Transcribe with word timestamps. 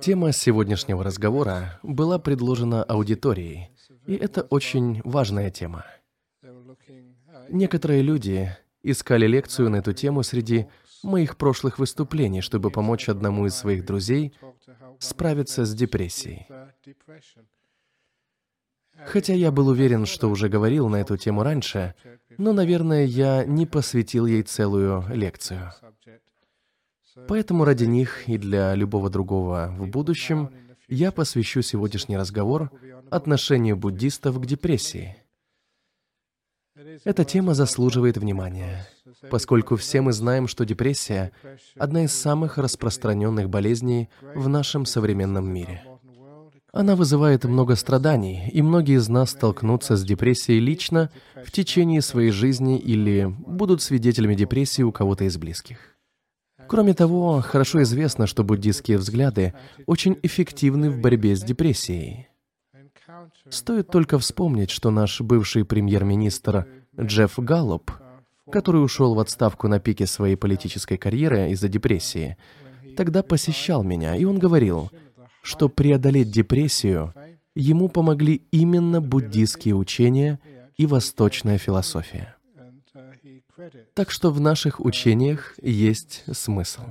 Тема 0.00 0.32
сегодняшнего 0.32 1.02
разговора 1.02 1.80
была 1.82 2.18
предложена 2.18 2.84
аудиторией, 2.84 3.70
и 4.06 4.14
это 4.14 4.42
очень 4.42 5.00
важная 5.04 5.50
тема. 5.50 5.84
Некоторые 7.48 8.02
люди 8.02 8.56
искали 8.82 9.26
лекцию 9.26 9.70
на 9.70 9.76
эту 9.76 9.92
тему 9.92 10.22
среди 10.22 10.66
моих 11.02 11.36
прошлых 11.36 11.78
выступлений, 11.78 12.40
чтобы 12.40 12.70
помочь 12.70 13.08
одному 13.08 13.46
из 13.46 13.54
своих 13.54 13.84
друзей 13.84 14.34
справиться 14.98 15.64
с 15.64 15.74
депрессией. 15.74 16.46
Хотя 19.06 19.32
я 19.34 19.50
был 19.52 19.68
уверен, 19.68 20.06
что 20.06 20.28
уже 20.28 20.48
говорил 20.48 20.88
на 20.88 20.96
эту 20.96 21.16
тему 21.16 21.42
раньше, 21.42 21.94
но, 22.36 22.52
наверное, 22.52 23.04
я 23.04 23.44
не 23.44 23.66
посвятил 23.66 24.26
ей 24.26 24.42
целую 24.42 25.04
лекцию. 25.08 25.72
Поэтому 27.26 27.64
ради 27.64 27.84
них 27.84 28.28
и 28.28 28.38
для 28.38 28.74
любого 28.74 29.10
другого 29.10 29.74
в 29.76 29.88
будущем 29.88 30.50
я 30.88 31.12
посвящу 31.12 31.62
сегодняшний 31.62 32.16
разговор 32.16 32.70
отношению 33.10 33.76
буддистов 33.76 34.40
к 34.40 34.46
депрессии. 34.46 35.16
Эта 37.04 37.24
тема 37.24 37.54
заслуживает 37.54 38.18
внимания, 38.18 38.86
поскольку 39.30 39.76
все 39.76 40.00
мы 40.00 40.12
знаем, 40.12 40.46
что 40.46 40.64
депрессия– 40.64 41.32
одна 41.76 42.04
из 42.04 42.12
самых 42.12 42.56
распространенных 42.56 43.50
болезней 43.50 44.08
в 44.34 44.48
нашем 44.48 44.86
современном 44.86 45.52
мире. 45.52 45.82
Она 46.72 46.96
вызывает 46.96 47.44
много 47.44 47.74
страданий, 47.76 48.48
и 48.52 48.62
многие 48.62 48.96
из 48.96 49.08
нас 49.08 49.30
столкнутся 49.30 49.96
с 49.96 50.04
депрессией 50.04 50.60
лично 50.60 51.10
в 51.44 51.50
течение 51.50 52.02
своей 52.02 52.30
жизни 52.30 52.78
или 52.78 53.26
будут 53.26 53.82
свидетелями 53.82 54.34
депрессии 54.34 54.82
у 54.82 54.92
кого-то 54.92 55.24
из 55.24 55.36
близких. 55.38 55.87
Кроме 56.68 56.94
того, 56.94 57.40
хорошо 57.40 57.82
известно, 57.82 58.26
что 58.26 58.44
буддистские 58.44 58.98
взгляды 58.98 59.54
очень 59.86 60.18
эффективны 60.22 60.90
в 60.90 61.00
борьбе 61.00 61.34
с 61.34 61.42
депрессией. 61.42 62.28
Стоит 63.48 63.88
только 63.88 64.18
вспомнить, 64.18 64.70
что 64.70 64.90
наш 64.90 65.20
бывший 65.20 65.64
премьер-министр 65.64 66.66
Джефф 67.00 67.38
Галлоп, 67.38 67.90
который 68.50 68.84
ушел 68.84 69.14
в 69.14 69.18
отставку 69.18 69.68
на 69.68 69.80
пике 69.80 70.06
своей 70.06 70.36
политической 70.36 70.96
карьеры 70.96 71.50
из-за 71.50 71.68
депрессии, 71.68 72.36
тогда 72.96 73.22
посещал 73.22 73.82
меня, 73.82 74.14
и 74.14 74.24
он 74.24 74.38
говорил, 74.38 74.90
что 75.42 75.68
преодолеть 75.68 76.30
депрессию 76.30 77.14
ему 77.54 77.88
помогли 77.88 78.42
именно 78.50 79.00
буддистские 79.00 79.74
учения 79.74 80.38
и 80.76 80.86
восточная 80.86 81.58
философия. 81.58 82.37
Так 83.94 84.10
что 84.10 84.30
в 84.30 84.40
наших 84.40 84.80
учениях 84.80 85.54
есть 85.60 86.24
смысл. 86.32 86.82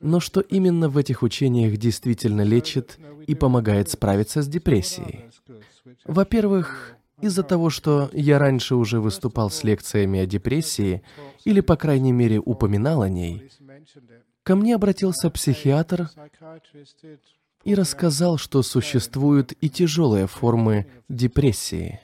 Но 0.00 0.20
что 0.20 0.40
именно 0.40 0.88
в 0.88 0.96
этих 0.96 1.22
учениях 1.22 1.76
действительно 1.76 2.42
лечит 2.42 2.98
и 3.26 3.34
помогает 3.34 3.90
справиться 3.90 4.42
с 4.42 4.48
депрессией? 4.48 5.30
Во-первых, 6.04 6.96
из-за 7.20 7.42
того, 7.42 7.70
что 7.70 8.10
я 8.12 8.38
раньше 8.38 8.74
уже 8.74 9.00
выступал 9.00 9.50
с 9.50 9.64
лекциями 9.64 10.20
о 10.20 10.26
депрессии, 10.26 11.02
или, 11.44 11.60
по 11.60 11.76
крайней 11.76 12.12
мере, 12.12 12.40
упоминал 12.40 13.02
о 13.02 13.08
ней, 13.08 13.50
ко 14.42 14.56
мне 14.56 14.74
обратился 14.74 15.30
психиатр 15.30 16.10
и 17.64 17.74
рассказал, 17.74 18.36
что 18.36 18.62
существуют 18.62 19.52
и 19.52 19.68
тяжелые 19.68 20.26
формы 20.26 20.86
депрессии 21.08 22.00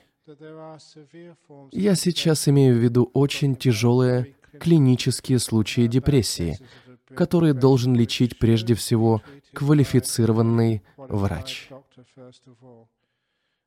я 1.71 1.95
сейчас 1.95 2.47
имею 2.47 2.75
в 2.75 2.79
виду 2.79 3.09
очень 3.13 3.55
тяжелые 3.55 4.35
клинические 4.59 5.39
случаи 5.39 5.87
депрессии, 5.87 6.57
которые 7.15 7.53
должен 7.53 7.95
лечить 7.95 8.37
прежде 8.39 8.75
всего 8.75 9.21
квалифицированный 9.53 10.83
врач. 10.97 11.69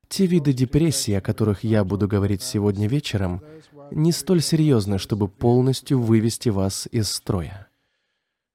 Те 0.09 0.27
виды 0.27 0.53
депрессии, 0.53 1.15
о 1.15 1.21
которых 1.21 1.65
я 1.65 1.85
буду 1.85 2.07
говорить 2.07 2.43
сегодня 2.43 2.87
вечером, 2.87 3.43
не 3.91 4.13
столь 4.13 4.43
серьезны, 4.43 4.99
чтобы 4.99 5.29
полностью 5.29 6.01
вывести 6.01 6.51
вас 6.51 6.89
из 6.93 7.11
строя. 7.11 7.64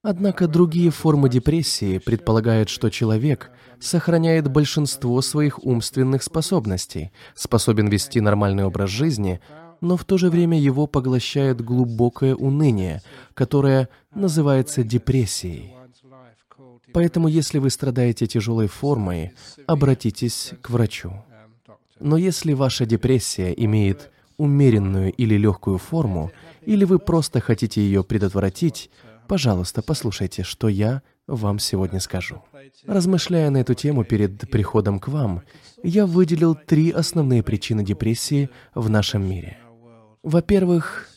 Однако 0.01 0.47
другие 0.47 0.91
формы 0.91 1.29
депрессии 1.29 1.97
предполагают, 1.97 2.69
что 2.69 2.89
человек 2.89 3.51
сохраняет 3.81 4.49
большинство 4.49 5.21
своих 5.21 5.63
умственных 5.65 6.23
способностей, 6.23 7.11
способен 7.35 7.89
вести 7.89 8.21
нормальный 8.21 8.63
образ 8.63 8.89
жизни, 8.89 9.41
но 9.81 9.97
в 9.97 10.05
то 10.05 10.17
же 10.17 10.29
время 10.29 10.57
его 10.57 10.87
поглощает 10.87 11.61
глубокое 11.61 12.33
уныние, 12.33 13.01
которое 13.33 13.89
называется 14.15 14.83
депрессией. 14.83 15.73
Поэтому, 16.93 17.27
если 17.27 17.59
вы 17.59 17.69
страдаете 17.69 18.25
тяжелой 18.25 18.67
формой, 18.67 19.33
обратитесь 19.67 20.53
к 20.61 20.69
врачу. 20.69 21.11
Но 21.99 22.15
если 22.15 22.53
ваша 22.53 22.85
депрессия 22.85 23.51
имеет 23.51 24.11
умеренную 24.37 25.11
или 25.11 25.35
легкую 25.35 25.77
форму, 25.77 26.31
или 26.65 26.85
вы 26.85 26.99
просто 26.99 27.41
хотите 27.41 27.81
ее 27.81 28.03
предотвратить, 28.03 28.89
Пожалуйста, 29.29 29.83
послушайте, 29.83 30.41
что 30.41 30.69
я 30.69 31.03
вам 31.27 31.59
сегодня 31.59 31.99
скажу. 31.99 32.41
Размышляя 32.87 33.51
на 33.51 33.57
эту 33.57 33.75
тему 33.75 34.03
перед 34.03 34.49
приходом 34.49 34.99
к 34.99 35.07
вам, 35.07 35.43
я 35.83 36.07
выделил 36.07 36.55
три 36.55 36.89
основные 36.89 37.43
причины 37.43 37.85
депрессии 37.85 38.49
в 38.73 38.89
нашем 38.89 39.29
мире. 39.29 39.59
Во-первых, 40.23 41.09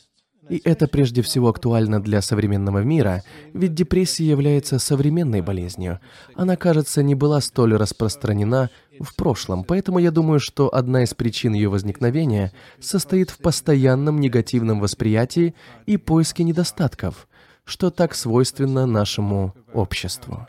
и 0.47 0.61
это 0.63 0.87
прежде 0.87 1.23
всего 1.23 1.49
актуально 1.49 2.03
для 2.03 2.21
современного 2.21 2.83
мира, 2.83 3.23
ведь 3.51 3.73
депрессия 3.73 4.25
является 4.25 4.77
современной 4.77 5.41
болезнью. 5.41 5.99
Она, 6.35 6.55
кажется, 6.55 7.01
не 7.01 7.15
была 7.15 7.41
столь 7.41 7.77
распространена 7.77 8.69
в 8.99 9.15
прошлом, 9.15 9.63
поэтому 9.63 9.97
я 9.97 10.11
думаю, 10.11 10.39
что 10.39 10.71
одна 10.71 11.01
из 11.01 11.15
причин 11.15 11.53
ее 11.53 11.69
возникновения 11.69 12.51
состоит 12.79 13.31
в 13.31 13.39
постоянном 13.39 14.19
негативном 14.19 14.81
восприятии 14.81 15.55
и 15.87 15.97
поиске 15.97 16.43
недостатков, 16.43 17.27
что 17.65 17.89
так 17.89 18.15
свойственно 18.15 18.85
нашему 18.85 19.53
обществу. 19.73 20.47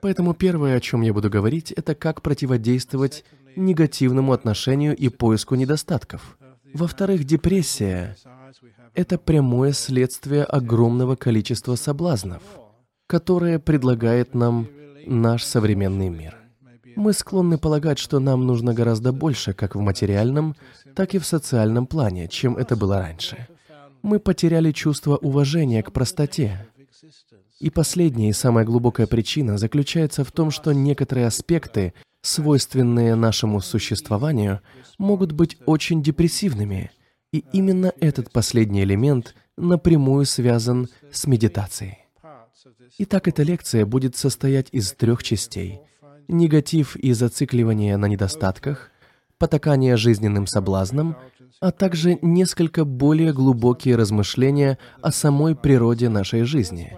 Поэтому 0.00 0.34
первое, 0.34 0.76
о 0.76 0.80
чем 0.80 1.02
я 1.02 1.12
буду 1.12 1.30
говорить, 1.30 1.72
это 1.72 1.94
как 1.94 2.22
противодействовать 2.22 3.24
негативному 3.56 4.32
отношению 4.32 4.96
и 4.96 5.08
поиску 5.08 5.54
недостатков. 5.54 6.38
Во-вторых, 6.74 7.24
депрессия— 7.24 8.16
это 8.94 9.18
прямое 9.18 9.72
следствие 9.72 10.44
огромного 10.44 11.16
количества 11.16 11.76
соблазнов, 11.76 12.42
которые 13.06 13.58
предлагает 13.58 14.34
нам 14.34 14.68
наш 15.06 15.44
современный 15.44 16.08
мир. 16.08 16.36
Мы 16.96 17.12
склонны 17.12 17.58
полагать, 17.58 17.98
что 17.98 18.20
нам 18.20 18.46
нужно 18.46 18.74
гораздо 18.74 19.12
больше 19.12 19.52
как 19.52 19.74
в 19.74 19.80
материальном, 19.80 20.56
так 20.94 21.14
и 21.14 21.18
в 21.18 21.26
социальном 21.26 21.86
плане, 21.86 22.28
чем 22.28 22.56
это 22.56 22.76
было 22.76 22.98
раньше 22.98 23.48
мы 24.02 24.18
потеряли 24.18 24.72
чувство 24.72 25.16
уважения 25.16 25.82
к 25.82 25.92
простоте. 25.92 26.66
И 27.58 27.70
последняя 27.70 28.30
и 28.30 28.32
самая 28.32 28.64
глубокая 28.64 29.06
причина 29.06 29.56
заключается 29.56 30.24
в 30.24 30.32
том, 30.32 30.50
что 30.50 30.72
некоторые 30.72 31.26
аспекты, 31.26 31.94
свойственные 32.20 33.14
нашему 33.14 33.60
существованию, 33.60 34.60
могут 34.98 35.32
быть 35.32 35.56
очень 35.66 36.02
депрессивными, 36.02 36.90
и 37.32 37.44
именно 37.52 37.92
этот 38.00 38.30
последний 38.30 38.82
элемент 38.82 39.34
напрямую 39.56 40.26
связан 40.26 40.88
с 41.10 41.26
медитацией. 41.26 41.98
Итак, 42.98 43.28
эта 43.28 43.42
лекция 43.42 43.86
будет 43.86 44.16
состоять 44.16 44.68
из 44.72 44.92
трех 44.92 45.22
частей. 45.22 45.80
Негатив 46.28 46.96
и 46.96 47.12
зацикливание 47.12 47.96
на 47.96 48.06
недостатках, 48.06 48.90
потакание 49.38 49.96
жизненным 49.96 50.46
соблазнам 50.46 51.16
а 51.60 51.70
также 51.70 52.18
несколько 52.22 52.84
более 52.84 53.32
глубокие 53.32 53.96
размышления 53.96 54.78
о 55.00 55.12
самой 55.12 55.54
природе 55.54 56.08
нашей 56.08 56.42
жизни. 56.42 56.92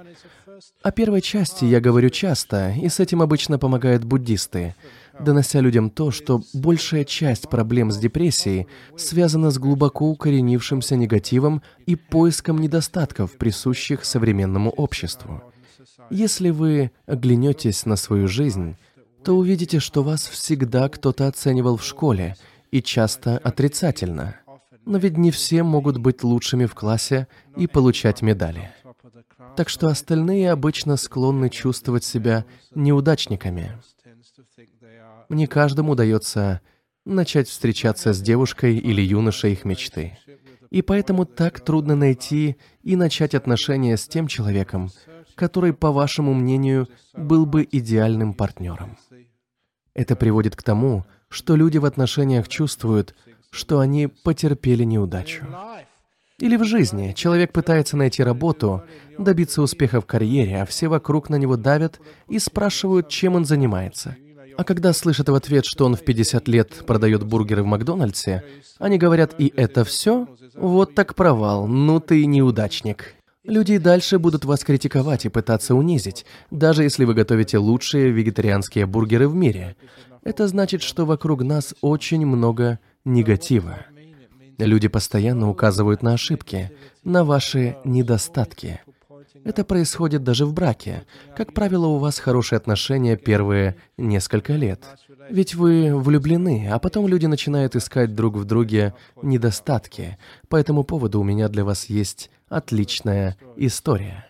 О 0.83 0.93
первой 0.93 1.21
части 1.21 1.65
я 1.65 1.81
говорю 1.81 2.11
часто, 2.11 2.73
и 2.73 2.89
с 2.89 3.01
этим 3.01 3.23
обычно 3.23 3.59
помогают 3.59 4.05
буддисты, 4.05 4.75
донося 5.19 5.61
людям 5.61 5.91
то, 5.91 6.11
что 6.11 6.43
большая 6.53 7.05
часть 7.05 7.49
проблем 7.49 7.91
с 7.91 7.99
депрессией 7.99 8.69
связана 8.97 9.51
с 9.51 9.59
глубоко 9.59 10.09
укоренившимся 10.11 10.97
негативом 10.97 11.63
и 11.87 11.97
поиском 11.97 12.59
недостатков, 12.61 13.37
присущих 13.37 14.05
современному 14.05 14.71
обществу. 14.71 15.43
Если 16.11 16.51
вы 16.51 16.91
оглянетесь 17.07 17.87
на 17.87 17.97
свою 17.97 18.29
жизнь, 18.29 18.77
то 19.25 19.37
увидите, 19.37 19.81
что 19.81 20.03
вас 20.03 20.27
всегда 20.27 20.89
кто-то 20.89 21.27
оценивал 21.27 21.77
в 21.79 21.85
школе, 21.85 22.37
и 22.71 22.83
часто 22.83 23.39
отрицательно– 23.39 24.37
но 24.87 24.99
ведь 24.99 25.17
не 25.17 25.31
все 25.31 25.63
могут 25.63 25.99
быть 25.99 26.23
лучшими 26.23 26.67
в 26.67 26.75
классе 26.75 27.29
и 27.57 27.67
получать 27.67 28.23
медали. 28.23 28.73
Так 29.57 29.69
что 29.69 29.89
остальные 29.89 30.51
обычно 30.51 30.97
склонны 30.97 31.49
чувствовать 31.49 32.05
себя 32.05 32.45
неудачниками. 32.75 33.79
Не 35.29 35.47
каждому 35.47 35.93
удается 35.93 36.61
начать 37.05 37.49
встречаться 37.49 38.13
с 38.13 38.21
девушкой 38.21 38.77
или 38.79 39.01
юношей 39.01 39.53
их 39.53 39.65
мечты. 39.65 40.19
И 40.71 40.83
поэтому 40.83 41.25
так 41.25 41.61
трудно 41.61 41.95
найти 41.95 42.57
и 42.83 42.97
начать 42.97 43.35
отношения 43.35 43.97
с 43.97 44.09
тем 44.09 44.27
человеком, 44.27 44.91
который, 45.35 45.73
по 45.73 45.93
вашему 45.93 46.35
мнению, 46.35 46.89
был 47.15 47.47
бы 47.47 47.67
идеальным 47.71 48.35
партнером. 48.35 48.97
Это 49.95 50.17
приводит 50.17 50.57
к 50.57 50.63
тому, 50.63 51.05
что 51.29 51.55
люди 51.57 51.79
в 51.79 51.85
отношениях 51.85 52.49
чувствуют, 52.49 53.15
что 53.55 53.81
они 53.81 54.09
потерпели 54.09 54.85
неудачу. 54.85 55.47
Или 56.41 56.57
в 56.57 56.65
жизни 56.65 57.13
человек 57.17 57.53
пытается 57.53 57.97
найти 57.97 58.23
работу, 58.23 58.83
добиться 59.19 59.63
успеха 59.63 60.01
в 60.01 60.07
карьере, 60.07 60.63
а 60.63 60.67
все 60.67 60.89
вокруг 60.89 61.31
на 61.31 61.37
него 61.37 61.57
давят 61.57 62.01
и 62.29 62.39
спрашивают, 62.41 63.09
чем 63.09 63.37
он 63.37 63.45
занимается. 63.45 64.17
А 64.57 64.65
когда 64.65 64.93
слышат 64.93 65.29
в 65.29 65.35
ответ, 65.35 65.65
что 65.65 65.85
он 65.85 65.97
в 65.97 66.05
50 66.05 66.49
лет 66.49 66.85
продает 66.87 67.25
бургеры 67.25 67.63
в 67.63 67.67
Макдональдсе, 67.67 68.45
они 68.79 68.99
говорят 68.99 69.35
«И 69.39 69.53
это 69.57 69.85
все? 69.85 70.29
Вот 70.55 70.95
так 70.95 71.15
провал, 71.15 71.67
ну 71.67 72.01
ты 72.01 72.27
неудачник». 72.27 73.15
Люди 73.45 73.79
дальше 73.79 74.19
будут 74.19 74.45
вас 74.45 74.65
критиковать 74.65 75.27
и 75.27 75.29
пытаться 75.29 75.75
унизить, 75.75 76.25
даже 76.51 76.83
если 76.83 77.05
вы 77.05 77.15
готовите 77.15 77.59
лучшие 77.59 78.11
вегетарианские 78.11 78.87
бургеры 78.87 79.29
в 79.29 79.35
мире. 79.35 79.77
Это 80.23 80.49
значит, 80.49 80.83
что 80.83 81.05
вокруг 81.05 81.43
нас 81.43 81.75
очень 81.83 82.25
много 82.25 82.79
негатива. 83.05 83.87
Люди 84.59 84.89
постоянно 84.89 85.51
указывают 85.51 86.03
на 86.03 86.15
ошибки, 86.15 86.71
на 87.03 87.25
ваши 87.25 87.77
недостатки. 87.85 88.81
Это 89.45 89.65
происходит 89.65 90.23
даже 90.23 90.47
в 90.47 90.55
браке. 90.55 91.05
Как 91.37 91.53
правило, 91.53 91.87
у 91.87 91.99
вас 91.99 92.19
хорошие 92.19 92.57
отношения 92.57 93.17
первые 93.17 93.77
несколько 93.99 94.55
лет. 94.55 94.81
Ведь 95.29 95.55
вы 95.55 95.95
влюблены, 95.95 96.69
а 96.71 96.79
потом 96.79 97.07
люди 97.07 97.27
начинают 97.27 97.77
искать 97.77 98.15
друг 98.15 98.37
в 98.37 98.45
друге 98.45 98.95
недостатки. 99.23 100.19
По 100.49 100.57
этому 100.57 100.85
поводу 100.85 101.21
у 101.21 101.25
меня 101.25 101.49
для 101.49 101.65
вас 101.65 101.87
есть 101.87 102.31
отличная 102.49 103.37
история. 103.57 104.27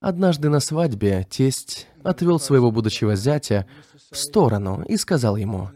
Однажды 0.00 0.48
на 0.48 0.60
свадьбе 0.60 1.26
тесть 1.28 1.86
отвел 2.02 2.38
своего 2.38 2.70
будущего 2.70 3.16
зятя 3.16 3.66
в 4.10 4.16
сторону 4.16 4.82
и 4.88 4.96
сказал 4.96 5.36
ему, 5.36 5.70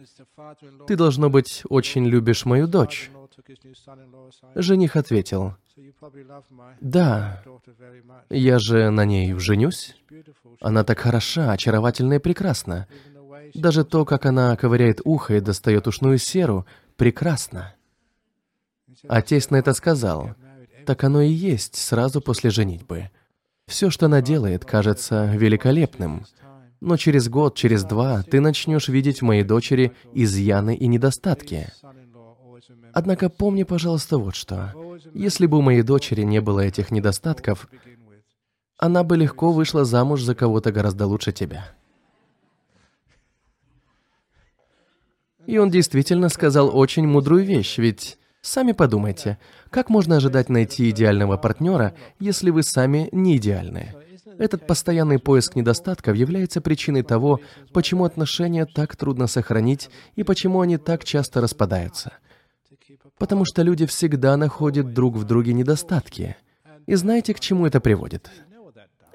«Ты, 0.86 0.96
должно 0.96 1.30
быть, 1.30 1.62
очень 1.68 2.06
любишь 2.06 2.44
мою 2.44 2.66
дочь». 2.66 3.10
Жених 4.54 4.96
ответил, 4.96 5.54
«Да, 6.80 7.42
я 8.30 8.58
же 8.58 8.90
на 8.90 9.04
ней 9.04 9.34
женюсь. 9.38 9.96
Она 10.60 10.84
так 10.84 10.98
хороша, 11.00 11.52
очаровательна 11.52 12.14
и 12.14 12.18
прекрасна. 12.18 12.86
Даже 13.54 13.84
то, 13.84 14.04
как 14.04 14.26
она 14.26 14.56
ковыряет 14.56 15.00
ухо 15.04 15.34
и 15.34 15.40
достает 15.40 15.86
ушную 15.86 16.18
серу, 16.18 16.66
прекрасно». 16.96 17.74
Тесть 19.26 19.50
на 19.50 19.56
это 19.56 19.74
сказал, 19.74 20.34
«Так 20.86 21.04
оно 21.04 21.20
и 21.20 21.30
есть 21.30 21.76
сразу 21.76 22.20
после 22.20 22.50
женитьбы. 22.50 23.10
Все, 23.66 23.90
что 23.90 24.06
она 24.06 24.20
делает, 24.20 24.64
кажется 24.64 25.26
великолепным, 25.34 26.26
но 26.84 26.98
через 26.98 27.30
год, 27.30 27.56
через 27.56 27.82
два 27.82 28.22
ты 28.22 28.40
начнешь 28.40 28.88
видеть 28.88 29.22
в 29.22 29.24
моей 29.24 29.42
дочери 29.42 29.92
изъяны 30.12 30.76
и 30.76 30.86
недостатки. 30.86 31.72
Однако 32.92 33.30
помни, 33.30 33.62
пожалуйста, 33.62 34.18
вот 34.18 34.34
что. 34.34 34.72
Если 35.14 35.46
бы 35.46 35.58
у 35.58 35.62
моей 35.62 35.82
дочери 35.82 36.22
не 36.22 36.40
было 36.40 36.60
этих 36.60 36.90
недостатков, 36.90 37.68
она 38.76 39.02
бы 39.02 39.16
легко 39.16 39.50
вышла 39.50 39.84
замуж 39.84 40.22
за 40.22 40.34
кого-то 40.34 40.72
гораздо 40.72 41.06
лучше 41.06 41.32
тебя. 41.32 41.74
И 45.46 45.56
он 45.56 45.70
действительно 45.70 46.28
сказал 46.28 46.76
очень 46.76 47.06
мудрую 47.06 47.44
вещь, 47.44 47.78
ведь 47.78 48.18
сами 48.42 48.72
подумайте, 48.72 49.38
как 49.70 49.88
можно 49.88 50.16
ожидать 50.16 50.50
найти 50.50 50.90
идеального 50.90 51.38
партнера, 51.38 51.94
если 52.18 52.50
вы 52.50 52.62
сами 52.62 53.08
не 53.12 53.38
идеальны? 53.38 53.94
Этот 54.38 54.66
постоянный 54.66 55.18
поиск 55.18 55.54
недостатков 55.54 56.16
является 56.16 56.60
причиной 56.60 57.02
того, 57.02 57.40
почему 57.72 58.04
отношения 58.04 58.66
так 58.66 58.96
трудно 58.96 59.26
сохранить 59.26 59.90
и 60.16 60.22
почему 60.22 60.60
они 60.60 60.78
так 60.78 61.04
часто 61.04 61.40
распадаются. 61.40 62.12
Потому 63.18 63.44
что 63.44 63.62
люди 63.62 63.86
всегда 63.86 64.36
находят 64.36 64.92
друг 64.92 65.16
в 65.16 65.24
друге 65.24 65.52
недостатки. 65.52 66.36
И 66.86 66.94
знаете, 66.94 67.34
к 67.34 67.40
чему 67.40 67.66
это 67.66 67.80
приводит? 67.80 68.30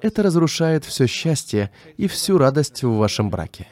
Это 0.00 0.22
разрушает 0.22 0.84
все 0.84 1.06
счастье 1.06 1.70
и 1.96 2.06
всю 2.06 2.38
радость 2.38 2.82
в 2.82 2.96
вашем 2.96 3.30
браке. 3.30 3.68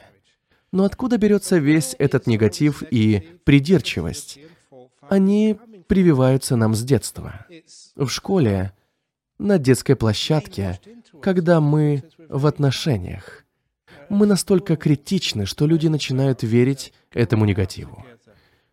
Но 0.71 0.83
откуда 0.83 1.17
берется 1.17 1.57
весь 1.57 1.95
этот 1.97 2.27
негатив 2.27 2.83
и 2.91 3.39
придирчивость? 3.43 4.39
Они 5.09 5.57
прививаются 5.87 6.55
нам 6.55 6.75
с 6.75 6.83
детства. 6.83 7.47
В 7.95 8.09
школе, 8.09 8.73
на 9.39 9.57
детской 9.57 9.95
площадке, 9.95 10.79
когда 11.21 11.59
мы 11.59 12.03
в 12.29 12.45
отношениях. 12.45 13.45
Мы 14.09 14.25
настолько 14.25 14.75
критичны, 14.75 15.45
что 15.45 15.67
люди 15.67 15.87
начинают 15.87 16.43
верить 16.43 16.93
этому 17.11 17.45
негативу. 17.45 18.05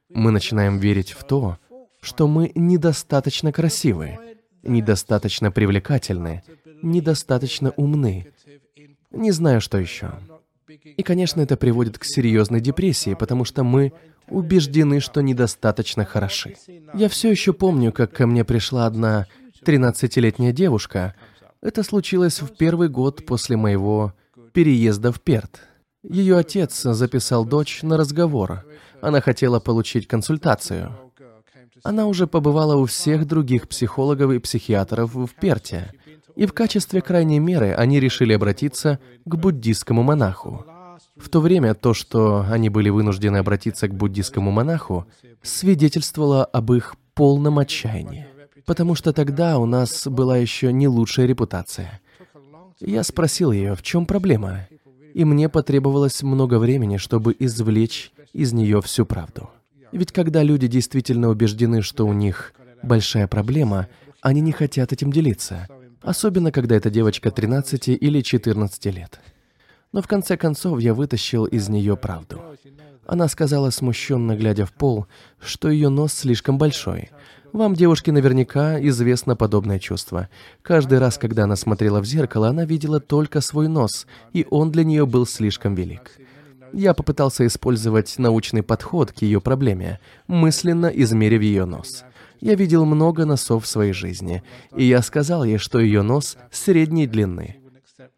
Мы 0.09 0.31
начинаем 0.31 0.79
верить 0.79 1.13
в 1.13 1.25
то, 1.25 1.59
что 2.01 2.27
мы 2.27 2.53
недостаточно 2.55 3.53
красивы, 3.53 4.19
недостаточно 4.63 5.51
привлекательны, 5.51 6.43
недостаточно 6.83 7.73
умны. 7.77 8.29
Не 9.11 9.33
знаю, 9.33 9.61
что 9.61 9.79
еще. 9.79 10.13
И, 10.69 11.03
конечно, 11.03 11.41
это 11.41 11.57
приводит 11.57 11.99
к 11.99 12.05
серьезной 12.05 12.61
депрессии, 12.61 13.15
потому 13.15 13.45
что 13.45 13.63
мы 13.65 13.93
убеждены, 14.29 15.01
что 15.01 15.21
недостаточно 15.21 16.05
хороши. 16.05 16.57
Я 16.95 17.09
все 17.09 17.31
еще 17.31 17.53
помню, 17.53 17.93
как 17.93 18.13
ко 18.13 18.27
мне 18.27 18.45
пришла 18.45 18.87
одна 18.87 19.27
13-летняя 19.65 20.53
девушка, 20.53 21.15
это 21.67 21.83
случилось 21.83 22.41
в 22.41 22.57
первый 22.57 22.89
год 22.89 23.27
после 23.27 23.57
моего 23.57 24.13
переезда 24.53 25.11
в 25.11 25.21
Перт. 25.21 25.61
Ее 26.05 26.37
отец 26.37 26.83
записал 26.83 27.45
дочь 27.45 27.83
на 27.83 27.97
разговор. 27.97 28.65
Она 29.03 29.21
хотела 29.21 29.59
получить 29.59 30.07
консультацию. 30.07 30.97
Она 31.83 32.07
уже 32.07 32.29
побывала 32.29 32.77
у 32.77 32.87
всех 32.87 33.27
других 33.27 33.69
психологов 33.69 34.31
и 34.31 34.39
психиатров 34.39 35.15
в 35.15 35.29
Перте. 35.41 35.93
И 36.37 36.47
в 36.47 36.53
качестве 36.53 37.03
крайней 37.03 37.41
меры 37.41 37.75
они 37.75 37.99
решили 37.99 38.33
обратиться 38.33 39.01
к 39.25 39.35
буддийскому 39.35 40.05
монаху. 40.05 40.65
В 41.17 41.29
то 41.29 41.41
время 41.41 41.75
то, 41.75 41.95
что 41.95 42.47
они 42.49 42.69
были 42.69 42.91
вынуждены 42.91 43.39
обратиться 43.39 43.89
к 43.89 43.95
буддийскому 43.95 44.53
монаху, 44.53 45.07
свидетельствовало 45.43 46.45
об 46.45 46.73
их 46.73 46.95
полном 47.15 47.59
отчаянии 47.59 48.36
потому 48.67 48.95
что 48.95 49.13
тогда 49.13 49.59
у 49.59 49.65
нас 49.65 50.07
была 50.07 50.37
еще 50.37 50.73
не 50.73 50.89
лучшая 50.89 51.27
репутация. 51.27 52.01
Я 52.81 53.03
спросил 53.05 53.53
ее, 53.53 53.75
в 53.75 53.83
чем 53.83 54.05
проблема, 54.05 54.69
и 55.15 55.25
мне 55.25 55.49
потребовалось 55.49 56.23
много 56.23 56.59
времени, 56.59 56.99
чтобы 56.99 57.35
извлечь 57.39 58.13
из 58.35 58.53
нее 58.53 58.83
всю 58.83 59.07
правду. 59.07 59.49
Ведь 59.93 60.13
когда 60.13 60.43
люди 60.43 60.67
действительно 60.67 61.31
убеждены, 61.31 61.81
что 61.81 62.07
у 62.07 62.13
них 62.13 62.53
большая 62.83 63.27
проблема, 63.29 63.89
они 64.21 64.41
не 64.41 64.53
хотят 64.53 64.93
этим 64.93 65.11
делиться, 65.11 65.69
особенно 66.03 66.53
когда 66.53 66.75
эта 66.75 66.91
девочка 66.91 67.31
13 67.31 67.89
или 67.89 68.21
14 68.21 68.87
лет. 68.87 69.21
Но 69.93 70.03
в 70.03 70.09
конце 70.09 70.37
концов 70.37 70.81
я 70.81 70.93
вытащил 70.93 71.47
из 71.47 71.69
нее 71.69 71.97
правду. 71.97 72.43
Она 73.07 73.29
сказала, 73.29 73.71
смущенно 73.71 74.37
глядя 74.37 74.67
в 74.67 74.73
пол, 74.73 75.07
что 75.41 75.71
ее 75.71 75.89
нос 75.89 76.13
слишком 76.13 76.59
большой, 76.59 77.11
вам, 77.57 77.75
девушке, 77.75 78.13
наверняка 78.13 78.81
известно 78.89 79.37
подобное 79.37 79.79
чувство. 79.79 80.29
Каждый 80.63 80.99
раз, 80.99 81.19
когда 81.19 81.45
она 81.45 81.57
смотрела 81.57 82.01
в 82.01 82.05
зеркало, 82.05 82.49
она 82.49 82.65
видела 82.65 83.01
только 83.01 83.41
свой 83.41 83.69
нос, 83.69 84.07
и 84.33 84.47
он 84.51 84.71
для 84.71 84.85
нее 84.85 85.07
был 85.07 85.27
слишком 85.27 85.75
велик. 85.75 86.13
Я 86.73 86.95
попытался 86.95 87.47
использовать 87.47 88.19
научный 88.19 88.63
подход 88.63 89.13
к 89.13 89.23
ее 89.23 89.41
проблеме, 89.41 90.01
мысленно 90.27 90.87
измерив 90.87 91.43
ее 91.43 91.65
нос. 91.65 92.05
Я 92.41 92.55
видел 92.55 92.85
много 92.85 93.25
носов 93.25 93.65
в 93.65 93.69
своей 93.69 93.93
жизни, 93.93 94.43
и 94.77 94.85
я 94.85 95.01
сказал 95.03 95.45
ей, 95.45 95.59
что 95.59 95.81
ее 95.81 96.03
нос 96.03 96.37
средней 96.51 97.07
длины. 97.07 97.57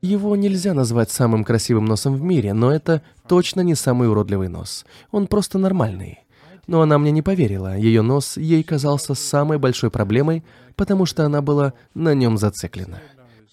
Его 0.01 0.37
нельзя 0.37 0.75
назвать 0.75 1.11
самым 1.11 1.45
красивым 1.45 1.85
носом 1.85 2.15
в 2.15 2.23
мире, 2.23 2.53
но 2.53 2.73
это 2.73 3.03
точно 3.27 3.61
не 3.61 3.75
самый 3.75 4.09
уродливый 4.09 4.49
нос. 4.49 4.85
Он 5.11 5.27
просто 5.27 5.59
нормальный. 5.59 6.21
Но 6.69 6.83
она 6.83 6.99
мне 6.99 7.11
не 7.11 7.23
поверила. 7.23 7.77
Ее 7.77 8.03
нос 8.03 8.37
ей 8.37 8.63
казался 8.63 9.15
самой 9.15 9.59
большой 9.59 9.91
проблемой, 9.91 10.45
потому 10.77 11.07
что 11.07 11.25
она 11.25 11.43
была 11.43 11.73
на 11.95 12.15
нем 12.15 12.39
зациклена. 12.39 13.01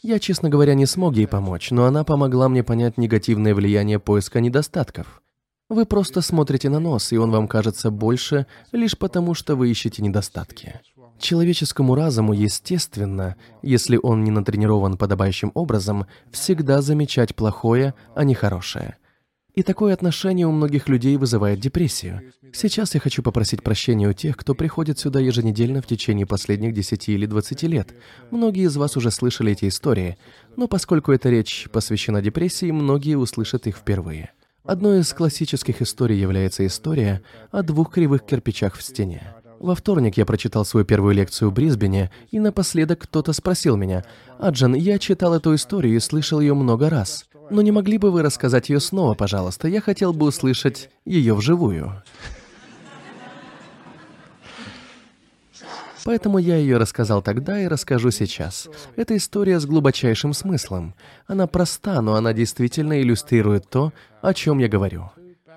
Я, 0.04 0.20
честно 0.20 0.50
говоря, 0.50 0.76
не 0.76 0.86
смог 0.86 1.16
ей 1.16 1.26
помочь, 1.26 1.72
но 1.72 1.86
она 1.86 2.04
помогла 2.04 2.48
мне 2.50 2.64
понять 2.64 3.00
негативное 3.00 3.56
влияние 3.56 3.98
поиска 4.00 4.40
недостатков. 4.40 5.24
Вы 5.70 5.86
просто 5.86 6.22
смотрите 6.22 6.70
на 6.70 6.80
нос, 6.80 7.12
и 7.12 7.18
он 7.18 7.32
вам 7.32 7.48
кажется 7.48 7.90
больше 7.90 8.46
лишь 8.72 8.96
потому, 8.96 9.34
что 9.34 9.56
вы 9.56 9.72
ищете 9.72 10.04
недостатки. 10.04 10.80
Человеческому 11.18 11.96
разуму 11.96 12.34
естественно, 12.34 13.36
если 13.64 13.98
он 14.02 14.24
не 14.24 14.30
натренирован 14.30 14.98
подобающим 14.98 15.52
образом, 15.56 16.06
всегда 16.32 16.82
замечать 16.82 17.34
плохое, 17.34 17.96
а 18.14 18.26
не 18.26 18.36
хорошее. 18.36 18.98
И 19.56 19.64
такое 19.64 19.94
отношение 19.94 20.46
у 20.46 20.52
многих 20.52 20.90
людей 20.90 21.16
вызывает 21.16 21.62
депрессию. 21.62 22.34
Сейчас 22.52 22.94
я 22.94 23.00
хочу 23.00 23.24
попросить 23.24 23.64
прощения 23.64 24.10
у 24.10 24.14
тех, 24.14 24.36
кто 24.36 24.54
приходит 24.54 25.00
сюда 25.00 25.22
еженедельно 25.22 25.82
в 25.82 25.88
течение 25.88 26.26
последних 26.26 26.74
10 26.74 27.10
или 27.10 27.26
20 27.26 27.64
лет. 27.64 27.96
Многие 28.32 28.66
из 28.66 28.76
вас 28.76 28.98
уже 28.98 29.12
слышали 29.12 29.54
эти 29.54 29.70
истории, 29.70 30.18
но 30.58 30.68
поскольку 30.68 31.14
эта 31.14 31.30
речь 31.30 31.68
посвящена 31.72 32.22
депрессии, 32.22 32.70
многие 32.72 33.16
услышат 33.16 33.66
их 33.68 33.78
впервые. 33.78 34.32
Одной 34.66 35.00
из 35.00 35.14
классических 35.14 35.82
историй 35.82 36.20
является 36.20 36.66
история 36.66 37.22
о 37.52 37.62
двух 37.62 37.94
кривых 37.94 38.26
кирпичах 38.26 38.76
в 38.76 38.84
стене. 38.84 39.36
Во 39.60 39.74
вторник 39.74 40.18
я 40.18 40.26
прочитал 40.26 40.66
свою 40.66 40.86
первую 40.86 41.16
лекцию 41.16 41.50
в 41.50 41.54
Брисбене, 41.54 42.12
и 42.30 42.40
напоследок 42.40 43.00
кто-то 43.04 43.32
спросил 43.32 43.78
меня, 43.78 44.04
«Аджан, 44.38 44.74
я 44.74 45.00
читал 45.00 45.34
эту 45.34 45.56
историю 45.56 45.96
и 45.96 46.00
слышал 46.00 46.42
ее 46.42 46.54
много 46.54 46.90
раз. 46.90 47.26
Но 47.50 47.62
не 47.62 47.72
могли 47.72 47.98
бы 47.98 48.12
вы 48.12 48.22
рассказать 48.22 48.70
ее 48.70 48.80
снова, 48.80 49.14
пожалуйста? 49.14 49.68
Я 49.68 49.82
хотел 49.82 50.14
бы 50.14 50.28
услышать 50.28 50.90
ее 51.06 51.34
вживую. 51.34 52.04
Поэтому 56.06 56.38
я 56.38 56.58
ее 56.58 56.78
рассказал 56.78 57.24
тогда 57.24 57.60
и 57.60 57.68
расскажу 57.68 58.12
сейчас. 58.12 58.70
Это 58.96 59.18
история 59.18 59.60
с 59.60 59.66
глубочайшим 59.66 60.34
смыслом. 60.34 60.94
Она 61.26 61.48
проста, 61.48 62.00
но 62.02 62.14
она 62.14 62.32
действительно 62.32 63.02
иллюстрирует 63.02 63.68
то, 63.70 63.92
о 64.22 64.34
чем 64.36 64.60
я 64.60 64.68
говорю. 64.68 65.10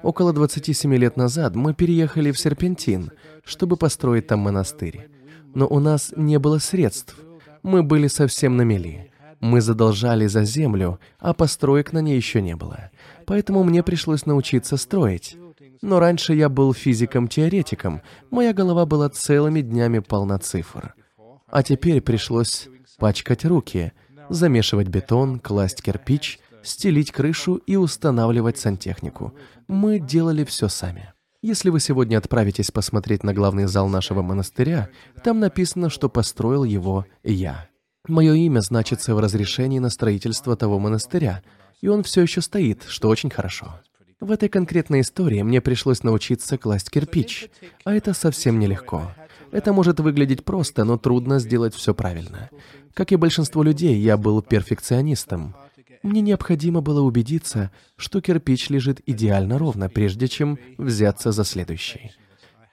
Около 0.02 0.32
27 0.32 0.94
лет 0.94 1.16
назад 1.18 1.54
мы 1.54 1.74
переехали 1.74 2.30
в 2.30 2.38
Серпентин, 2.38 3.12
чтобы 3.44 3.76
построить 3.76 4.26
там 4.26 4.40
монастырь. 4.40 5.10
Но 5.54 5.66
у 5.66 5.80
нас 5.80 6.14
не 6.16 6.38
было 6.38 6.58
средств. 6.58 7.16
Мы 7.62 7.82
были 7.82 8.06
совсем 8.06 8.56
на 8.56 8.62
мели. 8.62 9.10
Мы 9.40 9.60
задолжали 9.60 10.26
за 10.26 10.44
землю, 10.44 10.98
а 11.18 11.32
построек 11.32 11.92
на 11.92 12.00
ней 12.00 12.16
еще 12.16 12.42
не 12.42 12.56
было. 12.56 12.90
Поэтому 13.26 13.62
мне 13.62 13.82
пришлось 13.82 14.26
научиться 14.26 14.76
строить. 14.76 15.36
Но 15.80 16.00
раньше 16.00 16.34
я 16.34 16.48
был 16.48 16.74
физиком-теоретиком, 16.74 18.02
моя 18.30 18.52
голова 18.52 18.84
была 18.84 19.08
целыми 19.08 19.60
днями 19.60 20.00
полна 20.00 20.38
цифр. 20.38 20.94
А 21.46 21.62
теперь 21.62 22.00
пришлось 22.00 22.68
пачкать 22.98 23.44
руки, 23.44 23.92
замешивать 24.28 24.88
бетон, 24.88 25.38
класть 25.38 25.82
кирпич, 25.82 26.40
стелить 26.62 27.12
крышу 27.12 27.54
и 27.54 27.76
устанавливать 27.76 28.58
сантехнику. 28.58 29.34
Мы 29.68 30.00
делали 30.00 30.44
все 30.44 30.68
сами. 30.68 31.12
Если 31.40 31.70
вы 31.70 31.78
сегодня 31.78 32.18
отправитесь 32.18 32.72
посмотреть 32.72 33.22
на 33.22 33.32
главный 33.32 33.66
зал 33.66 33.88
нашего 33.88 34.22
монастыря, 34.22 34.88
там 35.22 35.38
написано, 35.38 35.88
что 35.88 36.08
построил 36.08 36.64
его 36.64 37.06
я. 37.22 37.68
Мое 38.08 38.32
имя 38.32 38.60
значится 38.60 39.14
в 39.14 39.20
разрешении 39.20 39.78
на 39.78 39.90
строительство 39.90 40.56
того 40.56 40.78
монастыря, 40.78 41.42
и 41.82 41.88
он 41.88 42.02
все 42.02 42.22
еще 42.22 42.40
стоит, 42.40 42.84
что 42.88 43.08
очень 43.08 43.28
хорошо. 43.28 43.80
В 44.18 44.32
этой 44.32 44.48
конкретной 44.48 45.02
истории 45.02 45.42
мне 45.42 45.60
пришлось 45.60 46.02
научиться 46.02 46.56
класть 46.56 46.90
кирпич, 46.90 47.50
а 47.84 47.94
это 47.94 48.14
совсем 48.14 48.58
нелегко. 48.58 49.12
Это 49.52 49.74
может 49.74 50.00
выглядеть 50.00 50.44
просто, 50.44 50.84
но 50.84 50.96
трудно 50.96 51.38
сделать 51.38 51.74
все 51.74 51.94
правильно. 51.94 52.48
Как 52.94 53.12
и 53.12 53.16
большинство 53.16 53.62
людей, 53.62 53.96
я 53.98 54.16
был 54.16 54.40
перфекционистом. 54.40 55.54
Мне 56.02 56.22
необходимо 56.22 56.80
было 56.80 57.02
убедиться, 57.02 57.70
что 57.96 58.22
кирпич 58.22 58.70
лежит 58.70 59.02
идеально 59.04 59.58
ровно, 59.58 59.90
прежде 59.90 60.28
чем 60.28 60.58
взяться 60.78 61.30
за 61.30 61.44
следующий. 61.44 62.12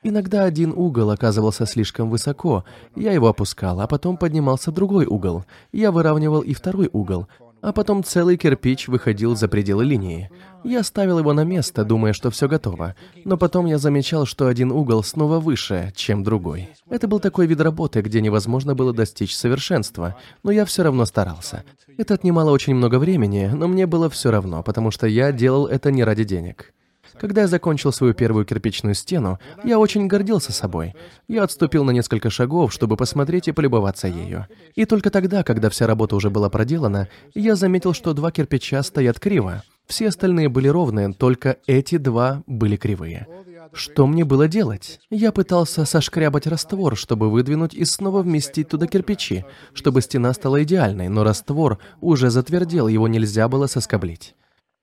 Иногда 0.08 0.44
один 0.44 0.72
угол 0.72 1.10
оказывался 1.10 1.66
слишком 1.66 2.12
высоко, 2.12 2.64
я 2.96 3.12
его 3.12 3.28
опускал, 3.28 3.82
а 3.82 3.88
потом 3.88 4.18
поднимался 4.18 4.72
другой 4.72 5.08
угол. 5.08 5.46
Я 5.72 5.92
выравнивал 5.92 6.42
и 6.42 6.54
второй 6.54 6.92
угол, 6.94 7.28
а 7.62 7.74
потом 7.74 8.04
целый 8.04 8.38
кирпич 8.38 8.88
выходил 8.88 9.36
за 9.36 9.48
пределы 9.48 9.84
линии. 9.84 10.30
Я 10.64 10.84
ставил 10.84 11.18
его 11.18 11.34
на 11.34 11.44
место, 11.44 11.84
думая, 11.84 12.14
что 12.14 12.30
все 12.30 12.48
готово, 12.48 12.94
но 13.24 13.36
потом 13.36 13.66
я 13.66 13.80
замечал, 13.80 14.28
что 14.28 14.46
один 14.46 14.72
угол 14.72 15.02
снова 15.02 15.40
выше, 15.40 15.92
чем 15.96 16.24
другой. 16.24 16.70
Это 16.88 17.08
был 17.08 17.20
такой 17.20 17.48
вид 17.48 17.60
работы, 17.62 18.02
где 18.02 18.22
невозможно 18.22 18.76
было 18.76 18.94
достичь 18.94 19.36
совершенства, 19.36 20.16
но 20.44 20.52
я 20.52 20.66
все 20.66 20.84
равно 20.84 21.06
старался. 21.06 21.64
Это 21.98 22.14
отнимало 22.14 22.52
очень 22.52 22.76
много 22.76 23.00
времени, 23.00 23.50
но 23.52 23.68
мне 23.68 23.88
было 23.88 24.08
все 24.12 24.30
равно, 24.30 24.62
потому 24.62 24.92
что 24.92 25.08
я 25.08 25.32
делал 25.32 25.66
это 25.66 25.90
не 25.90 26.04
ради 26.04 26.26
денег. 26.26 26.75
Когда 27.19 27.41
я 27.41 27.48
закончил 27.48 27.91
свою 27.91 28.13
первую 28.13 28.45
кирпичную 28.45 28.93
стену, 28.95 29.39
я 29.63 29.79
очень 29.79 30.07
гордился 30.07 30.51
собой. 30.51 30.93
Я 31.27 31.43
отступил 31.43 31.84
на 31.84 31.91
несколько 31.91 32.29
шагов, 32.29 32.74
чтобы 32.74 32.98
посмотреть 32.98 33.48
и 33.48 33.51
полюбоваться 33.51 34.07
ею. 34.07 34.48
И 34.75 34.86
только 34.86 35.10
тогда, 35.10 35.43
когда 35.43 35.69
вся 35.69 35.88
работа 35.88 36.15
уже 36.15 36.29
была 36.29 36.50
проделана, 36.50 37.07
я 37.34 37.55
заметил, 37.55 37.93
что 37.93 38.13
два 38.13 38.31
кирпича 38.31 38.84
стоят 38.84 39.19
криво. 39.19 39.63
Все 39.88 40.07
остальные 40.07 40.50
были 40.50 40.67
ровные, 40.67 41.13
только 41.13 41.57
эти 41.67 41.98
два 41.98 42.43
были 42.48 42.75
кривые. 42.75 43.27
Что 43.74 44.07
мне 44.07 44.25
было 44.25 44.48
делать? 44.48 45.00
Я 45.10 45.31
пытался 45.31 45.86
сошкрябать 45.86 46.48
раствор, 46.48 46.95
чтобы 46.95 47.29
выдвинуть 47.29 47.74
и 47.74 47.86
снова 47.86 48.22
вместить 48.22 48.69
туда 48.69 48.88
кирпичи, 48.88 49.45
чтобы 49.74 50.01
стена 50.01 50.34
стала 50.34 50.63
идеальной, 50.63 51.10
но 51.10 51.24
раствор 51.24 51.79
уже 52.01 52.29
затвердел, 52.29 52.88
его 52.88 53.07
нельзя 53.07 53.48
было 53.48 53.67
соскоблить. 53.67 54.36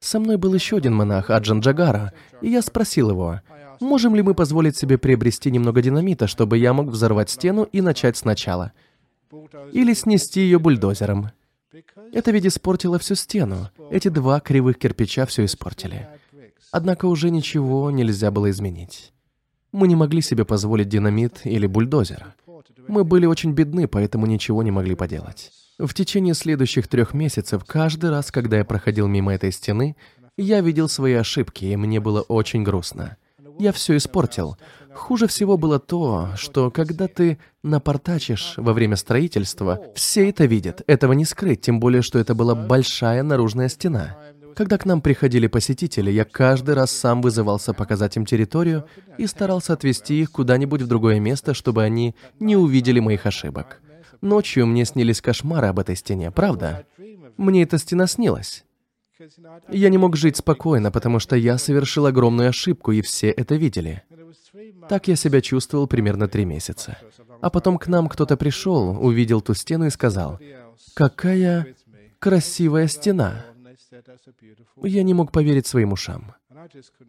Со 0.02 0.18
мной 0.18 0.36
был 0.36 0.52
еще 0.52 0.78
один 0.78 0.94
монах, 0.94 1.30
Аджан 1.30 1.60
Джагара, 1.60 2.12
и 2.40 2.50
я 2.50 2.60
спросил 2.60 3.10
его, 3.10 3.40
можем 3.80 4.16
ли 4.16 4.22
мы 4.22 4.34
позволить 4.34 4.76
себе 4.76 4.98
приобрести 4.98 5.48
немного 5.48 5.80
динамита, 5.80 6.26
чтобы 6.26 6.58
я 6.58 6.72
мог 6.72 6.88
взорвать 6.88 7.30
стену 7.30 7.62
и 7.62 7.80
начать 7.80 8.16
сначала. 8.16 8.72
Или 9.70 9.94
снести 9.94 10.40
ее 10.40 10.58
бульдозером. 10.58 11.30
Это 12.12 12.32
ведь 12.32 12.46
испортило 12.46 12.98
всю 12.98 13.14
стену. 13.14 13.70
Эти 13.92 14.08
два 14.08 14.40
кривых 14.40 14.76
кирпича 14.76 15.24
все 15.24 15.44
испортили. 15.44 16.08
Однако 16.72 17.06
уже 17.06 17.30
ничего 17.30 17.88
нельзя 17.92 18.32
было 18.32 18.50
изменить. 18.50 19.12
Мы 19.70 19.86
не 19.86 19.94
могли 19.94 20.20
себе 20.20 20.44
позволить 20.44 20.88
динамит 20.88 21.42
или 21.44 21.68
бульдозер. 21.68 22.34
Мы 22.88 23.04
были 23.04 23.26
очень 23.26 23.52
бедны, 23.52 23.86
поэтому 23.86 24.26
ничего 24.26 24.64
не 24.64 24.72
могли 24.72 24.96
поделать. 24.96 25.52
В 25.82 25.94
течение 25.94 26.34
следующих 26.34 26.86
трех 26.86 27.12
месяцев, 27.12 27.64
каждый 27.66 28.10
раз, 28.10 28.30
когда 28.30 28.58
я 28.58 28.64
проходил 28.64 29.08
мимо 29.08 29.34
этой 29.34 29.50
стены, 29.50 29.96
я 30.36 30.60
видел 30.60 30.88
свои 30.88 31.14
ошибки, 31.14 31.64
и 31.64 31.76
мне 31.76 31.98
было 31.98 32.20
очень 32.20 32.62
грустно. 32.62 33.16
Я 33.58 33.72
все 33.72 33.96
испортил. 33.96 34.56
Хуже 34.94 35.26
всего 35.26 35.56
было 35.56 35.80
то, 35.80 36.28
что 36.36 36.70
когда 36.70 37.08
ты 37.08 37.38
напортачишь 37.64 38.54
во 38.58 38.74
время 38.74 38.94
строительства, 38.94 39.82
все 39.96 40.28
это 40.28 40.44
видят. 40.44 40.82
Этого 40.86 41.14
не 41.14 41.24
скрыть, 41.24 41.62
тем 41.62 41.80
более, 41.80 42.02
что 42.02 42.20
это 42.20 42.36
была 42.36 42.54
большая 42.54 43.24
наружная 43.24 43.68
стена. 43.68 44.16
Когда 44.54 44.78
к 44.78 44.84
нам 44.84 45.00
приходили 45.00 45.48
посетители, 45.48 46.12
я 46.12 46.24
каждый 46.24 46.76
раз 46.76 46.92
сам 46.92 47.22
вызывался 47.22 47.74
показать 47.74 48.16
им 48.16 48.24
территорию 48.24 48.84
и 49.18 49.26
старался 49.26 49.72
отвезти 49.72 50.20
их 50.20 50.30
куда-нибудь 50.30 50.82
в 50.82 50.86
другое 50.86 51.18
место, 51.18 51.54
чтобы 51.54 51.82
они 51.82 52.14
не 52.38 52.54
увидели 52.54 53.00
моих 53.00 53.26
ошибок. 53.26 53.80
Ночью 54.22 54.66
мне 54.66 54.84
снились 54.84 55.20
кошмары 55.20 55.66
об 55.66 55.80
этой 55.80 55.96
стене, 55.96 56.30
правда? 56.30 56.86
Мне 57.36 57.64
эта 57.64 57.76
стена 57.76 58.06
снилась. 58.06 58.64
Я 59.68 59.88
не 59.88 59.98
мог 59.98 60.16
жить 60.16 60.36
спокойно, 60.36 60.90
потому 60.90 61.18
что 61.18 61.36
я 61.36 61.58
совершил 61.58 62.06
огромную 62.06 62.48
ошибку, 62.48 62.92
и 62.92 63.02
все 63.02 63.30
это 63.30 63.56
видели. 63.56 64.02
Так 64.88 65.08
я 65.08 65.16
себя 65.16 65.40
чувствовал 65.40 65.86
примерно 65.86 66.28
три 66.28 66.44
месяца. 66.44 66.98
А 67.40 67.50
потом 67.50 67.78
к 67.78 67.88
нам 67.88 68.08
кто-то 68.08 68.36
пришел, 68.36 68.96
увидел 69.04 69.40
ту 69.40 69.54
стену 69.54 69.86
и 69.86 69.90
сказал, 69.90 70.38
«Какая 70.94 71.74
красивая 72.18 72.86
стена!» 72.86 73.44
Я 74.82 75.02
не 75.02 75.14
мог 75.14 75.32
поверить 75.32 75.66
своим 75.66 75.92
ушам. 75.92 76.34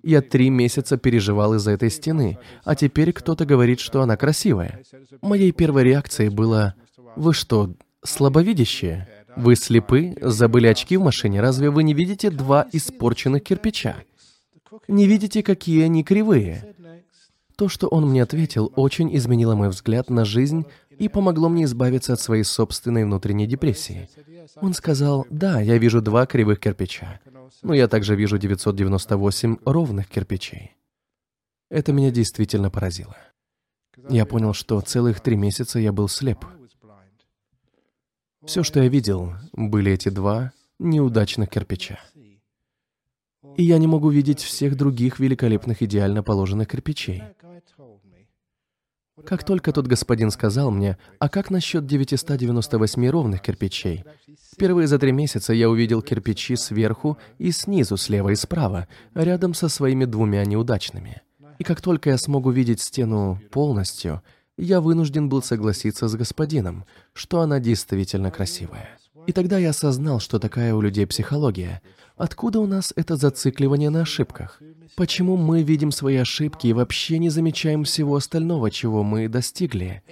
Я 0.02 0.22
три 0.22 0.50
месяца 0.50 0.98
переживал 0.98 1.54
из-за 1.56 1.72
этой 1.72 1.92
стены, 1.92 2.40
а 2.64 2.76
теперь 2.76 3.14
кто-то 3.14 3.46
говорит, 3.46 3.80
что 3.80 4.02
она 4.02 4.18
красивая. 4.18 4.82
Моей 5.22 5.52
первой 5.52 5.84
реакцией 5.84 6.30
было 6.30 6.76
вы 7.16 7.34
что, 7.34 7.74
слабовидящие? 8.04 9.08
Вы 9.36 9.56
слепы? 9.56 10.16
Забыли 10.22 10.68
очки 10.68 10.98
в 10.98 11.04
машине? 11.04 11.42
Разве 11.42 11.70
вы 11.70 11.84
не 11.84 11.94
видите 11.94 12.30
два 12.30 12.68
испорченных 12.72 13.44
кирпича? 13.44 13.96
Не 14.88 15.08
видите, 15.08 15.44
какие 15.44 15.84
они 15.84 16.04
кривые? 16.04 16.76
То, 17.56 17.70
что 17.70 17.88
он 17.88 18.10
мне 18.10 18.24
ответил, 18.24 18.72
очень 18.76 19.16
изменило 19.16 19.56
мой 19.56 19.70
взгляд 19.70 20.10
на 20.10 20.26
жизнь 20.26 20.66
и 20.98 21.08
помогло 21.08 21.50
мне 21.50 21.66
избавиться 21.66 22.14
от 22.14 22.20
своей 22.20 22.44
собственной 22.44 23.06
внутренней 23.06 23.48
депрессии. 23.48 24.10
Он 24.56 24.74
сказал, 24.74 25.28
да, 25.30 25.62
я 25.62 25.78
вижу 25.78 26.02
два 26.02 26.26
кривых 26.26 26.60
кирпича, 26.60 27.20
но 27.62 27.74
я 27.74 27.88
также 27.88 28.16
вижу 28.16 28.38
998 28.38 29.58
ровных 29.66 30.08
кирпичей. 30.08 30.76
Это 31.70 31.92
меня 31.94 32.12
действительно 32.12 32.70
поразило. 32.70 33.16
Я 34.10 34.26
понял, 34.26 34.54
что 34.54 34.82
целых 34.82 35.22
три 35.22 35.36
месяца 35.36 35.80
я 35.80 35.92
был 35.92 36.08
слеп. 36.08 36.46
Все, 38.46 38.64
что 38.64 38.82
я 38.82 38.90
видел, 38.90 39.34
были 39.54 39.92
эти 39.92 40.10
два 40.10 40.52
неудачных 40.80 41.50
кирпича. 41.50 42.00
И 43.58 43.64
я 43.64 43.78
не 43.78 43.88
могу 43.88 44.10
видеть 44.10 44.42
всех 44.42 44.76
других 44.76 45.20
великолепных 45.20 45.82
идеально 45.82 46.24
положенных 46.24 46.68
кирпичей. 46.68 47.24
Как 49.26 49.44
только 49.44 49.72
тот 49.72 49.88
господин 49.88 50.32
сказал 50.32 50.72
мне, 50.72 50.98
а 51.20 51.30
как 51.30 51.52
насчет 51.52 51.86
998 51.86 53.10
ровных 53.10 53.42
кирпичей? 53.42 54.04
Впервые 54.52 54.88
за 54.88 54.98
три 54.98 55.12
месяца 55.12 55.54
я 55.54 55.70
увидел 55.70 56.02
кирпичи 56.02 56.56
сверху 56.56 57.18
и 57.38 57.52
снизу, 57.52 57.96
слева 57.96 58.30
и 58.30 58.36
справа, 58.36 58.88
рядом 59.14 59.54
со 59.54 59.70
своими 59.70 60.06
двумя 60.06 60.44
неудачными. 60.46 61.22
И 61.60 61.64
как 61.64 61.82
только 61.82 62.10
я 62.10 62.18
смог 62.18 62.48
увидеть 62.48 62.82
стену 62.82 63.40
полностью, 63.52 64.24
я 64.58 64.82
вынужден 64.82 65.30
был 65.30 65.42
согласиться 65.42 66.08
с 66.08 66.16
господином, 66.16 66.86
что 67.14 67.42
она 67.42 67.60
действительно 67.60 68.32
красивая. 68.32 68.98
И 69.26 69.32
тогда 69.32 69.58
я 69.58 69.70
осознал, 69.70 70.20
что 70.20 70.38
такая 70.40 70.76
у 70.76 70.82
людей 70.82 71.08
психология. 71.08 71.82
Откуда 72.16 72.60
у 72.60 72.68
нас 72.68 72.94
это 72.96 73.16
зацикливание 73.16 73.90
на 73.90 74.02
ошибках? 74.02 74.62
Почему 74.96 75.38
мы 75.38 75.64
видим 75.64 75.92
свои 75.92 76.18
ошибки 76.18 76.68
и 76.68 76.74
вообще 76.74 77.18
не 77.18 77.30
замечаем 77.30 77.84
всего 77.84 78.16
остального, 78.16 78.70
чего 78.70 79.04
мы 79.04 79.28
достигли? 79.28 80.04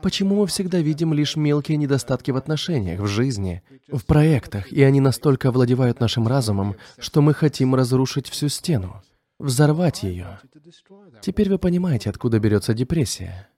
Почему 0.00 0.36
мы 0.36 0.46
всегда 0.46 0.78
видим 0.78 1.12
лишь 1.12 1.36
мелкие 1.36 1.76
недостатки 1.76 2.30
в 2.30 2.36
отношениях, 2.36 3.00
в 3.00 3.06
жизни, 3.06 3.62
в 3.88 4.04
проектах, 4.04 4.72
и 4.72 4.82
они 4.82 5.00
настолько 5.00 5.48
овладевают 5.48 6.00
нашим 6.00 6.26
разумом, 6.26 6.76
что 6.98 7.20
мы 7.20 7.34
хотим 7.34 7.74
разрушить 7.74 8.28
всю 8.28 8.48
стену, 8.48 9.02
взорвать 9.38 10.02
ее? 10.02 10.40
Теперь 11.20 11.50
вы 11.50 11.58
понимаете, 11.58 12.10
откуда 12.10 12.40
берется 12.40 12.74
депрессия. 12.74 13.48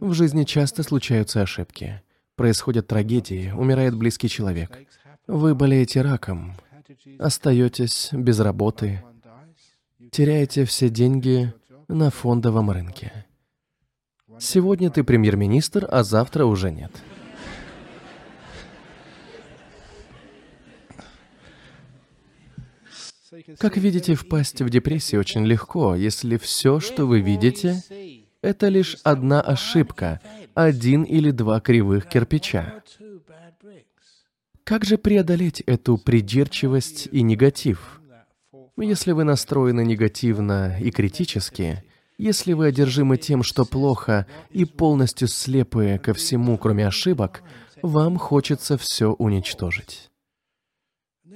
В 0.00 0.12
жизни 0.12 0.44
часто 0.44 0.82
случаются 0.82 1.42
ошибки. 1.42 2.02
Происходят 2.36 2.86
трагедии, 2.86 3.52
умирает 3.56 3.96
близкий 3.96 4.28
человек. 4.28 4.78
Вы 5.26 5.54
болеете 5.54 6.02
раком, 6.02 6.54
остаетесь 7.18 8.10
без 8.12 8.40
работы, 8.40 9.02
теряете 10.10 10.64
все 10.64 10.88
деньги 10.88 11.52
на 11.88 12.10
фондовом 12.10 12.70
рынке. 12.70 13.26
Сегодня 14.38 14.90
ты 14.90 15.04
премьер-министр, 15.04 15.86
а 15.90 16.02
завтра 16.02 16.44
уже 16.44 16.70
нет. 16.70 16.92
Как 23.58 23.76
видите, 23.76 24.14
впасть 24.14 24.60
в 24.60 24.70
депрессию 24.70 25.20
очень 25.20 25.44
легко, 25.44 25.94
если 25.94 26.36
все, 26.36 26.80
что 26.80 27.06
вы 27.06 27.20
видите, 27.20 27.82
это 28.44 28.68
лишь 28.68 28.96
одна 29.02 29.40
ошибка, 29.40 30.20
один 30.54 31.02
или 31.02 31.30
два 31.30 31.60
кривых 31.60 32.06
кирпича. 32.06 32.82
Как 34.64 34.84
же 34.84 34.98
преодолеть 34.98 35.60
эту 35.62 35.96
придирчивость 35.96 37.08
и 37.10 37.22
негатив? 37.22 38.00
Если 38.76 39.12
вы 39.12 39.24
настроены 39.24 39.84
негативно 39.84 40.78
и 40.78 40.90
критически, 40.90 41.84
если 42.18 42.52
вы 42.52 42.66
одержимы 42.66 43.16
тем, 43.16 43.42
что 43.42 43.64
плохо, 43.64 44.26
и 44.50 44.64
полностью 44.64 45.26
слепы 45.26 45.98
ко 46.02 46.12
всему, 46.12 46.58
кроме 46.58 46.86
ошибок, 46.86 47.42
вам 47.82 48.18
хочется 48.18 48.76
все 48.76 49.12
уничтожить. 49.12 50.10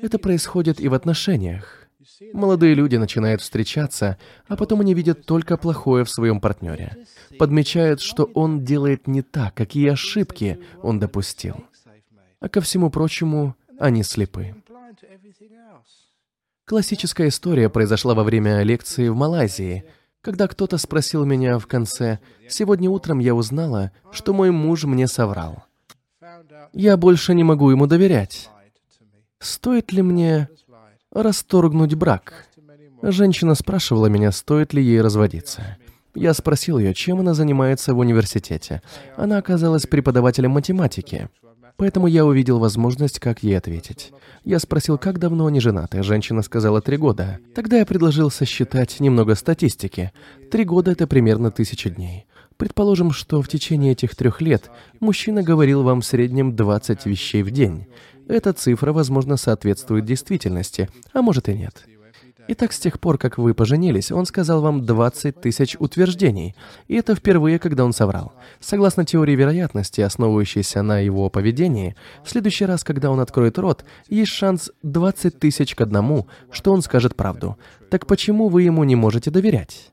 Это 0.02 0.18
происходит 0.18 0.80
и 0.80 0.88
в 0.88 0.94
отношениях. 0.94 1.87
Молодые 2.32 2.74
люди 2.74 2.96
начинают 2.96 3.40
встречаться, 3.40 4.18
а 4.46 4.56
потом 4.56 4.80
они 4.80 4.94
видят 4.94 5.24
только 5.24 5.56
плохое 5.56 6.04
в 6.04 6.10
своем 6.10 6.40
партнере. 6.40 7.06
Подмечают, 7.38 8.00
что 8.00 8.24
он 8.24 8.64
делает 8.64 9.06
не 9.06 9.22
так, 9.22 9.54
какие 9.54 9.90
ошибки 9.90 10.58
он 10.82 10.98
допустил. 10.98 11.64
А 12.40 12.48
ко 12.48 12.60
всему 12.60 12.90
прочему, 12.90 13.56
они 13.78 14.02
слепы. 14.02 14.54
Классическая 16.64 17.28
история 17.28 17.70
произошла 17.70 18.14
во 18.14 18.24
время 18.24 18.62
лекции 18.62 19.08
в 19.08 19.16
Малайзии, 19.16 19.84
когда 20.20 20.48
кто-то 20.48 20.76
спросил 20.76 21.24
меня 21.24 21.58
в 21.58 21.66
конце, 21.66 22.18
«Сегодня 22.48 22.90
утром 22.90 23.20
я 23.20 23.34
узнала, 23.34 23.92
что 24.12 24.34
мой 24.34 24.50
муж 24.50 24.84
мне 24.84 25.06
соврал. 25.06 25.64
Я 26.72 26.96
больше 26.96 27.34
не 27.34 27.44
могу 27.44 27.70
ему 27.70 27.86
доверять. 27.86 28.50
Стоит 29.38 29.92
ли 29.92 30.02
мне 30.02 30.48
расторгнуть 31.12 31.94
брак. 31.94 32.46
Женщина 33.02 33.54
спрашивала 33.54 34.06
меня, 34.06 34.32
стоит 34.32 34.72
ли 34.72 34.82
ей 34.82 35.00
разводиться. 35.00 35.76
Я 36.14 36.34
спросил 36.34 36.78
ее, 36.78 36.94
чем 36.94 37.20
она 37.20 37.34
занимается 37.34 37.94
в 37.94 37.98
университете. 37.98 38.82
Она 39.16 39.38
оказалась 39.38 39.86
преподавателем 39.86 40.50
математики. 40.50 41.28
Поэтому 41.76 42.08
я 42.08 42.26
увидел 42.26 42.58
возможность, 42.58 43.20
как 43.20 43.44
ей 43.44 43.56
ответить. 43.56 44.12
Я 44.44 44.58
спросил, 44.58 44.98
как 44.98 45.20
давно 45.20 45.46
они 45.46 45.60
женаты. 45.60 46.02
Женщина 46.02 46.42
сказала 46.42 46.80
три 46.80 46.96
года. 46.96 47.38
Тогда 47.54 47.76
я 47.78 47.86
предложил 47.86 48.30
сосчитать 48.30 48.98
немного 48.98 49.36
статистики. 49.36 50.12
Три 50.50 50.64
года— 50.64 50.90
это 50.92 51.06
примерно 51.06 51.52
тысяча 51.52 51.88
дней. 51.88 52.26
Предположим, 52.56 53.12
что 53.12 53.40
в 53.40 53.46
течение 53.46 53.92
этих 53.92 54.16
трех 54.16 54.40
лет 54.40 54.72
мужчина 54.98 55.44
говорил 55.44 55.84
вам 55.84 56.00
в 56.00 56.04
среднем 56.04 56.56
20 56.56 57.06
вещей 57.06 57.44
в 57.44 57.52
день. 57.52 57.86
Эта 58.28 58.52
цифра, 58.52 58.92
возможно, 58.92 59.38
соответствует 59.38 60.04
действительности, 60.04 60.90
а 61.14 61.22
может 61.22 61.48
и 61.48 61.54
нет. 61.54 61.84
Итак, 62.50 62.72
с 62.72 62.78
тех 62.78 62.98
пор, 62.98 63.18
как 63.18 63.36
вы 63.36 63.52
поженились, 63.52 64.10
он 64.10 64.24
сказал 64.24 64.62
вам 64.62 64.84
20 64.84 65.40
тысяч 65.40 65.76
утверждений, 65.78 66.54
и 66.86 66.96
это 66.96 67.14
впервые, 67.14 67.58
когда 67.58 67.84
он 67.84 67.92
соврал. 67.92 68.32
Согласно 68.58 69.04
теории 69.04 69.34
вероятности, 69.34 70.00
основывающейся 70.00 70.80
на 70.80 70.98
его 70.98 71.28
поведении, 71.28 71.94
в 72.24 72.30
следующий 72.30 72.64
раз, 72.64 72.84
когда 72.84 73.10
он 73.10 73.20
откроет 73.20 73.58
рот, 73.58 73.84
есть 74.08 74.32
шанс 74.32 74.70
20 74.82 75.38
тысяч 75.38 75.74
к 75.74 75.80
одному, 75.82 76.26
что 76.50 76.72
он 76.72 76.80
скажет 76.80 77.16
правду. 77.16 77.58
Так 77.90 78.06
почему 78.06 78.48
вы 78.48 78.62
ему 78.62 78.84
не 78.84 78.96
можете 78.96 79.30
доверять? 79.30 79.92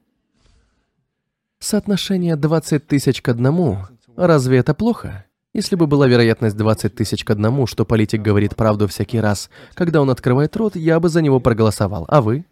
Соотношение 1.59 2.37
20 2.37 2.87
тысяч 2.87 3.21
к 3.21 3.27
одному, 3.27 3.79
разве 4.15 4.59
это 4.59 4.73
плохо? 4.73 5.25
Если 5.55 5.77
бы 5.77 5.87
была 5.87 6.05
вероятность 6.05 6.57
20 6.57 6.95
тысяч 6.95 7.23
к 7.23 7.29
одному, 7.29 7.65
что 7.65 7.85
политик 7.85 8.21
говорит 8.21 8.57
правду 8.57 8.89
всякий 8.89 9.21
раз, 9.21 9.49
когда 9.73 10.01
он 10.01 10.09
открывает 10.09 10.53
рот, 10.57 10.75
я 10.75 10.99
бы 10.99 11.07
за 11.07 11.21
него 11.21 11.39
проголосовал. 11.39 12.03
А 12.09 12.21
вы? 12.21 12.43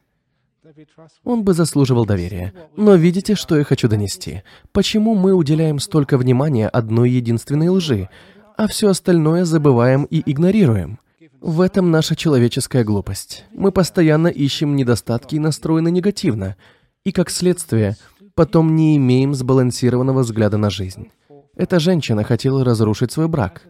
Он 1.26 1.44
бы 1.44 1.54
заслуживал 1.54 2.06
доверия. 2.06 2.54
Но 2.78 2.96
видите, 2.96 3.36
что 3.36 3.58
я 3.58 3.66
хочу 3.66 3.90
донести? 3.90 4.44
Почему 4.72 5.16
мы 5.16 5.34
уделяем 5.34 5.80
столько 5.80 6.18
внимания 6.18 6.70
одной 6.70 7.10
единственной 7.10 7.68
лжи, 7.68 8.08
а 8.56 8.68
все 8.68 8.88
остальное 8.88 9.44
забываем 9.44 10.06
и 10.06 10.24
игнорируем? 10.26 10.98
В 11.42 11.60
этом 11.60 11.92
наша 11.92 12.16
человеческая 12.16 12.86
глупость. 12.86 13.44
Мы 13.52 13.74
постоянно 13.74 14.30
ищем 14.30 14.78
недостатки 14.78 15.36
и 15.36 15.40
настроены 15.40 15.92
негативно. 15.92 16.56
И 17.04 17.12
как 17.12 17.30
следствие, 17.30 17.98
потом 18.34 18.78
не 18.78 18.96
имеем 18.96 19.34
сбалансированного 19.34 20.22
взгляда 20.22 20.56
на 20.56 20.70
жизнь. 20.70 21.10
Эта 21.56 21.80
женщина 21.80 22.24
хотела 22.24 22.66
разрушить 22.66 23.12
свой 23.12 23.28
брак. 23.28 23.62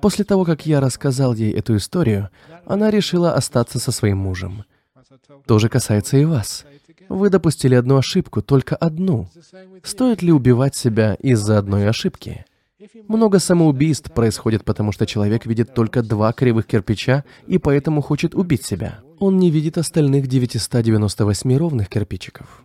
После 0.00 0.24
того, 0.24 0.44
как 0.44 0.66
я 0.66 0.80
рассказал 0.80 1.34
ей 1.34 1.52
эту 1.52 1.76
историю, 1.76 2.28
она 2.66 2.90
решила 2.90 3.34
остаться 3.34 3.78
со 3.78 3.92
своим 3.92 4.18
мужем. 4.18 4.64
То 5.46 5.58
же 5.58 5.68
касается 5.68 6.18
и 6.18 6.24
вас. 6.24 6.64
Вы 7.08 7.30
допустили 7.30 7.74
одну 7.74 7.96
ошибку, 7.96 8.42
только 8.42 8.76
одну. 8.76 9.28
Стоит 9.82 10.22
ли 10.22 10.32
убивать 10.32 10.76
себя 10.76 11.14
из-за 11.14 11.58
одной 11.58 11.88
ошибки? 11.88 12.44
Много 13.08 13.38
самоубийств 13.38 14.12
происходит, 14.12 14.64
потому 14.64 14.92
что 14.92 15.06
человек 15.06 15.44
видит 15.44 15.74
только 15.74 16.02
два 16.02 16.32
кривых 16.32 16.66
кирпича 16.66 17.24
и 17.46 17.58
поэтому 17.58 18.00
хочет 18.00 18.34
убить 18.34 18.64
себя. 18.64 19.00
Он 19.18 19.38
не 19.38 19.50
видит 19.50 19.76
остальных 19.76 20.28
998 20.28 21.56
ровных 21.56 21.88
кирпичиков. 21.88 22.64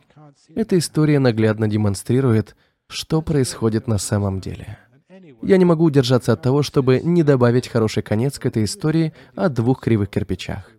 Эта 0.53 0.77
история 0.77 1.19
наглядно 1.19 1.67
демонстрирует, 1.67 2.55
что 2.87 3.21
происходит 3.21 3.87
на 3.87 3.97
самом 3.97 4.39
деле. 4.39 4.77
Я 5.41 5.57
не 5.57 5.65
могу 5.65 5.85
удержаться 5.85 6.33
от 6.33 6.41
того, 6.41 6.63
чтобы 6.63 7.01
не 7.03 7.23
добавить 7.23 7.67
хороший 7.67 8.03
конец 8.03 8.39
к 8.39 8.45
этой 8.45 8.63
истории 8.63 9.13
о 9.35 9.49
двух 9.49 9.81
кривых 9.81 10.09
кирпичах. 10.09 10.71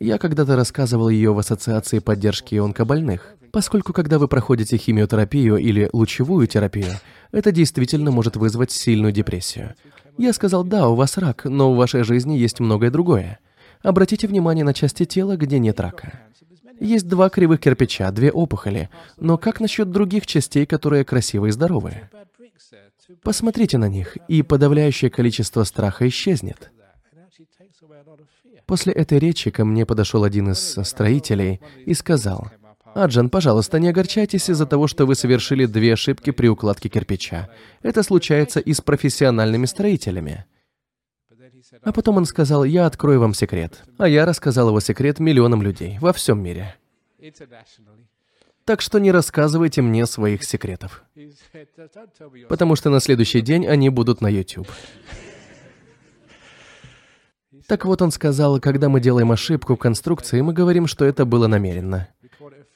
Я 0.00 0.18
когда-то 0.18 0.56
рассказывал 0.56 1.08
ее 1.08 1.32
в 1.32 1.38
Ассоциации 1.38 1.98
поддержки 1.98 2.54
онкобольных, 2.54 3.34
поскольку 3.52 3.92
когда 3.92 4.18
вы 4.18 4.28
проходите 4.28 4.76
химиотерапию 4.76 5.56
или 5.56 5.88
лучевую 5.92 6.46
терапию, 6.46 6.92
это 7.32 7.50
действительно 7.50 8.10
может 8.10 8.36
вызвать 8.36 8.70
сильную 8.70 9.12
депрессию. 9.12 9.74
Я 10.16 10.32
сказал, 10.32 10.64
да, 10.64 10.88
у 10.88 10.94
вас 10.94 11.16
рак, 11.18 11.44
но 11.44 11.72
в 11.72 11.76
вашей 11.76 12.02
жизни 12.02 12.34
есть 12.34 12.60
многое 12.60 12.90
другое. 12.90 13.38
Обратите 13.82 14.26
внимание 14.26 14.64
на 14.64 14.74
части 14.74 15.04
тела, 15.04 15.36
где 15.36 15.58
нет 15.58 15.78
рака. 15.80 16.20
Есть 16.80 17.08
два 17.08 17.28
кривых 17.28 17.60
кирпича, 17.60 18.10
две 18.10 18.30
опухоли. 18.30 18.88
Но 19.16 19.38
как 19.38 19.60
насчет 19.60 19.90
других 19.90 20.26
частей, 20.26 20.66
которые 20.66 21.04
красивые 21.04 21.50
и 21.50 21.52
здоровые? 21.52 22.10
Посмотрите 23.22 23.78
на 23.78 23.88
них, 23.88 24.16
и 24.28 24.42
подавляющее 24.42 25.10
количество 25.10 25.64
страха 25.64 26.06
исчезнет. 26.08 26.70
После 28.66 28.92
этой 28.92 29.18
речи 29.18 29.50
ко 29.50 29.64
мне 29.64 29.86
подошел 29.86 30.24
один 30.24 30.50
из 30.50 30.76
строителей 30.82 31.60
и 31.86 31.94
сказал, 31.94 32.48
«Аджан, 32.94 33.30
пожалуйста, 33.30 33.78
не 33.78 33.88
огорчайтесь 33.88 34.50
из-за 34.50 34.66
того, 34.66 34.86
что 34.86 35.06
вы 35.06 35.14
совершили 35.14 35.64
две 35.64 35.94
ошибки 35.94 36.30
при 36.30 36.48
укладке 36.48 36.88
кирпича. 36.88 37.48
Это 37.82 38.02
случается 38.02 38.60
и 38.60 38.74
с 38.74 38.80
профессиональными 38.80 39.64
строителями». 39.64 40.44
А 41.82 41.92
потом 41.92 42.16
он 42.16 42.24
сказал, 42.24 42.64
я 42.64 42.86
открою 42.86 43.20
вам 43.20 43.34
секрет. 43.34 43.84
А 43.98 44.08
я 44.08 44.26
рассказал 44.26 44.68
его 44.68 44.80
секрет 44.80 45.18
миллионам 45.18 45.62
людей 45.62 45.98
во 46.00 46.12
всем 46.12 46.42
мире. 46.42 46.74
Так 48.64 48.82
что 48.82 48.98
не 48.98 49.10
рассказывайте 49.12 49.80
мне 49.80 50.04
своих 50.06 50.44
секретов. 50.44 51.02
Потому 52.48 52.76
что 52.76 52.90
на 52.90 53.00
следующий 53.00 53.40
день 53.40 53.66
они 53.66 53.88
будут 53.88 54.20
на 54.20 54.28
YouTube. 54.28 54.68
Так 57.66 57.84
вот 57.84 58.02
он 58.02 58.10
сказал, 58.10 58.60
когда 58.60 58.88
мы 58.88 59.00
делаем 59.00 59.30
ошибку 59.30 59.74
в 59.74 59.78
конструкции, 59.78 60.40
мы 60.40 60.52
говорим, 60.52 60.86
что 60.86 61.04
это 61.04 61.24
было 61.24 61.46
намеренно. 61.46 62.08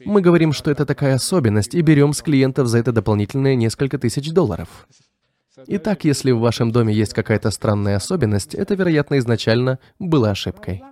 Мы 0.05 0.21
говорим, 0.21 0.53
что 0.53 0.71
это 0.71 0.85
такая 0.85 1.15
особенность, 1.15 1.75
и 1.75 1.81
берем 1.81 2.13
с 2.13 2.23
клиентов 2.23 2.69
за 2.69 2.79
это 2.79 2.93
дополнительные 2.93 3.57
несколько 3.57 3.99
тысяч 3.99 4.33
долларов. 4.33 4.87
Итак, 5.67 6.05
если 6.05 6.31
в 6.31 6.41
вашем 6.41 6.73
доме 6.73 6.95
есть 6.95 7.13
какая-то 7.13 7.51
странная 7.51 7.97
особенность, 7.97 8.55
это, 8.55 8.75
вероятно, 8.75 9.19
изначально 9.19 9.79
было 9.99 10.31
ошибкой. 10.31 10.83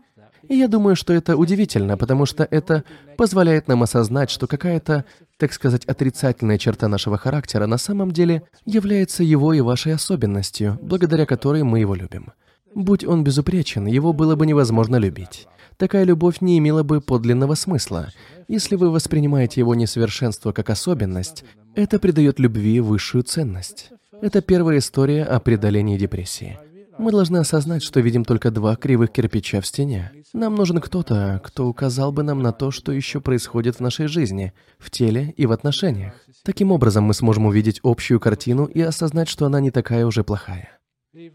И 0.48 0.56
я 0.56 0.68
думаю, 0.68 0.96
что 0.96 1.12
это 1.12 1.36
удивительно, 1.36 1.96
потому 1.96 2.26
что 2.26 2.46
это 2.50 2.84
позволяет 3.16 3.68
нам 3.68 3.82
осознать, 3.82 4.30
что 4.30 4.46
какая-то, 4.46 5.04
так 5.38 5.52
сказать, 5.52 5.84
отрицательная 5.84 6.58
черта 6.58 6.88
нашего 6.88 7.16
характера 7.16 7.66
на 7.66 7.78
самом 7.78 8.10
деле 8.10 8.42
является 8.66 9.22
его 9.22 9.52
и 9.52 9.60
вашей 9.60 9.94
особенностью, 9.94 10.78
благодаря 10.82 11.24
которой 11.24 11.62
мы 11.62 11.80
его 11.80 11.94
любим. 11.94 12.32
Будь 12.74 13.04
он 13.04 13.24
безупречен, 13.24 13.86
его 13.86 14.12
было 14.12 14.36
бы 14.36 14.46
невозможно 14.46 14.96
любить. 14.96 15.46
Такая 15.76 16.04
любовь 16.04 16.40
не 16.40 16.58
имела 16.58 16.82
бы 16.82 17.00
подлинного 17.00 17.54
смысла. 17.54 18.08
Если 18.48 18.76
вы 18.76 18.90
воспринимаете 18.90 19.60
его 19.60 19.74
несовершенство 19.74 20.52
как 20.52 20.68
особенность, 20.68 21.44
это 21.74 21.98
придает 21.98 22.38
любви 22.38 22.80
высшую 22.80 23.24
ценность. 23.24 23.90
Это 24.22 24.42
первая 24.42 24.78
история 24.78 25.24
о 25.24 25.40
преодолении 25.40 25.96
депрессии. 25.96 26.58
Мы 26.98 27.10
должны 27.10 27.38
осознать, 27.38 27.82
что 27.82 28.00
видим 28.00 28.26
только 28.26 28.50
два 28.50 28.76
кривых 28.76 29.10
кирпича 29.10 29.62
в 29.62 29.66
стене. 29.66 30.12
Нам 30.34 30.54
нужен 30.54 30.80
кто-то, 30.80 31.40
кто 31.42 31.66
указал 31.66 32.12
бы 32.12 32.22
нам 32.22 32.42
на 32.42 32.52
то, 32.52 32.70
что 32.70 32.92
еще 32.92 33.22
происходит 33.22 33.76
в 33.76 33.80
нашей 33.80 34.06
жизни, 34.08 34.52
в 34.78 34.90
теле 34.90 35.32
и 35.38 35.46
в 35.46 35.52
отношениях. 35.52 36.12
Таким 36.44 36.70
образом, 36.70 37.04
мы 37.04 37.14
сможем 37.14 37.46
увидеть 37.46 37.80
общую 37.82 38.20
картину 38.20 38.66
и 38.66 38.82
осознать, 38.82 39.28
что 39.28 39.46
она 39.46 39.60
не 39.60 39.70
такая 39.70 40.04
уже 40.04 40.22
плохая. 40.22 40.78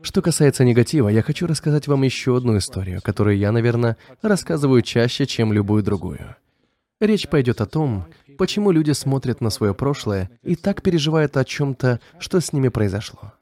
Что 0.04 0.22
касается 0.22 0.64
негатива, 0.64 1.10
я 1.10 1.24
хочу 1.24 1.48
рассказать 1.48 1.88
вам 1.88 2.04
еще 2.04 2.38
одну 2.38 2.58
историю, 2.58 3.02
которую 3.02 3.38
я, 3.38 3.52
наверное, 3.52 3.98
рассказываю 4.22 4.84
чаще, 4.84 5.26
чем 5.26 5.52
любую 5.52 5.82
другую. 5.82 6.36
Речь 7.02 7.28
пойдет 7.28 7.60
о 7.60 7.66
том, 7.66 8.06
почему 8.38 8.72
люди 8.72 8.92
смотрят 8.92 9.42
на 9.42 9.50
свое 9.50 9.74
прошлое 9.74 10.30
и 10.44 10.56
так 10.56 10.82
переживают 10.82 11.38
о 11.38 11.46
чем-то, 11.46 12.00
что 12.20 12.40
с 12.40 12.54
ними 12.54 12.70
произошло. 12.70 13.34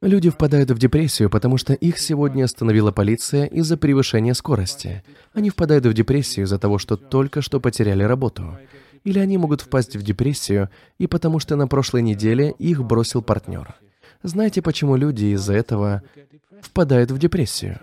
Люди 0.00 0.30
впадают 0.30 0.70
в 0.70 0.78
депрессию, 0.78 1.28
потому 1.28 1.56
что 1.56 1.72
их 1.72 1.98
сегодня 1.98 2.44
остановила 2.44 2.92
полиция 2.92 3.46
из-за 3.46 3.76
превышения 3.76 4.32
скорости. 4.32 5.02
Они 5.32 5.50
впадают 5.50 5.86
в 5.86 5.92
депрессию 5.92 6.46
из-за 6.46 6.58
того, 6.60 6.78
что 6.78 6.96
только 6.96 7.42
что 7.42 7.58
потеряли 7.58 8.04
работу. 8.04 8.56
Или 9.02 9.18
они 9.18 9.38
могут 9.38 9.62
впасть 9.62 9.96
в 9.96 10.02
депрессию 10.02 10.70
и 10.98 11.08
потому 11.08 11.40
что 11.40 11.56
на 11.56 11.66
прошлой 11.66 12.02
неделе 12.02 12.54
их 12.58 12.84
бросил 12.84 13.22
партнер. 13.22 13.74
Знаете, 14.22 14.62
почему 14.62 14.94
люди 14.94 15.34
из-за 15.34 15.54
этого 15.54 16.02
впадают 16.62 17.10
в 17.10 17.18
депрессию? 17.18 17.80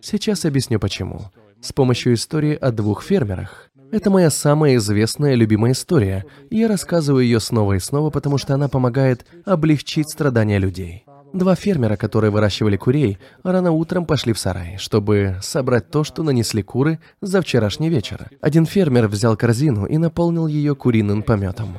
Сейчас 0.00 0.44
объясню 0.44 0.80
почему. 0.80 1.30
С 1.60 1.72
помощью 1.72 2.14
истории 2.14 2.54
о 2.54 2.72
двух 2.72 3.04
фермерах. 3.04 3.70
Это 3.94 4.10
моя 4.10 4.28
самая 4.28 4.74
известная 4.74 5.36
любимая 5.36 5.70
история, 5.70 6.24
я 6.50 6.66
рассказываю 6.66 7.22
ее 7.22 7.38
снова 7.38 7.74
и 7.74 7.78
снова, 7.78 8.10
потому 8.10 8.38
что 8.38 8.52
она 8.52 8.66
помогает 8.66 9.24
облегчить 9.44 10.10
страдания 10.10 10.58
людей. 10.58 11.04
Два 11.32 11.54
фермера, 11.54 11.94
которые 11.94 12.32
выращивали 12.32 12.76
курей, 12.76 13.18
рано 13.44 13.70
утром 13.70 14.04
пошли 14.04 14.32
в 14.32 14.38
сарай, 14.40 14.78
чтобы 14.78 15.36
собрать 15.42 15.90
то, 15.90 16.02
что 16.02 16.24
нанесли 16.24 16.60
куры 16.64 16.98
за 17.20 17.40
вчерашний 17.40 17.88
вечер. 17.88 18.30
Один 18.40 18.66
фермер 18.66 19.06
взял 19.06 19.36
корзину 19.36 19.86
и 19.86 19.96
наполнил 19.96 20.48
ее 20.48 20.74
куриным 20.74 21.22
пометом. 21.22 21.76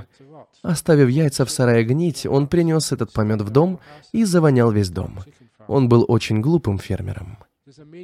Оставив 0.62 1.10
яйца 1.10 1.43
в 1.43 1.51
сарае 1.51 1.84
гнить, 1.84 2.25
он 2.25 2.47
принес 2.47 2.93
этот 2.93 3.12
помет 3.12 3.41
в 3.41 3.49
дом 3.49 3.82
и 4.13 4.23
завонял 4.23 4.71
весь 4.71 4.89
дом. 4.89 5.19
Он 5.67 5.89
был 5.89 6.06
очень 6.08 6.39
глупым 6.39 6.80
фермером. 6.80 7.39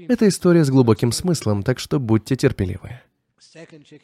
Это 0.10 0.28
история 0.28 0.66
с 0.66 0.70
глубоким 0.70 1.14
смыслом, 1.14 1.64
так 1.64 1.80
что 1.80 1.98
будьте 1.98 2.36
терпеливы. 2.36 3.00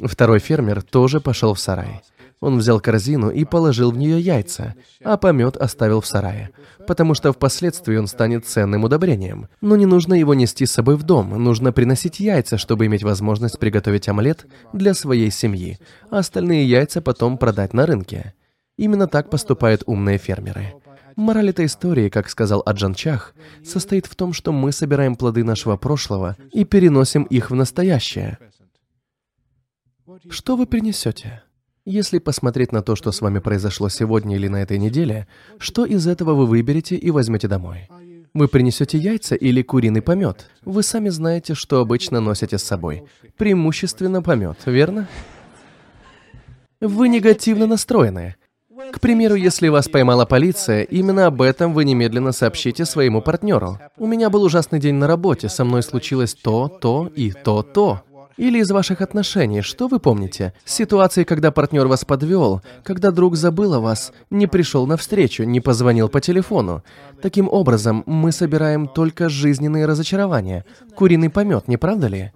Второй 0.04 0.40
фермер 0.40 0.82
тоже 0.82 1.22
пошел 1.22 1.54
в 1.54 1.60
сарай. 1.60 2.02
Он 2.40 2.58
взял 2.58 2.80
корзину 2.80 3.30
и 3.30 3.46
положил 3.46 3.92
в 3.92 3.98
нее 3.98 4.20
яйца, 4.20 4.76
а 5.04 5.18
помет 5.18 5.58
оставил 5.58 6.02
в 6.02 6.08
сарае, 6.08 6.52
потому 6.86 7.16
что 7.16 7.34
впоследствии 7.34 7.96
он 7.98 8.08
станет 8.08 8.46
ценным 8.46 8.84
удобрением. 8.84 9.48
Но 9.62 9.76
не 9.76 9.86
нужно 9.86 10.14
его 10.14 10.34
нести 10.34 10.66
с 10.66 10.72
собой 10.72 10.98
в 10.98 11.04
дом, 11.04 11.30
нужно 11.44 11.72
приносить 11.72 12.20
яйца, 12.20 12.58
чтобы 12.58 12.86
иметь 12.86 13.04
возможность 13.04 13.58
приготовить 13.58 14.08
омлет 14.08 14.46
для 14.74 14.94
своей 14.94 15.32
семьи, 15.32 15.80
а 16.12 16.20
остальные 16.20 16.70
яйца 16.70 17.02
потом 17.02 17.38
продать 17.38 17.74
на 17.74 17.86
рынке. 17.86 18.34
Именно 18.78 19.08
так 19.08 19.32
поступают 19.32 19.82
умные 19.88 20.20
фермеры. 20.20 20.74
Мораль 21.16 21.50
этой 21.50 21.66
истории, 21.66 22.10
как 22.10 22.30
сказал 22.30 22.62
Аджан 22.64 22.94
Чах, 22.94 23.34
состоит 23.66 24.06
в 24.06 24.16
том, 24.16 24.34
что 24.34 24.52
мы 24.52 24.72
собираем 24.72 25.16
плоды 25.16 25.44
нашего 25.44 25.76
прошлого 25.76 26.38
и 26.52 26.64
переносим 26.64 27.24
их 27.24 27.50
в 27.50 27.56
настоящее. 27.56 28.38
Что 30.30 30.56
вы 30.56 30.66
принесете? 30.66 31.44
Если 31.86 32.20
посмотреть 32.20 32.72
на 32.72 32.82
то, 32.82 32.96
что 32.96 33.12
с 33.12 33.22
вами 33.22 33.40
произошло 33.40 33.88
сегодня 33.90 34.36
или 34.36 34.48
на 34.48 34.62
этой 34.62 34.78
неделе, 34.78 35.28
что 35.58 35.86
из 35.86 36.08
этого 36.08 36.34
вы 36.34 36.46
выберете 36.46 36.96
и 36.96 37.12
возьмете 37.12 37.48
домой? 37.48 37.88
Вы 38.34 38.48
принесете 38.48 38.98
яйца 38.98 39.36
или 39.36 39.62
куриный 39.62 40.02
помет? 40.02 40.50
Вы 40.66 40.84
сами 40.84 41.10
знаете, 41.10 41.54
что 41.54 41.80
обычно 41.80 42.20
носите 42.20 42.58
с 42.58 42.64
собой. 42.64 43.04
Преимущественно 43.38 44.22
помет, 44.22 44.58
верно? 44.66 45.08
Вы 46.82 47.10
негативно 47.10 47.68
настроены. 47.68 48.36
К 48.92 49.00
примеру, 49.00 49.36
если 49.36 49.70
вас 49.70 49.88
поймала 49.90 50.26
полиция, 50.26 50.84
именно 50.84 51.26
об 51.28 51.42
этом 51.42 51.74
вы 51.74 51.84
немедленно 51.84 52.32
сообщите 52.32 52.86
своему 52.86 53.22
партнеру. 53.22 53.80
У 53.98 54.06
меня 54.06 54.30
был 54.30 54.44
ужасный 54.44 54.80
день 54.80 54.96
на 54.96 55.08
работе, 55.08 55.50
со 55.50 55.64
мной 55.66 55.82
случилось 55.82 56.36
то, 56.36 56.68
то 56.68 57.12
и 57.16 57.32
то, 57.32 57.64
то. 57.64 58.04
Или 58.38 58.60
из 58.60 58.70
ваших 58.70 59.02
отношений, 59.02 59.62
что 59.62 59.88
вы 59.88 60.00
помните? 60.00 60.54
Ситуации, 60.64 61.24
когда 61.24 61.52
партнер 61.52 61.88
вас 61.88 62.06
подвел, 62.06 62.62
когда 62.84 63.10
друг 63.10 63.36
забыл 63.36 63.74
о 63.74 63.80
вас, 63.80 64.14
не 64.30 64.46
пришел 64.46 64.86
на 64.86 64.96
встречу, 64.96 65.44
не 65.44 65.60
позвонил 65.60 66.08
по 66.08 66.22
телефону. 66.22 66.84
Таким 67.20 67.50
образом, 67.50 68.04
мы 68.06 68.32
собираем 68.32 68.88
только 68.88 69.28
жизненные 69.28 69.88
разочарования. 69.88 70.66
Куриный 70.96 71.32
помет, 71.32 71.68
не 71.68 71.78
правда 71.78 72.08
ли? 72.08 72.32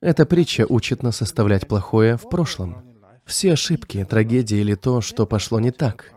Эта 0.00 0.24
притча 0.24 0.66
учит 0.68 1.02
нас 1.02 1.20
оставлять 1.20 1.66
плохое 1.66 2.16
в 2.16 2.28
прошлом. 2.28 2.84
Все 3.24 3.54
ошибки, 3.54 4.04
трагедии 4.04 4.58
или 4.58 4.76
то, 4.76 5.00
что 5.00 5.26
пошло 5.26 5.58
не 5.58 5.72
так. 5.72 6.12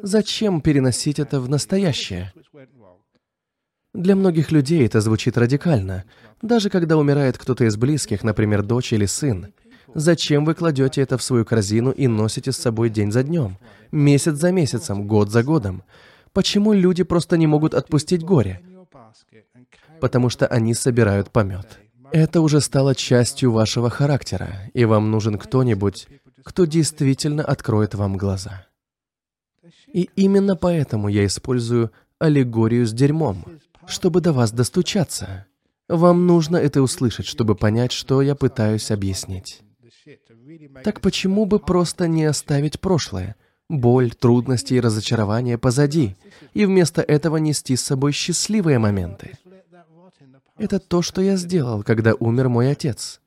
Зачем 0.00 0.60
переносить 0.60 1.18
это 1.18 1.40
в 1.40 1.48
настоящее? 1.48 2.32
Для 3.94 4.16
многих 4.16 4.50
людей 4.50 4.84
это 4.84 5.00
звучит 5.00 5.38
радикально. 5.38 6.04
Даже 6.42 6.68
когда 6.68 6.96
умирает 6.96 7.38
кто-то 7.38 7.64
из 7.64 7.76
близких, 7.76 8.24
например, 8.24 8.62
дочь 8.64 8.92
или 8.92 9.06
сын. 9.06 9.52
Зачем 9.94 10.44
вы 10.44 10.54
кладете 10.54 11.00
это 11.00 11.16
в 11.16 11.22
свою 11.22 11.44
корзину 11.44 11.92
и 11.92 12.08
носите 12.08 12.50
с 12.50 12.56
собой 12.56 12.90
день 12.90 13.12
за 13.12 13.22
днем, 13.22 13.56
месяц 13.92 14.34
за 14.34 14.50
месяцем, 14.50 15.06
год 15.06 15.30
за 15.30 15.44
годом? 15.44 15.84
Почему 16.32 16.72
люди 16.72 17.04
просто 17.04 17.36
не 17.36 17.46
могут 17.46 17.74
отпустить 17.74 18.24
горе? 18.24 18.60
Потому 20.00 20.28
что 20.28 20.48
они 20.48 20.74
собирают 20.74 21.30
помет. 21.30 21.78
Это 22.10 22.40
уже 22.40 22.60
стало 22.60 22.96
частью 22.96 23.52
вашего 23.52 23.90
характера, 23.90 24.70
и 24.72 24.84
вам 24.84 25.12
нужен 25.12 25.38
кто-нибудь, 25.38 26.08
кто 26.42 26.64
действительно 26.64 27.44
откроет 27.44 27.94
вам 27.94 28.16
глаза. 28.16 28.66
И 29.92 30.10
именно 30.16 30.56
поэтому 30.56 31.06
я 31.06 31.24
использую 31.24 31.92
аллегорию 32.18 32.86
с 32.86 32.92
дерьмом, 32.92 33.44
чтобы 33.86 34.20
до 34.20 34.32
вас 34.32 34.52
достучаться. 34.52 35.46
Вам 35.88 36.26
нужно 36.26 36.56
это 36.56 36.82
услышать, 36.82 37.26
чтобы 37.26 37.54
понять, 37.54 37.92
что 37.92 38.22
я 38.22 38.34
пытаюсь 38.34 38.90
объяснить. 38.90 39.62
Так 40.82 41.00
почему 41.00 41.46
бы 41.46 41.58
просто 41.58 42.08
не 42.08 42.24
оставить 42.24 42.80
прошлое, 42.80 43.36
боль, 43.68 44.10
трудности 44.12 44.74
и 44.74 44.80
разочарования 44.80 45.58
позади, 45.58 46.16
и 46.52 46.66
вместо 46.66 47.02
этого 47.02 47.36
нести 47.38 47.76
с 47.76 47.82
собой 47.82 48.12
счастливые 48.12 48.78
моменты? 48.78 49.32
Это 50.56 50.78
то, 50.78 51.02
что 51.02 51.20
я 51.20 51.36
сделал, 51.36 51.82
когда 51.82 52.14
умер 52.14 52.48
мой 52.48 52.70
отец. 52.70 53.20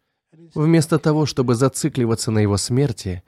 Вместо 0.55 0.97
того, 0.97 1.25
чтобы 1.25 1.55
зацикливаться 1.55 2.31
на 2.31 2.39
его 2.39 2.57
смерти, 2.57 3.23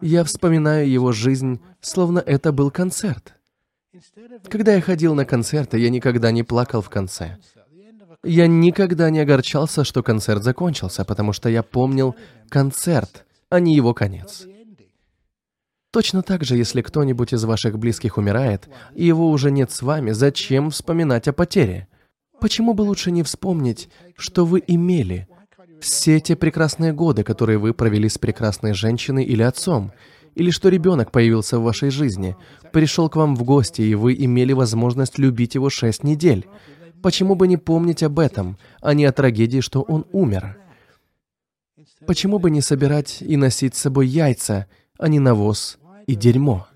я 0.00 0.24
вспоминаю 0.24 0.90
его 0.90 1.12
жизнь, 1.12 1.60
словно 1.80 2.18
это 2.18 2.52
был 2.52 2.70
концерт. 2.70 3.35
Когда 4.48 4.74
я 4.74 4.80
ходил 4.80 5.14
на 5.14 5.24
концерты, 5.24 5.78
я 5.78 5.90
никогда 5.90 6.30
не 6.30 6.42
плакал 6.42 6.82
в 6.82 6.90
конце. 6.90 7.38
Я 8.24 8.46
никогда 8.46 9.10
не 9.10 9.20
огорчался, 9.20 9.84
что 9.84 10.02
концерт 10.02 10.42
закончился, 10.42 11.04
потому 11.04 11.32
что 11.32 11.48
я 11.48 11.62
помнил 11.62 12.16
концерт, 12.48 13.24
а 13.50 13.60
не 13.60 13.74
его 13.74 13.94
конец. 13.94 14.46
Точно 15.92 16.22
так 16.22 16.44
же, 16.44 16.56
если 16.56 16.82
кто-нибудь 16.82 17.32
из 17.32 17.44
ваших 17.44 17.78
близких 17.78 18.18
умирает, 18.18 18.68
и 18.94 19.06
его 19.06 19.30
уже 19.30 19.50
нет 19.50 19.70
с 19.70 19.82
вами, 19.82 20.10
зачем 20.10 20.70
вспоминать 20.70 21.28
о 21.28 21.32
потере? 21.32 21.88
Почему 22.40 22.74
бы 22.74 22.82
лучше 22.82 23.10
не 23.10 23.22
вспомнить, 23.22 23.88
что 24.16 24.44
вы 24.44 24.62
имели? 24.66 25.28
Все 25.80 26.20
те 26.20 26.36
прекрасные 26.36 26.92
годы, 26.92 27.22
которые 27.22 27.58
вы 27.58 27.72
провели 27.72 28.08
с 28.08 28.18
прекрасной 28.18 28.74
женщиной 28.74 29.24
или 29.24 29.42
отцом, 29.42 29.92
или 30.36 30.50
что 30.50 30.68
ребенок 30.68 31.10
появился 31.10 31.58
в 31.58 31.62
вашей 31.62 31.90
жизни, 31.90 32.36
пришел 32.70 33.08
к 33.08 33.16
вам 33.16 33.34
в 33.34 33.42
гости, 33.42 33.80
и 33.80 33.94
вы 33.94 34.14
имели 34.14 34.52
возможность 34.52 35.18
любить 35.18 35.54
его 35.54 35.70
шесть 35.70 36.04
недель. 36.04 36.46
Почему 37.02 37.34
бы 37.34 37.48
не 37.48 37.56
помнить 37.56 38.02
об 38.02 38.18
этом, 38.18 38.58
а 38.82 38.92
не 38.92 39.06
о 39.06 39.12
трагедии, 39.12 39.60
что 39.60 39.80
он 39.80 40.04
умер? 40.12 40.58
Почему 42.06 42.38
бы 42.38 42.50
не 42.50 42.60
собирать 42.60 43.22
и 43.22 43.36
носить 43.36 43.74
с 43.74 43.80
собой 43.80 44.08
яйца, 44.08 44.66
а 44.98 45.08
не 45.08 45.18
навоз 45.18 45.78
и 46.06 46.14
дерьмо? 46.14 46.68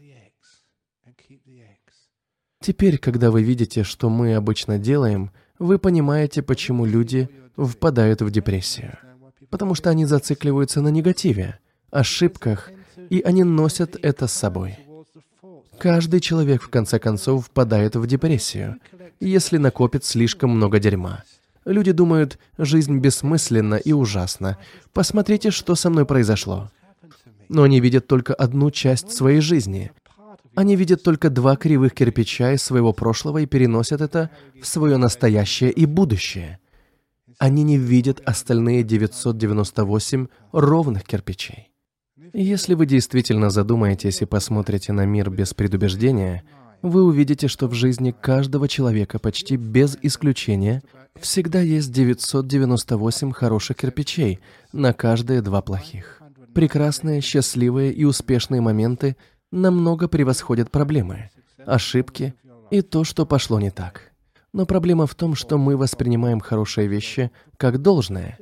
Теперь, 2.63 2.99
когда 2.99 3.31
вы 3.31 3.43
видите, 3.43 3.85
что 3.85 4.09
мы 4.09 4.35
обычно 4.35 4.79
делаем, 4.79 5.33
вы 5.59 5.79
понимаете, 5.79 6.43
почему 6.43 6.87
люди 6.87 7.29
впадают 7.59 8.23
в 8.23 8.31
депрессию. 8.31 8.99
Потому 9.51 9.75
что 9.75 9.91
они 9.91 10.07
зацикливаются 10.07 10.81
на 10.81 10.89
негативе, 10.89 11.59
ошибках, 11.91 12.71
и 13.11 13.21
они 13.21 13.45
носят 13.45 13.97
это 14.03 14.27
с 14.27 14.33
собой. 14.33 14.79
Каждый 15.79 16.21
человек, 16.21 16.63
в 16.63 16.71
конце 16.71 16.99
концов, 16.99 17.47
впадает 17.47 17.97
в 17.97 18.07
депрессию, 18.07 18.77
если 19.19 19.59
накопит 19.59 20.05
слишком 20.05 20.51
много 20.51 20.79
дерьма. 20.79 21.25
Люди 21.65 21.93
думают, 21.93 22.39
жизнь 22.57 22.99
бессмысленна 22.99 23.75
и 23.75 23.93
ужасна. 23.93 24.57
Посмотрите, 24.93 25.51
что 25.51 25.75
со 25.75 25.91
мной 25.91 26.07
произошло. 26.07 26.71
Но 27.49 27.65
они 27.65 27.81
видят 27.81 28.07
только 28.07 28.33
одну 28.33 28.71
часть 28.71 29.11
своей 29.11 29.41
жизни. 29.41 29.91
Они 30.55 30.77
видят 30.77 31.03
только 31.03 31.31
два 31.31 31.57
кривых 31.57 31.95
кирпича 31.95 32.53
из 32.53 32.63
своего 32.63 32.93
прошлого 32.93 33.39
и 33.39 33.47
переносят 33.47 34.01
это 34.01 34.31
в 34.61 34.67
свое 34.67 34.97
настоящее 34.97 35.71
и 35.71 35.87
будущее. 35.87 36.59
Они 37.39 37.63
не 37.63 37.79
видят 37.79 38.21
остальные 38.25 38.83
998 38.85 40.27
ровных 40.53 41.05
кирпичей. 41.05 41.70
Если 42.33 42.75
вы 42.75 42.87
действительно 42.87 43.51
задумаетесь 43.51 44.23
и 44.23 44.27
посмотрите 44.27 44.93
на 44.93 45.05
мир 45.07 45.31
без 45.31 45.55
предубеждения, 45.55 46.45
вы 46.83 47.03
увидите, 47.05 47.49
что 47.49 47.67
в 47.67 47.75
жизни 47.75 48.15
каждого 48.19 48.69
человека 48.69 49.19
почти 49.19 49.57
без 49.57 49.99
исключения 50.03 50.83
всегда 51.19 51.61
есть 51.61 51.93
998 51.93 53.33
хороших 53.33 53.77
кирпичей 53.79 54.41
на 54.73 54.93
каждые 54.93 55.43
два 55.43 55.63
плохих. 55.63 56.21
Прекрасные, 56.55 57.21
счастливые 57.21 57.93
и 57.93 58.05
успешные 58.05 58.61
моменты 58.61 59.17
намного 59.51 60.09
превосходят 60.09 60.71
проблемы, 60.71 61.31
ошибки 61.67 62.35
и 62.71 62.83
то, 62.83 63.05
что 63.05 63.27
пошло 63.27 63.61
не 63.61 63.71
так. 63.71 64.13
Но 64.53 64.67
проблема 64.67 65.07
в 65.07 65.15
том, 65.15 65.35
что 65.35 65.59
мы 65.59 65.77
воспринимаем 65.77 66.41
хорошие 66.41 66.89
вещи 66.89 67.31
как 67.57 67.81
должное. 67.81 68.39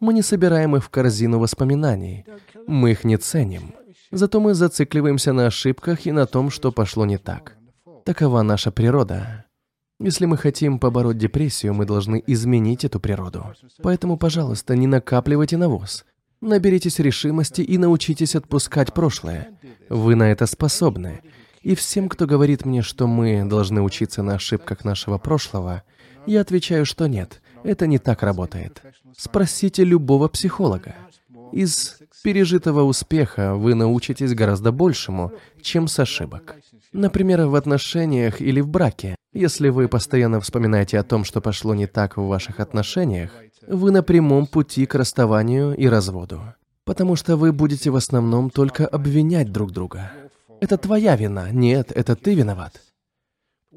Мы 0.00 0.14
не 0.14 0.22
собираем 0.22 0.76
их 0.76 0.84
в 0.84 0.90
корзину 0.90 1.38
воспоминаний. 1.38 2.24
Мы 2.66 2.92
их 2.92 3.04
не 3.04 3.16
ценим. 3.16 3.74
Зато 4.12 4.40
мы 4.40 4.54
зацикливаемся 4.54 5.32
на 5.32 5.46
ошибках 5.46 6.06
и 6.06 6.12
на 6.12 6.26
том, 6.26 6.50
что 6.50 6.72
пошло 6.72 7.06
не 7.06 7.18
так. 7.18 7.56
Такова 8.04 8.42
наша 8.42 8.70
природа. 8.70 9.44
Если 9.98 10.26
мы 10.26 10.36
хотим 10.36 10.78
побороть 10.78 11.18
депрессию, 11.18 11.72
мы 11.72 11.86
должны 11.86 12.22
изменить 12.26 12.84
эту 12.84 13.00
природу. 13.00 13.54
Поэтому, 13.82 14.18
пожалуйста, 14.18 14.76
не 14.76 14.86
накапливайте 14.86 15.56
навоз. 15.56 16.04
Наберитесь 16.42 16.98
решимости 16.98 17.62
и 17.62 17.78
научитесь 17.78 18.36
отпускать 18.36 18.92
прошлое. 18.92 19.48
Вы 19.88 20.14
на 20.14 20.30
это 20.30 20.46
способны. 20.46 21.22
И 21.62 21.74
всем, 21.74 22.08
кто 22.08 22.26
говорит 22.26 22.66
мне, 22.66 22.82
что 22.82 23.06
мы 23.06 23.44
должны 23.44 23.80
учиться 23.80 24.22
на 24.22 24.34
ошибках 24.34 24.84
нашего 24.84 25.16
прошлого, 25.18 25.82
я 26.26 26.42
отвечаю, 26.42 26.84
что 26.84 27.06
нет, 27.06 27.40
это 27.66 27.86
не 27.86 27.98
так 27.98 28.22
работает. 28.22 28.82
Спросите 29.16 29.84
любого 29.84 30.28
психолога. 30.28 30.94
Из 31.52 31.98
пережитого 32.22 32.82
успеха 32.82 33.54
вы 33.54 33.74
научитесь 33.74 34.34
гораздо 34.34 34.72
большему, 34.72 35.32
чем 35.60 35.88
с 35.88 35.98
ошибок. 35.98 36.56
Например, 36.92 37.46
в 37.46 37.54
отношениях 37.54 38.40
или 38.40 38.60
в 38.60 38.68
браке. 38.68 39.16
Если 39.32 39.68
вы 39.68 39.88
постоянно 39.88 40.40
вспоминаете 40.40 40.98
о 40.98 41.02
том, 41.02 41.24
что 41.24 41.40
пошло 41.40 41.74
не 41.74 41.86
так 41.86 42.16
в 42.16 42.26
ваших 42.26 42.60
отношениях, 42.60 43.30
вы 43.66 43.90
на 43.90 44.02
прямом 44.02 44.46
пути 44.46 44.86
к 44.86 44.94
расставанию 44.94 45.74
и 45.76 45.86
разводу. 45.88 46.40
Потому 46.84 47.16
что 47.16 47.36
вы 47.36 47.52
будете 47.52 47.90
в 47.90 47.96
основном 47.96 48.50
только 48.50 48.86
обвинять 48.86 49.52
друг 49.52 49.72
друга. 49.72 50.12
Это 50.60 50.78
твоя 50.78 51.16
вина. 51.16 51.50
Нет, 51.50 51.92
это 51.92 52.16
ты 52.16 52.34
виноват. 52.34 52.80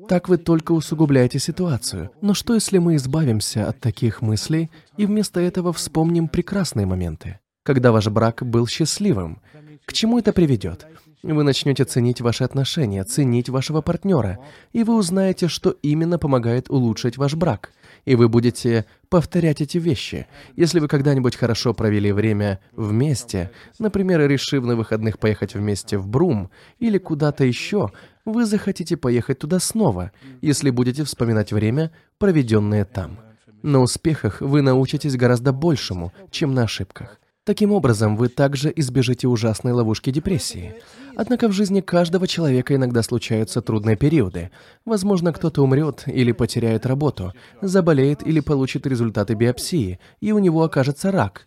Так 0.08 0.30
вы 0.30 0.38
только 0.38 0.72
усугубляете 0.72 1.40
ситуацию. 1.40 2.12
Но 2.22 2.34
что, 2.34 2.54
если 2.54 2.78
мы 2.78 2.96
избавимся 2.96 3.68
от 3.68 3.80
таких 3.80 4.22
мыслей 4.22 4.70
и 4.98 5.06
вместо 5.06 5.40
этого 5.40 5.74
вспомним 5.74 6.28
прекрасные 6.28 6.86
моменты? 6.86 7.40
Когда 7.64 7.92
ваш 7.92 8.08
брак 8.08 8.44
был 8.44 8.68
счастливым. 8.68 9.42
К 9.86 9.94
чему 9.94 10.20
это 10.20 10.34
приведет? 10.34 10.88
Вы 11.22 11.44
начнете 11.44 11.84
ценить 11.84 12.22
ваши 12.22 12.46
отношения, 12.46 13.04
ценить 13.04 13.50
вашего 13.50 13.82
партнера, 13.82 14.40
и 14.72 14.86
вы 14.86 14.96
узнаете, 14.96 15.50
что 15.50 15.72
именно 15.82 16.18
помогает 16.18 16.70
улучшить 16.70 17.18
ваш 17.18 17.36
брак. 17.36 17.72
И 18.06 18.16
вы 18.16 18.30
будете 18.30 18.86
повторять 19.10 19.60
эти 19.60 19.78
вещи. 19.78 20.28
Если 20.56 20.80
вы 20.80 20.88
когда-нибудь 20.88 21.36
хорошо 21.36 21.74
провели 21.74 22.14
время 22.14 22.62
вместе, 22.72 23.52
например, 23.80 24.22
решив 24.30 24.64
на 24.64 24.78
выходных 24.78 25.20
поехать 25.20 25.56
вместе 25.56 25.98
в 25.98 26.08
Брум 26.08 26.50
или 26.80 26.98
куда-то 26.98 27.44
еще, 27.44 27.92
вы 28.24 28.46
захотите 28.46 28.96
поехать 28.96 29.40
туда 29.40 29.60
снова, 29.60 30.14
если 30.40 30.70
будете 30.70 31.04
вспоминать 31.04 31.52
время, 31.52 31.92
проведенное 32.18 32.86
там. 32.86 33.20
На 33.62 33.82
успехах 33.82 34.40
вы 34.40 34.62
научитесь 34.62 35.18
гораздо 35.18 35.52
большему, 35.52 36.14
чем 36.32 36.54
на 36.54 36.64
ошибках. 36.64 37.20
Таким 37.46 37.72
образом, 37.72 38.16
вы 38.16 38.28
также 38.28 38.72
избежите 38.76 39.28
ужасной 39.28 39.72
ловушки 39.72 40.12
депрессии. 40.12 40.76
Однако 41.16 41.48
в 41.48 41.52
жизни 41.52 41.82
каждого 41.82 42.28
человека 42.28 42.76
иногда 42.76 43.02
случаются 43.02 43.62
трудные 43.62 43.96
периоды. 43.96 44.52
Возможно, 44.86 45.34
кто-то 45.34 45.64
умрет 45.64 46.04
или 46.06 46.32
потеряет 46.32 46.86
работу, 46.86 47.34
заболеет 47.62 48.26
или 48.26 48.40
получит 48.40 48.86
результаты 48.86 49.34
биопсии, 49.34 50.00
и 50.22 50.32
у 50.32 50.40
него 50.40 50.64
окажется 50.64 51.12
рак. 51.12 51.46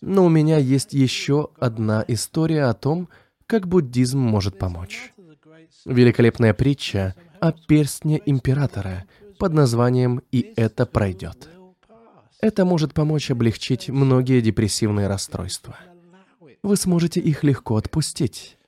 Но 0.00 0.24
у 0.24 0.28
меня 0.28 0.58
есть 0.58 0.94
еще 0.94 1.50
одна 1.60 2.04
история 2.08 2.64
о 2.64 2.74
том, 2.74 3.08
как 3.46 3.68
буддизм 3.68 4.18
может 4.18 4.58
помочь. 4.58 5.12
Великолепная 5.84 6.54
притча 6.54 7.14
о 7.40 7.52
перстне 7.52 8.20
императора 8.24 9.04
под 9.38 9.52
названием 9.52 10.22
«И 10.30 10.52
это 10.56 10.86
пройдет». 10.86 11.51
Это 12.42 12.64
может 12.64 12.92
помочь 12.92 13.30
облегчить 13.30 13.88
многие 13.88 14.40
депрессивные 14.40 15.06
расстройства. 15.06 15.76
Вы 16.64 16.76
сможете 16.76 17.20
их 17.20 17.44
легко 17.44 17.76
отпустить. 17.76 18.58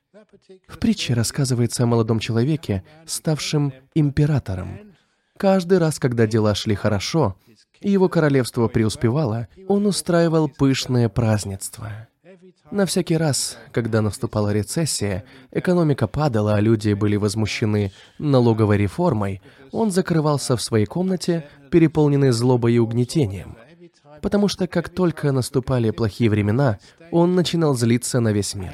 В 0.69 0.79
притче 0.79 1.13
рассказывается 1.13 1.83
о 1.83 1.85
молодом 1.85 2.19
человеке, 2.19 2.83
ставшем 3.05 3.73
императором. 3.93 4.79
Каждый 5.35 5.79
раз, 5.79 5.99
когда 5.99 6.25
дела 6.25 6.55
шли 6.55 6.73
хорошо, 6.73 7.35
и 7.81 7.91
его 7.91 8.07
королевство 8.07 8.69
преуспевало, 8.69 9.49
он 9.67 9.85
устраивал 9.85 10.47
пышное 10.47 11.09
празднество. 11.09 12.07
На 12.71 12.85
всякий 12.85 13.17
раз, 13.17 13.57
когда 13.73 14.01
наступала 14.01 14.53
рецессия, 14.53 15.25
экономика 15.51 16.07
падала, 16.07 16.55
а 16.55 16.61
люди 16.61 16.93
были 16.93 17.17
возмущены 17.17 17.91
налоговой 18.19 18.77
реформой, 18.77 19.41
он 19.73 19.91
закрывался 19.91 20.55
в 20.55 20.61
своей 20.61 20.85
комнате, 20.85 21.45
переполненный 21.71 22.31
злобой 22.31 22.75
и 22.75 22.79
угнетением 22.79 23.57
потому 24.25 24.47
что 24.47 24.65
как 24.65 24.89
только 24.89 25.31
наступали 25.31 25.91
плохие 25.91 26.31
времена, 26.31 26.79
он 27.11 27.35
начинал 27.35 27.75
злиться 27.75 28.19
на 28.19 28.31
весь 28.31 28.55
мир. 28.55 28.73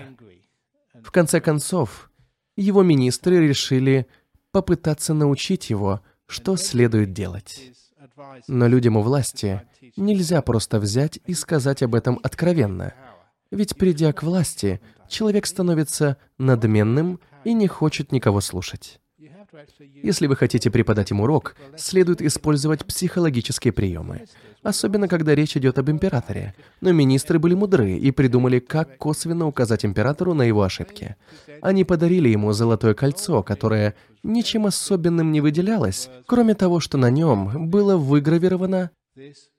В 1.03 1.11
конце 1.11 1.41
концов, 1.41 2.09
его 2.55 2.83
министры 2.83 3.45
решили 3.49 4.07
попытаться 4.53 5.13
научить 5.13 5.69
его, 5.69 5.99
что 6.25 6.55
следует 6.55 7.11
делать. 7.11 7.73
Но 8.47 8.65
людям 8.69 8.95
у 8.95 9.01
власти 9.01 9.63
нельзя 9.97 10.41
просто 10.41 10.79
взять 10.79 11.19
и 11.25 11.33
сказать 11.33 11.83
об 11.83 11.95
этом 11.95 12.17
откровенно. 12.23 12.93
Ведь 13.51 13.75
придя 13.75 14.13
к 14.13 14.23
власти, 14.23 14.79
человек 15.09 15.45
становится 15.45 16.15
надменным 16.37 17.19
и 17.43 17.51
не 17.51 17.67
хочет 17.67 18.13
никого 18.13 18.39
слушать. 18.39 19.00
Если 19.79 20.27
вы 20.27 20.35
хотите 20.35 20.71
преподать 20.71 21.11
им 21.11 21.21
урок, 21.21 21.55
следует 21.75 22.21
использовать 22.21 22.85
психологические 22.85 23.73
приемы, 23.73 24.25
особенно 24.63 25.07
когда 25.07 25.35
речь 25.35 25.57
идет 25.57 25.77
об 25.77 25.89
императоре. 25.89 26.55
Но 26.79 26.91
министры 26.91 27.37
были 27.37 27.53
мудры 27.53 27.93
и 27.97 28.11
придумали, 28.11 28.59
как 28.59 28.97
косвенно 28.97 29.47
указать 29.47 29.83
императору 29.83 30.33
на 30.33 30.43
его 30.43 30.63
ошибки. 30.63 31.17
Они 31.61 31.83
подарили 31.83 32.29
ему 32.29 32.53
золотое 32.53 32.93
кольцо, 32.93 33.43
которое 33.43 33.95
ничем 34.23 34.65
особенным 34.65 35.31
не 35.31 35.41
выделялось, 35.41 36.09
кроме 36.27 36.55
того, 36.55 36.79
что 36.79 36.97
на 36.97 37.09
нем 37.09 37.69
было 37.69 37.97
выгравировано 37.97 38.91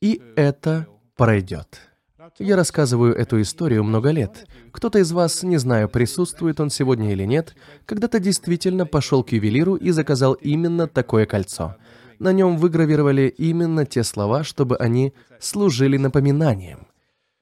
«И 0.01 0.23
это 0.37 0.87
пройдет». 1.17 1.92
Я 2.39 2.57
рассказываю 2.57 3.15
эту 3.15 3.41
историю 3.41 3.83
много 3.85 4.11
лет. 4.11 4.47
Кто-то 4.71 4.99
из 4.99 5.11
вас, 5.13 5.43
не 5.43 5.57
знаю, 5.57 5.89
присутствует 5.89 6.61
он 6.61 6.71
сегодня 6.71 7.13
или 7.13 7.25
нет, 7.25 7.57
когда-то 7.87 8.21
действительно 8.21 8.87
пошел 8.87 9.25
к 9.25 9.33
ювелиру 9.33 9.75
и 9.75 9.91
заказал 9.91 10.35
именно 10.35 10.87
такое 10.87 11.27
кольцо. 11.27 11.77
На 12.19 12.33
нем 12.33 12.59
выгравировали 12.59 13.35
именно 13.37 13.87
те 13.87 14.05
слова, 14.05 14.45
чтобы 14.45 14.77
они 14.77 15.15
служили 15.41 15.97
напоминанием. 15.97 16.87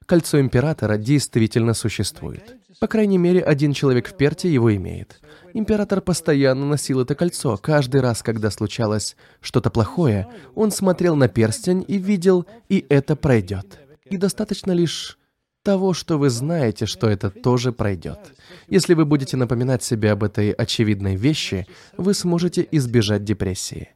Кольцо 0.07 0.39
императора 0.39 0.97
действительно 0.97 1.73
существует. 1.73 2.57
По 2.79 2.87
крайней 2.87 3.19
мере, 3.19 3.41
один 3.41 3.73
человек 3.73 4.07
в 4.07 4.17
Перте 4.17 4.51
его 4.51 4.75
имеет. 4.75 5.21
Император 5.53 6.01
постоянно 6.01 6.65
носил 6.65 7.01
это 7.01 7.13
кольцо. 7.13 7.55
Каждый 7.57 8.01
раз, 8.01 8.23
когда 8.23 8.49
случалось 8.49 9.15
что-то 9.39 9.69
плохое, 9.69 10.27
он 10.55 10.71
смотрел 10.71 11.15
на 11.15 11.27
перстень 11.27 11.85
и 11.87 11.99
видел, 11.99 12.47
и 12.69 12.83
это 12.89 13.15
пройдет. 13.15 13.80
И 14.11 14.17
достаточно 14.17 14.73
лишь 14.73 15.17
того, 15.63 15.93
что 15.93 16.17
вы 16.17 16.29
знаете, 16.29 16.85
что 16.85 17.09
это 17.09 17.29
тоже 17.29 17.71
пройдет. 17.71 18.19
Если 18.67 18.93
вы 18.93 19.05
будете 19.05 19.37
напоминать 19.37 19.83
себе 19.83 20.11
об 20.11 20.23
этой 20.23 20.51
очевидной 20.51 21.15
вещи, 21.15 21.65
вы 21.97 22.13
сможете 22.13 22.67
избежать 22.71 23.23
депрессии. 23.23 23.89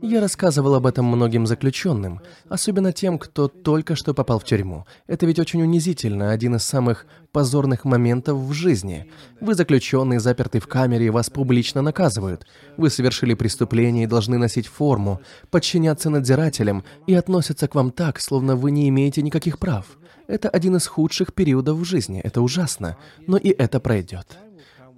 Я 0.00 0.20
рассказывал 0.20 0.76
об 0.76 0.86
этом 0.86 1.06
многим 1.06 1.44
заключенным, 1.44 2.20
особенно 2.48 2.92
тем, 2.92 3.18
кто 3.18 3.48
только 3.48 3.96
что 3.96 4.14
попал 4.14 4.38
в 4.38 4.44
тюрьму. 4.44 4.86
Это 5.08 5.26
ведь 5.26 5.40
очень 5.40 5.60
унизительно, 5.60 6.30
один 6.30 6.54
из 6.54 6.62
самых 6.62 7.06
позорных 7.32 7.84
моментов 7.84 8.38
в 8.38 8.52
жизни. 8.52 9.10
Вы 9.40 9.54
заключенный, 9.54 10.18
запертый 10.18 10.60
в 10.60 10.68
камере, 10.68 11.10
вас 11.10 11.30
публично 11.30 11.82
наказывают. 11.82 12.46
Вы 12.76 12.90
совершили 12.90 13.34
преступление 13.34 14.04
и 14.04 14.08
должны 14.08 14.38
носить 14.38 14.68
форму, 14.68 15.20
подчиняться 15.50 16.10
надзирателям 16.10 16.84
и 17.08 17.14
относятся 17.14 17.66
к 17.66 17.74
вам 17.74 17.90
так, 17.90 18.20
словно 18.20 18.54
вы 18.54 18.70
не 18.70 18.88
имеете 18.88 19.20
никаких 19.20 19.58
прав. 19.58 19.98
Это 20.28 20.48
один 20.48 20.76
из 20.76 20.86
худших 20.86 21.34
периодов 21.34 21.76
в 21.76 21.84
жизни, 21.84 22.20
это 22.22 22.40
ужасно, 22.40 22.96
но 23.26 23.36
и 23.36 23.48
это 23.48 23.80
пройдет. 23.80 24.38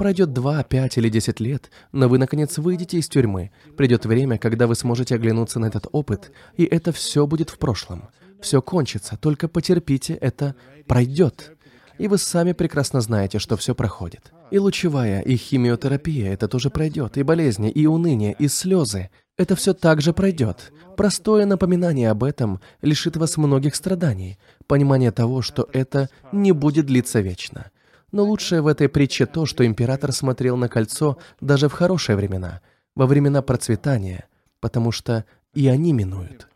Пройдет 0.00 0.32
2, 0.32 0.62
5 0.62 0.96
или 0.96 1.10
10 1.10 1.40
лет, 1.40 1.70
но 1.92 2.08
вы, 2.08 2.16
наконец, 2.16 2.56
выйдете 2.56 2.96
из 2.96 3.06
тюрьмы. 3.06 3.50
Придет 3.76 4.06
время, 4.06 4.38
когда 4.38 4.66
вы 4.66 4.74
сможете 4.74 5.14
оглянуться 5.14 5.58
на 5.58 5.66
этот 5.66 5.88
опыт, 5.92 6.32
и 6.56 6.64
это 6.64 6.90
все 6.90 7.26
будет 7.26 7.50
в 7.50 7.58
прошлом. 7.58 8.08
Все 8.40 8.62
кончится, 8.62 9.18
только 9.18 9.46
потерпите, 9.46 10.14
это 10.14 10.54
пройдет. 10.86 11.52
И 11.98 12.08
вы 12.08 12.16
сами 12.16 12.52
прекрасно 12.52 13.02
знаете, 13.02 13.38
что 13.38 13.58
все 13.58 13.74
проходит. 13.74 14.32
И 14.50 14.58
лучевая, 14.58 15.20
и 15.20 15.36
химиотерапия, 15.36 16.32
это 16.32 16.48
тоже 16.48 16.70
пройдет, 16.70 17.18
и 17.18 17.22
болезни, 17.22 17.70
и 17.70 17.84
уныние, 17.84 18.34
и 18.38 18.48
слезы. 18.48 19.10
Это 19.36 19.54
все 19.54 19.74
также 19.74 20.14
пройдет. 20.14 20.72
Простое 20.96 21.44
напоминание 21.44 22.10
об 22.10 22.24
этом 22.24 22.62
лишит 22.80 23.18
вас 23.18 23.36
многих 23.36 23.74
страданий, 23.74 24.38
понимание 24.66 25.10
того, 25.10 25.42
что 25.42 25.68
это 25.74 26.08
не 26.32 26.52
будет 26.52 26.86
длиться 26.86 27.20
вечно. 27.20 27.70
Но 28.12 28.24
лучшее 28.24 28.60
в 28.60 28.66
этой 28.66 28.88
притче 28.88 29.26
то, 29.26 29.46
что 29.46 29.64
император 29.64 30.12
смотрел 30.12 30.56
на 30.56 30.68
кольцо 30.68 31.18
даже 31.40 31.68
в 31.68 31.72
хорошие 31.72 32.16
времена, 32.16 32.60
во 32.94 33.06
времена 33.06 33.42
процветания, 33.42 34.26
потому 34.60 34.92
что 34.92 35.24
и 35.54 35.68
они 35.68 35.92
минуют. 35.92 36.48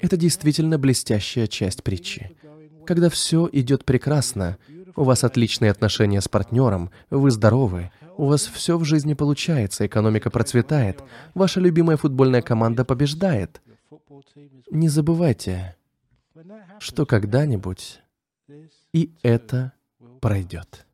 Это 0.00 0.16
действительно 0.16 0.78
блестящая 0.78 1.46
часть 1.46 1.82
притчи. 1.82 2.36
Когда 2.84 3.08
все 3.08 3.48
идет 3.52 3.84
прекрасно, 3.84 4.58
у 4.94 5.04
вас 5.04 5.24
отличные 5.24 5.70
отношения 5.70 6.20
с 6.20 6.28
партнером, 6.28 6.90
вы 7.10 7.30
здоровы, 7.30 7.90
у 8.16 8.26
вас 8.26 8.46
все 8.46 8.78
в 8.78 8.84
жизни 8.84 9.14
получается, 9.14 9.86
экономика 9.86 10.30
процветает, 10.30 11.02
ваша 11.34 11.60
любимая 11.60 11.96
футбольная 11.96 12.42
команда 12.42 12.84
побеждает. 12.84 13.60
Не 14.70 14.88
забывайте, 14.88 15.76
что 16.78 17.06
когда-нибудь 17.06 18.00
и 18.92 19.12
это 19.22 19.72
пройдет. 20.26 20.84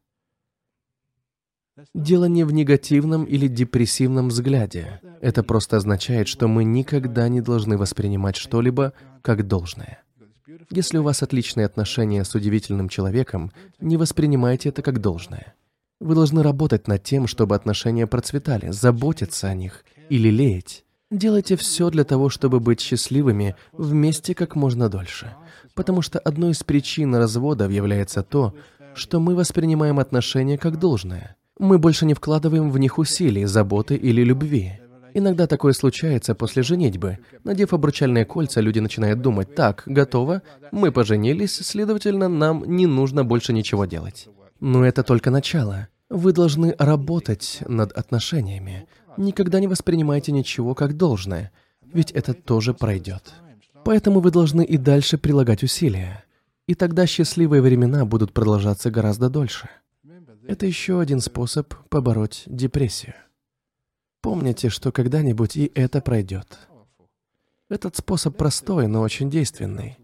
Дело 1.94 2.26
не 2.26 2.44
в 2.44 2.52
негативном 2.52 3.24
или 3.24 3.48
депрессивном 3.48 4.28
взгляде. 4.28 5.00
Это 5.22 5.42
просто 5.42 5.78
означает, 5.78 6.28
что 6.28 6.48
мы 6.48 6.64
никогда 6.64 7.30
не 7.30 7.40
должны 7.40 7.78
воспринимать 7.78 8.36
что-либо 8.36 8.92
как 9.22 9.48
должное. 9.48 10.02
Если 10.68 10.98
у 10.98 11.02
вас 11.02 11.22
отличные 11.22 11.64
отношения 11.64 12.24
с 12.26 12.34
удивительным 12.34 12.90
человеком, 12.90 13.52
не 13.80 13.96
воспринимайте 13.96 14.68
это 14.68 14.82
как 14.82 15.00
должное. 15.00 15.54
Вы 15.98 16.14
должны 16.14 16.42
работать 16.42 16.86
над 16.86 17.02
тем, 17.02 17.26
чтобы 17.26 17.54
отношения 17.54 18.06
процветали, 18.06 18.70
заботиться 18.70 19.48
о 19.48 19.54
них 19.54 19.86
и 20.10 20.18
лелеять. 20.18 20.84
Делайте 21.10 21.56
все 21.56 21.88
для 21.88 22.04
того, 22.04 22.28
чтобы 22.28 22.60
быть 22.60 22.80
счастливыми 22.80 23.56
вместе 23.72 24.34
как 24.34 24.56
можно 24.56 24.90
дольше. 24.90 25.34
Потому 25.74 26.02
что 26.02 26.18
одной 26.18 26.50
из 26.50 26.62
причин 26.64 27.14
разводов 27.14 27.70
является 27.70 28.22
то, 28.22 28.54
что 28.94 29.20
мы 29.20 29.34
воспринимаем 29.34 29.98
отношения 29.98 30.58
как 30.58 30.78
должное. 30.78 31.36
Мы 31.58 31.78
больше 31.78 32.06
не 32.06 32.14
вкладываем 32.14 32.70
в 32.70 32.78
них 32.78 32.98
усилий, 32.98 33.44
заботы 33.44 33.94
или 33.94 34.22
любви. 34.22 34.80
Иногда 35.14 35.46
такое 35.46 35.74
случается 35.74 36.34
после 36.34 36.62
женитьбы. 36.62 37.18
Надев 37.44 37.74
обручальные 37.74 38.24
кольца, 38.24 38.60
люди 38.60 38.78
начинают 38.78 39.20
думать, 39.20 39.54
так, 39.54 39.82
готово, 39.86 40.42
мы 40.70 40.90
поженились, 40.90 41.54
следовательно, 41.54 42.28
нам 42.28 42.64
не 42.64 42.86
нужно 42.86 43.24
больше 43.24 43.52
ничего 43.52 43.84
делать. 43.84 44.28
Но 44.60 44.86
это 44.86 45.02
только 45.02 45.30
начало. 45.30 45.88
Вы 46.08 46.32
должны 46.32 46.74
работать 46.78 47.62
над 47.66 47.92
отношениями. 47.92 48.86
Никогда 49.16 49.60
не 49.60 49.66
воспринимайте 49.66 50.32
ничего 50.32 50.74
как 50.74 50.96
должное, 50.96 51.52
ведь 51.92 52.10
это 52.12 52.32
тоже 52.32 52.72
пройдет. 52.72 53.32
Поэтому 53.84 54.20
вы 54.20 54.30
должны 54.30 54.64
и 54.64 54.76
дальше 54.76 55.18
прилагать 55.18 55.62
усилия. 55.62 56.24
И 56.72 56.74
тогда 56.74 57.06
счастливые 57.06 57.60
времена 57.60 58.06
будут 58.06 58.32
продолжаться 58.32 58.90
гораздо 58.90 59.28
дольше. 59.28 59.68
Это 60.48 60.64
еще 60.64 61.00
один 61.00 61.20
способ 61.20 61.74
побороть 61.90 62.44
депрессию. 62.46 63.12
Помните, 64.22 64.70
что 64.70 64.90
когда-нибудь 64.90 65.54
и 65.58 65.70
это 65.74 66.00
пройдет. 66.00 66.46
Этот 67.68 67.96
способ 67.96 68.38
простой, 68.38 68.86
но 68.86 69.02
очень 69.02 69.28
действенный. 69.28 69.98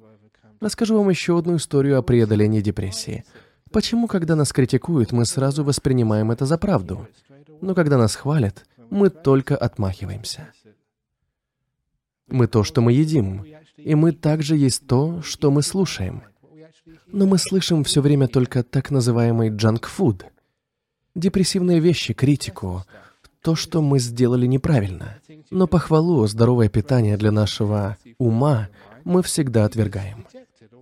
Расскажу 0.60 0.98
вам 0.98 1.08
еще 1.08 1.38
одну 1.38 1.56
историю 1.56 1.98
о 1.98 2.02
преодолении 2.02 2.60
депрессии. 2.60 3.24
Почему, 3.72 4.06
когда 4.06 4.36
нас 4.36 4.52
критикуют, 4.52 5.10
мы 5.10 5.24
сразу 5.24 5.64
воспринимаем 5.64 6.30
это 6.32 6.44
за 6.44 6.58
правду, 6.58 7.08
но 7.62 7.74
когда 7.74 7.96
нас 7.96 8.14
хвалят, 8.14 8.66
мы 8.90 9.08
только 9.08 9.56
отмахиваемся. 9.56 10.52
Мы 12.26 12.46
то, 12.46 12.62
что 12.62 12.82
мы 12.82 12.92
едим, 12.92 13.46
и 13.78 13.94
мы 13.94 14.12
также 14.12 14.54
есть 14.54 14.86
то, 14.86 15.22
что 15.22 15.50
мы 15.50 15.62
слушаем. 15.62 16.24
Но 17.10 17.26
мы 17.26 17.38
слышим 17.38 17.84
все 17.84 18.00
время 18.00 18.28
только 18.28 18.62
так 18.62 18.90
называемый 18.90 19.50
джанк-фуд. 19.50 20.26
Депрессивные 21.14 21.80
вещи, 21.80 22.12
критику, 22.12 22.84
то, 23.42 23.54
что 23.54 23.80
мы 23.80 23.98
сделали 23.98 24.46
неправильно. 24.46 25.18
Но 25.50 25.66
похвалу, 25.66 26.26
здоровое 26.26 26.68
питание 26.68 27.16
для 27.16 27.32
нашего 27.32 27.96
ума 28.18 28.68
мы 29.04 29.22
всегда 29.22 29.64
отвергаем. 29.64 30.26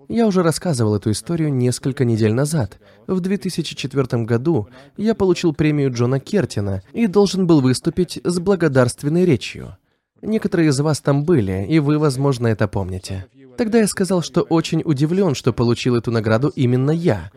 Я 0.08 0.26
уже 0.26 0.42
рассказывал 0.42 0.96
эту 0.96 1.10
историю 1.10 1.52
несколько 1.52 2.04
недель 2.04 2.32
назад. 2.32 2.78
В 3.06 3.20
2004 3.20 4.24
году 4.24 4.68
я 4.96 5.14
получил 5.14 5.52
премию 5.52 5.92
Джона 5.92 6.20
Кертина 6.20 6.82
и 6.92 7.06
должен 7.06 7.46
был 7.46 7.60
выступить 7.60 8.20
с 8.22 8.38
благодарственной 8.38 9.24
речью. 9.24 9.76
Некоторые 10.26 10.70
из 10.70 10.80
вас 10.80 11.00
там 11.00 11.24
были, 11.24 11.64
и 11.68 11.78
вы, 11.78 11.98
возможно, 11.98 12.48
это 12.48 12.66
помните. 12.66 13.26
Тогда 13.56 13.78
я 13.78 13.86
сказал, 13.86 14.22
что 14.22 14.42
очень 14.42 14.82
удивлен, 14.84 15.36
что 15.36 15.52
получил 15.52 15.94
эту 15.94 16.10
награду 16.10 16.48
именно 16.48 16.90
я. 16.90 17.30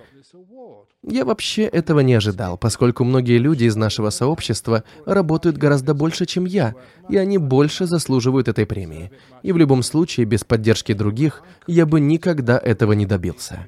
Я 1.04 1.23
вообще 1.23 1.63
этого 1.63 1.99
не 1.99 2.15
ожидал, 2.15 2.58
поскольку 2.58 3.04
многие 3.04 3.38
люди 3.38 3.65
из 3.65 3.75
нашего 3.75 4.10
сообщества 4.10 4.84
работают 5.06 5.58
гораздо 5.58 5.93
больше, 5.93 6.25
чем 6.25 6.45
я, 6.45 6.73
и 7.08 7.15
они 7.15 7.38
больше 7.38 7.86
заслуживают 7.86 8.47
этой 8.47 8.65
премии. 8.65 9.12
И 9.43 9.52
в 9.52 9.58
любом 9.58 9.84
случае, 9.84 10.25
без 10.25 10.43
поддержки 10.43 10.93
других, 10.93 11.43
я 11.67 11.86
бы 11.86 11.99
никогда 11.99 12.58
этого 12.58 12.93
не 12.93 13.06
добился. 13.06 13.67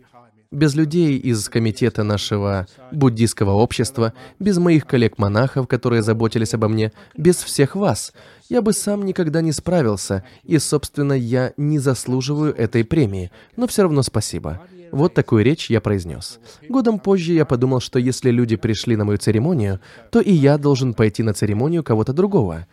Без 0.51 0.75
людей 0.75 1.17
из 1.17 1.47
комитета 1.47 2.03
нашего 2.03 2.67
буддийского 2.91 3.51
общества, 3.51 4.13
без 4.37 4.57
моих 4.57 4.85
коллег-монахов, 4.85 5.65
которые 5.65 6.03
заботились 6.03 6.53
обо 6.53 6.67
мне, 6.67 6.91
без 7.15 7.37
всех 7.37 7.77
вас, 7.77 8.11
я 8.49 8.61
бы 8.61 8.73
сам 8.73 9.05
никогда 9.05 9.39
не 9.39 9.53
справился, 9.53 10.25
и, 10.43 10.59
собственно, 10.59 11.13
я 11.13 11.53
не 11.55 11.79
заслуживаю 11.79 12.53
этой 12.53 12.83
премии, 12.83 13.31
но 13.55 13.65
все 13.65 13.83
равно 13.83 14.03
спасибо. 14.03 14.61
Вот 14.91 15.13
такую 15.13 15.45
речь 15.45 15.69
я 15.69 15.79
произнес. 15.79 16.37
Годом 16.67 16.99
позже 16.99 17.31
я 17.31 17.45
подумал, 17.45 17.79
что 17.79 17.97
если 17.97 18.29
люди 18.29 18.57
пришли 18.57 18.97
на 18.97 19.05
мою 19.05 19.19
церемонию, 19.19 19.79
то 20.11 20.19
и 20.19 20.33
я 20.33 20.57
должен 20.57 20.93
пойти 20.93 21.23
на 21.23 21.33
церемонию 21.33 21.81
кого-то 21.81 22.11
другого. 22.11 22.67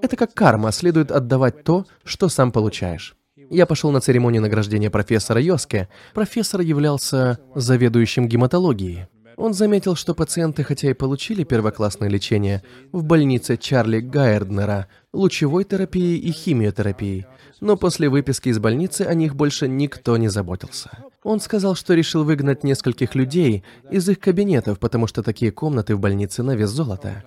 Это 0.00 0.16
как 0.16 0.32
карма, 0.32 0.72
следует 0.72 1.10
отдавать 1.10 1.64
то, 1.64 1.84
что 2.02 2.30
сам 2.30 2.50
получаешь. 2.50 3.14
Я 3.50 3.66
пошел 3.66 3.90
на 3.90 4.00
церемонию 4.00 4.42
награждения 4.42 4.90
профессора 4.90 5.40
Йоске. 5.40 5.88
Профессор 6.14 6.60
являлся 6.60 7.40
заведующим 7.56 8.28
гематологией. 8.28 9.08
Он 9.36 9.54
заметил, 9.54 9.96
что 9.96 10.14
пациенты, 10.14 10.62
хотя 10.62 10.90
и 10.90 10.94
получили 10.94 11.42
первоклассное 11.42 12.08
лечение 12.08 12.62
в 12.92 13.02
больнице 13.02 13.56
Чарли 13.56 13.98
Гайерднера, 14.00 14.86
лучевой 15.12 15.64
терапией 15.64 16.18
и 16.18 16.30
химиотерапией, 16.30 17.26
но 17.60 17.76
после 17.76 18.08
выписки 18.08 18.50
из 18.50 18.60
больницы 18.60 19.02
о 19.02 19.14
них 19.14 19.34
больше 19.34 19.66
никто 19.66 20.16
не 20.16 20.28
заботился. 20.28 20.90
Он 21.24 21.40
сказал, 21.40 21.74
что 21.74 21.94
решил 21.94 22.22
выгнать 22.22 22.62
нескольких 22.62 23.14
людей 23.14 23.64
из 23.90 24.08
их 24.08 24.20
кабинетов, 24.20 24.78
потому 24.78 25.06
что 25.06 25.22
такие 25.22 25.50
комнаты 25.50 25.96
в 25.96 26.00
больнице 26.00 26.42
на 26.42 26.54
вес 26.54 26.70
золота. 26.70 27.24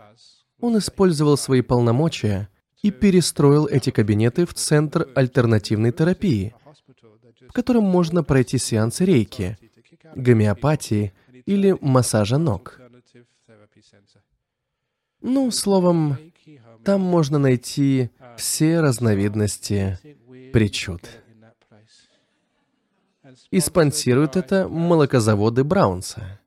Он 0.61 0.77
использовал 0.77 1.35
свои 1.35 1.61
полномочия 1.61 2.47
и 2.83 2.91
перестроил 2.91 3.65
эти 3.65 3.89
кабинеты 3.89 4.45
в 4.45 4.53
центр 4.53 5.07
альтернативной 5.15 5.91
терапии. 5.91 6.53
в 7.47 7.53
котором 7.53 7.83
можно 7.83 8.23
пройти 8.23 8.57
сеанс 8.57 8.99
рейки, 8.99 9.57
гомеопатии 10.15 11.13
или 11.45 11.77
массажа 11.81 12.37
ног. 12.37 12.79
Ну, 15.21 15.51
словом, 15.51 16.17
там 16.83 17.01
можно 17.01 17.37
найти 17.37 18.09
все 18.37 18.79
разновидности 18.79 19.99
причуд. 20.51 21.07
И 23.51 23.59
спонсируют 23.59 24.35
это 24.35 24.67
молокозаводы 24.67 25.63
Браунса. 25.63 26.39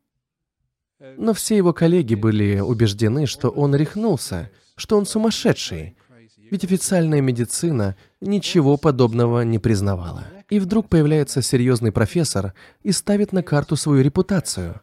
Но 1.17 1.33
все 1.35 1.57
его 1.57 1.73
коллеги 1.73 2.17
были 2.17 2.59
убеждены, 2.59 3.27
что 3.27 3.49
он 3.49 3.77
рехнулся, 3.77 4.51
что 4.77 4.99
он 4.99 5.07
сумасшедший, 5.07 5.97
ведь 6.51 6.65
официальная 6.65 7.21
медицина 7.21 7.97
ничего 8.21 8.77
подобного 8.77 9.43
не 9.43 9.59
признавала. 9.59 10.25
И 10.49 10.59
вдруг 10.59 10.89
появляется 10.89 11.43
серьезный 11.43 11.93
профессор 11.93 12.55
и 12.83 12.93
ставит 12.93 13.33
на 13.33 13.43
карту 13.43 13.77
свою 13.77 14.03
репутацию. 14.03 14.81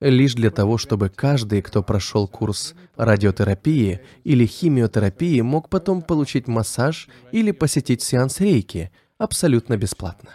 Лишь 0.00 0.34
для 0.34 0.50
того, 0.50 0.78
чтобы 0.78 1.08
каждый, 1.08 1.60
кто 1.62 1.82
прошел 1.82 2.28
курс 2.28 2.74
радиотерапии 2.96 4.00
или 4.22 4.46
химиотерапии, 4.46 5.40
мог 5.40 5.68
потом 5.68 6.02
получить 6.02 6.46
массаж 6.46 7.08
или 7.32 7.50
посетить 7.50 8.02
сеанс 8.02 8.40
рейки 8.40 8.92
абсолютно 9.16 9.76
бесплатно. 9.76 10.30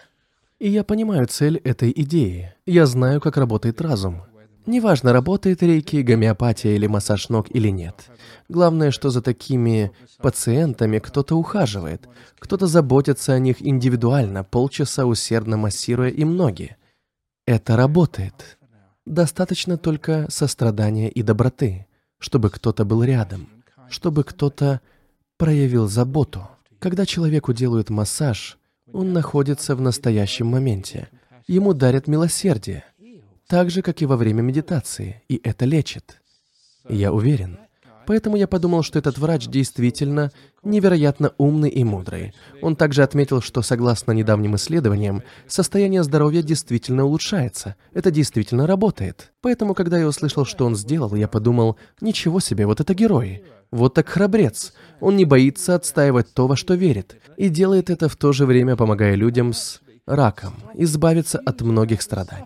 И 0.60 0.70
я 0.70 0.84
понимаю 0.84 1.28
цель 1.28 1.58
этой 1.58 1.94
идеи. 1.96 2.54
Я 2.66 2.86
знаю, 2.86 3.22
как 3.22 3.38
работает 3.38 3.80
разум. 3.80 4.24
Неважно, 4.66 5.12
работает 5.12 5.62
рейки, 5.62 5.98
гомеопатия 5.98 6.76
или 6.76 6.88
массаж 6.88 7.30
ног 7.30 7.48
или 7.50 7.70
нет. 7.70 8.10
Главное, 8.48 8.92
что 8.92 9.10
за 9.10 9.22
такими 9.22 9.92
пациентами 10.20 11.00
кто-то 11.00 11.36
ухаживает, 11.36 12.08
кто-то 12.40 12.68
заботится 12.68 13.34
о 13.34 13.40
них 13.40 13.58
индивидуально, 13.62 14.44
полчаса 14.44 15.06
усердно 15.06 15.58
массируя 15.58 16.10
им 16.10 16.38
ноги. 16.38 16.78
Это 17.46 17.76
работает. 17.76 18.58
Достаточно 19.06 19.78
только 19.78 20.28
сострадания 20.30 21.10
и 21.10 21.22
доброты, 21.24 21.88
чтобы 22.20 22.50
кто-то 22.50 22.86
был 22.86 23.04
рядом, 23.04 23.50
чтобы 23.90 24.24
кто-то 24.24 24.80
проявил 25.38 25.90
заботу. 25.90 26.48
Когда 26.80 27.06
человеку 27.06 27.52
делают 27.52 27.90
массаж, 27.90 28.58
он 28.94 29.12
находится 29.12 29.76
в 29.76 29.82
настоящем 29.82 30.48
моменте. 30.48 31.10
Ему 31.48 31.74
дарят 31.74 32.08
милосердие, 32.08 32.86
так 33.48 33.70
же, 33.70 33.82
как 33.82 34.02
и 34.02 34.06
во 34.06 34.18
время 34.18 34.42
медитации, 34.42 35.22
и 35.28 35.40
это 35.44 35.66
лечит. 35.66 36.22
Я 36.88 37.14
уверен. 37.14 37.60
Поэтому 38.06 38.36
я 38.36 38.48
подумал, 38.48 38.84
что 38.84 39.00
этот 39.00 39.18
врач 39.18 39.48
действительно 39.48 40.32
невероятно 40.64 41.34
умный 41.38 41.70
и 41.70 41.84
мудрый. 41.84 42.34
Он 42.62 42.76
также 42.76 43.04
отметил, 43.04 43.42
что 43.42 43.62
согласно 43.62 44.12
недавним 44.12 44.56
исследованиям, 44.56 45.24
состояние 45.48 46.04
здоровья 46.04 46.42
действительно 46.42 47.06
улучшается. 47.06 47.76
Это 47.94 48.12
действительно 48.12 48.68
работает. 48.68 49.32
Поэтому, 49.42 49.74
когда 49.74 49.98
я 49.98 50.08
услышал, 50.08 50.46
что 50.46 50.66
он 50.66 50.76
сделал, 50.76 51.16
я 51.16 51.28
подумал, 51.28 51.78
ничего 52.02 52.40
себе, 52.40 52.66
вот 52.66 52.82
это 52.82 52.94
герой. 52.94 53.44
Вот 53.72 53.94
так 53.94 54.10
храбрец. 54.10 54.74
Он 55.00 55.16
не 55.16 55.26
боится 55.26 55.76
отстаивать 55.76 56.34
то, 56.34 56.48
во 56.48 56.56
что 56.56 56.76
верит. 56.76 57.18
И 57.38 57.50
делает 57.50 57.90
это 57.90 58.10
в 58.10 58.16
то 58.16 58.34
же 58.34 58.46
время, 58.46 58.76
помогая 58.76 59.16
людям 59.16 59.54
с 59.54 59.82
раком 60.06 60.54
избавиться 60.76 61.40
от 61.40 61.62
многих 61.62 62.02
страданий. 62.02 62.46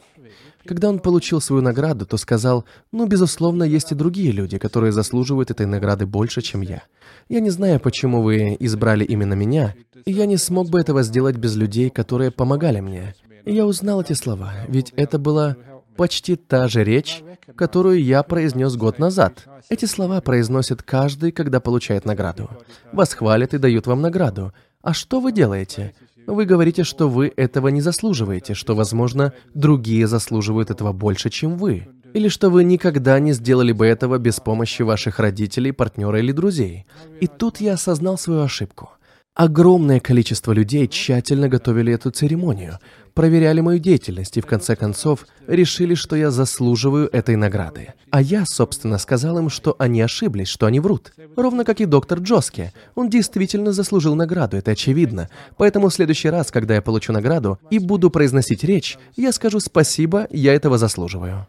Когда 0.67 0.89
он 0.89 0.99
получил 0.99 1.39
свою 1.39 1.61
награду, 1.61 2.05
то 2.05 2.17
сказал, 2.17 2.65
ну, 2.91 3.07
безусловно, 3.07 3.63
есть 3.63 3.91
и 3.91 3.95
другие 3.95 4.31
люди, 4.31 4.57
которые 4.57 4.91
заслуживают 4.91 5.49
этой 5.49 5.65
награды 5.65 6.05
больше, 6.05 6.41
чем 6.41 6.61
я. 6.61 6.83
Я 7.29 7.39
не 7.39 7.49
знаю, 7.49 7.79
почему 7.79 8.21
вы 8.21 8.57
избрали 8.59 9.05
именно 9.05 9.33
меня, 9.33 9.75
и 10.05 10.11
я 10.11 10.25
не 10.25 10.37
смог 10.37 10.69
бы 10.69 10.79
этого 10.79 11.03
сделать 11.03 11.37
без 11.37 11.55
людей, 11.55 11.89
которые 11.89 12.31
помогали 12.31 12.81
мне. 12.81 13.15
И 13.45 13.53
я 13.53 13.65
узнал 13.65 14.01
эти 14.01 14.13
слова, 14.13 14.53
ведь 14.67 14.91
это 14.97 15.17
была 15.17 15.55
почти 15.95 16.35
та 16.35 16.67
же 16.67 16.83
речь, 16.83 17.23
которую 17.55 18.03
я 18.03 18.21
произнес 18.23 18.75
год 18.75 18.99
назад. 18.99 19.47
Эти 19.69 19.85
слова 19.85 20.19
произносит 20.21 20.83
каждый, 20.83 21.31
когда 21.31 21.59
получает 21.59 22.05
награду. 22.05 22.49
Вас 22.91 23.13
хвалят 23.13 23.53
и 23.53 23.57
дают 23.57 23.87
вам 23.87 24.01
награду. 24.01 24.53
А 24.81 24.93
что 24.93 25.19
вы 25.19 25.31
делаете? 25.31 25.93
Вы 26.27 26.43
говорите, 26.45 26.83
что 26.83 27.07
вы 27.07 27.31
этого 27.37 27.69
не 27.69 27.79
заслуживаете, 27.79 28.53
что, 28.53 28.75
возможно, 28.75 29.31
другие 29.53 30.07
заслуживают 30.07 30.69
этого 30.69 30.91
больше, 30.91 31.29
чем 31.29 31.57
вы. 31.57 31.87
Или 32.13 32.27
что 32.27 32.49
вы 32.49 32.65
никогда 32.65 33.17
не 33.19 33.31
сделали 33.31 33.71
бы 33.71 33.85
этого 33.85 34.17
без 34.17 34.41
помощи 34.41 34.81
ваших 34.81 35.19
родителей, 35.19 35.71
партнера 35.71 36.19
или 36.19 36.33
друзей. 36.33 36.85
И 37.21 37.27
тут 37.27 37.61
я 37.61 37.73
осознал 37.73 38.17
свою 38.17 38.41
ошибку. 38.41 38.89
Огромное 39.35 40.01
количество 40.01 40.51
людей 40.51 40.87
тщательно 40.87 41.47
готовили 41.47 41.93
эту 41.93 42.11
церемонию, 42.11 42.79
проверяли 43.17 43.61
мою 43.61 43.79
деятельность 43.79 44.37
и 44.37 44.41
в 44.41 44.45
конце 44.45 44.75
концов 44.75 45.25
решили, 45.47 45.95
что 45.95 46.15
я 46.15 46.29
заслуживаю 46.29 47.09
этой 47.11 47.35
награды. 47.35 47.95
А 48.11 48.21
я, 48.21 48.45
собственно, 48.45 48.99
сказал 48.99 49.39
им, 49.39 49.49
что 49.49 49.75
они 49.79 50.01
ошиблись, 50.01 50.49
что 50.49 50.67
они 50.67 50.79
врут. 50.79 51.13
Ровно 51.35 51.65
как 51.65 51.81
и 51.81 51.85
доктор 51.85 52.19
Джоски. 52.19 52.73
Он 52.93 53.09
действительно 53.09 53.71
заслужил 53.71 54.13
награду, 54.13 54.55
это 54.55 54.69
очевидно. 54.69 55.31
Поэтому 55.57 55.89
в 55.89 55.95
следующий 55.95 56.29
раз, 56.29 56.51
когда 56.51 56.75
я 56.75 56.83
получу 56.83 57.11
награду 57.11 57.57
и 57.71 57.79
буду 57.79 58.11
произносить 58.11 58.63
речь, 58.63 58.99
я 59.15 59.31
скажу 59.31 59.59
спасибо, 59.61 60.27
я 60.29 60.53
этого 60.53 60.77
заслуживаю. 60.77 61.47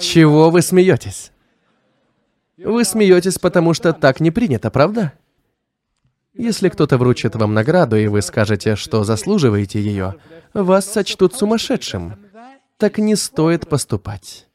Чего 0.00 0.48
вы 0.48 0.62
смеетесь? 0.62 1.30
Вы 2.56 2.86
смеетесь, 2.86 3.38
потому 3.38 3.74
что 3.74 3.92
так 3.92 4.18
не 4.18 4.30
принято, 4.30 4.70
правда? 4.70 5.12
Если 6.34 6.68
кто-то 6.68 6.98
вручит 6.98 7.36
вам 7.36 7.54
награду, 7.54 7.96
и 7.96 8.08
вы 8.08 8.20
скажете, 8.20 8.74
что 8.74 9.04
заслуживаете 9.04 9.80
ее, 9.80 10.16
вас 10.52 10.84
сочтут 10.86 11.34
сумасшедшим. 11.34 12.16
Так 12.76 12.98
не 12.98 13.14
стоит 13.14 13.68
поступать. 13.68 14.48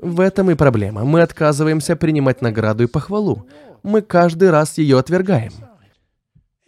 В 0.00 0.20
этом 0.20 0.50
и 0.50 0.54
проблема. 0.54 1.04
Мы 1.04 1.22
отказываемся 1.22 1.96
принимать 1.96 2.42
награду 2.42 2.84
и 2.84 2.86
похвалу. 2.86 3.46
Мы 3.82 4.02
каждый 4.02 4.50
раз 4.50 4.76
ее 4.76 4.98
отвергаем. 4.98 5.52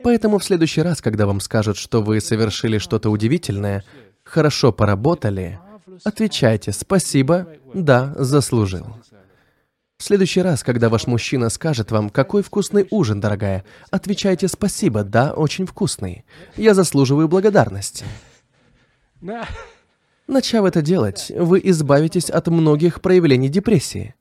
Поэтому 0.03 0.38
в 0.38 0.44
следующий 0.44 0.80
раз, 0.80 1.03
когда 1.03 1.26
вам 1.26 1.40
скажут, 1.40 1.76
что 1.76 2.01
вы 2.01 2.20
совершили 2.20 2.78
что-то 2.78 3.11
удивительное, 3.11 3.84
хорошо 4.24 4.72
поработали, 4.72 5.59
отвечайте 6.05 6.72
«Спасибо, 6.72 7.49
да, 7.74 8.14
заслужил». 8.16 8.86
В 9.99 10.05
следующий 10.05 10.42
раз, 10.42 10.62
когда 10.62 10.90
ваш 10.90 11.09
мужчина 11.09 11.49
скажет 11.49 11.90
вам, 11.90 12.09
какой 12.09 12.44
вкусный 12.44 12.86
ужин, 12.92 13.20
дорогая, 13.20 13.64
отвечайте 13.90 14.46
«Спасибо, 14.46 15.03
да, 15.03 15.32
очень 15.32 15.66
вкусный. 15.66 16.24
Я 16.57 16.74
заслуживаю 16.74 17.26
благодарности». 17.26 18.05
Начав 20.28 20.64
это 20.64 20.82
делать, 20.82 21.32
вы 21.36 21.61
избавитесь 21.64 22.30
от 22.30 22.46
многих 22.46 23.01
проявлений 23.01 23.49
депрессии. 23.49 24.14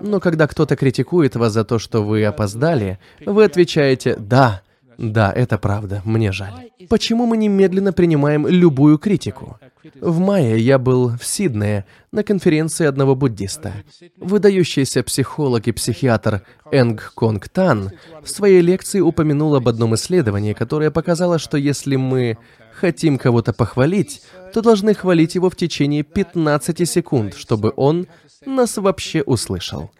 Но 0.00 0.18
когда 0.18 0.48
кто-то 0.48 0.74
критикует 0.74 1.36
вас 1.36 1.52
за 1.52 1.64
то, 1.64 1.78
что 1.78 2.02
вы 2.02 2.24
опоздали, 2.24 2.98
вы 3.24 3.44
отвечаете 3.44 4.16
«Да, 4.16 4.62
да, 4.98 5.32
это 5.32 5.58
правда, 5.58 6.02
мне 6.04 6.32
жаль». 6.32 6.70
Почему 6.88 7.26
мы 7.26 7.36
немедленно 7.36 7.92
принимаем 7.92 8.46
любую 8.46 8.98
критику? 8.98 9.58
В 10.00 10.18
мае 10.18 10.58
я 10.58 10.78
был 10.78 11.16
в 11.16 11.24
Сиднее 11.24 11.84
на 12.12 12.22
конференции 12.22 12.86
одного 12.86 13.14
буддиста. 13.14 13.72
Выдающийся 14.16 15.02
психолог 15.02 15.68
и 15.68 15.72
психиатр 15.72 16.42
Энг 16.70 17.12
Конг 17.14 17.48
Тан 17.48 17.92
в 18.22 18.28
своей 18.28 18.60
лекции 18.60 19.00
упомянул 19.00 19.54
об 19.54 19.68
одном 19.68 19.94
исследовании, 19.94 20.52
которое 20.52 20.90
показало, 20.90 21.38
что 21.38 21.56
если 21.56 21.96
мы 21.96 22.38
хотим 22.72 23.18
кого-то 23.18 23.52
похвалить, 23.52 24.22
то 24.52 24.60
должны 24.60 24.94
хвалить 24.94 25.34
его 25.34 25.50
в 25.50 25.56
течение 25.56 26.02
15 26.02 26.88
секунд, 26.88 27.34
чтобы 27.34 27.72
он 27.76 28.06
нас 28.44 28.76
вообще 28.76 29.22
услышал. 29.22 29.90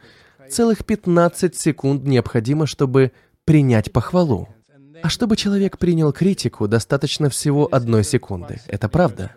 Целых 0.50 0.84
15 0.84 1.56
секунд 1.56 2.04
необходимо, 2.04 2.66
чтобы 2.66 3.12
принять 3.44 3.92
похвалу. 3.92 4.48
А 5.02 5.08
чтобы 5.08 5.36
человек 5.36 5.78
принял 5.78 6.12
критику, 6.12 6.68
достаточно 6.68 7.28
всего 7.30 7.68
одной 7.70 8.04
секунды. 8.04 8.60
Это 8.66 8.88
правда. 8.88 9.32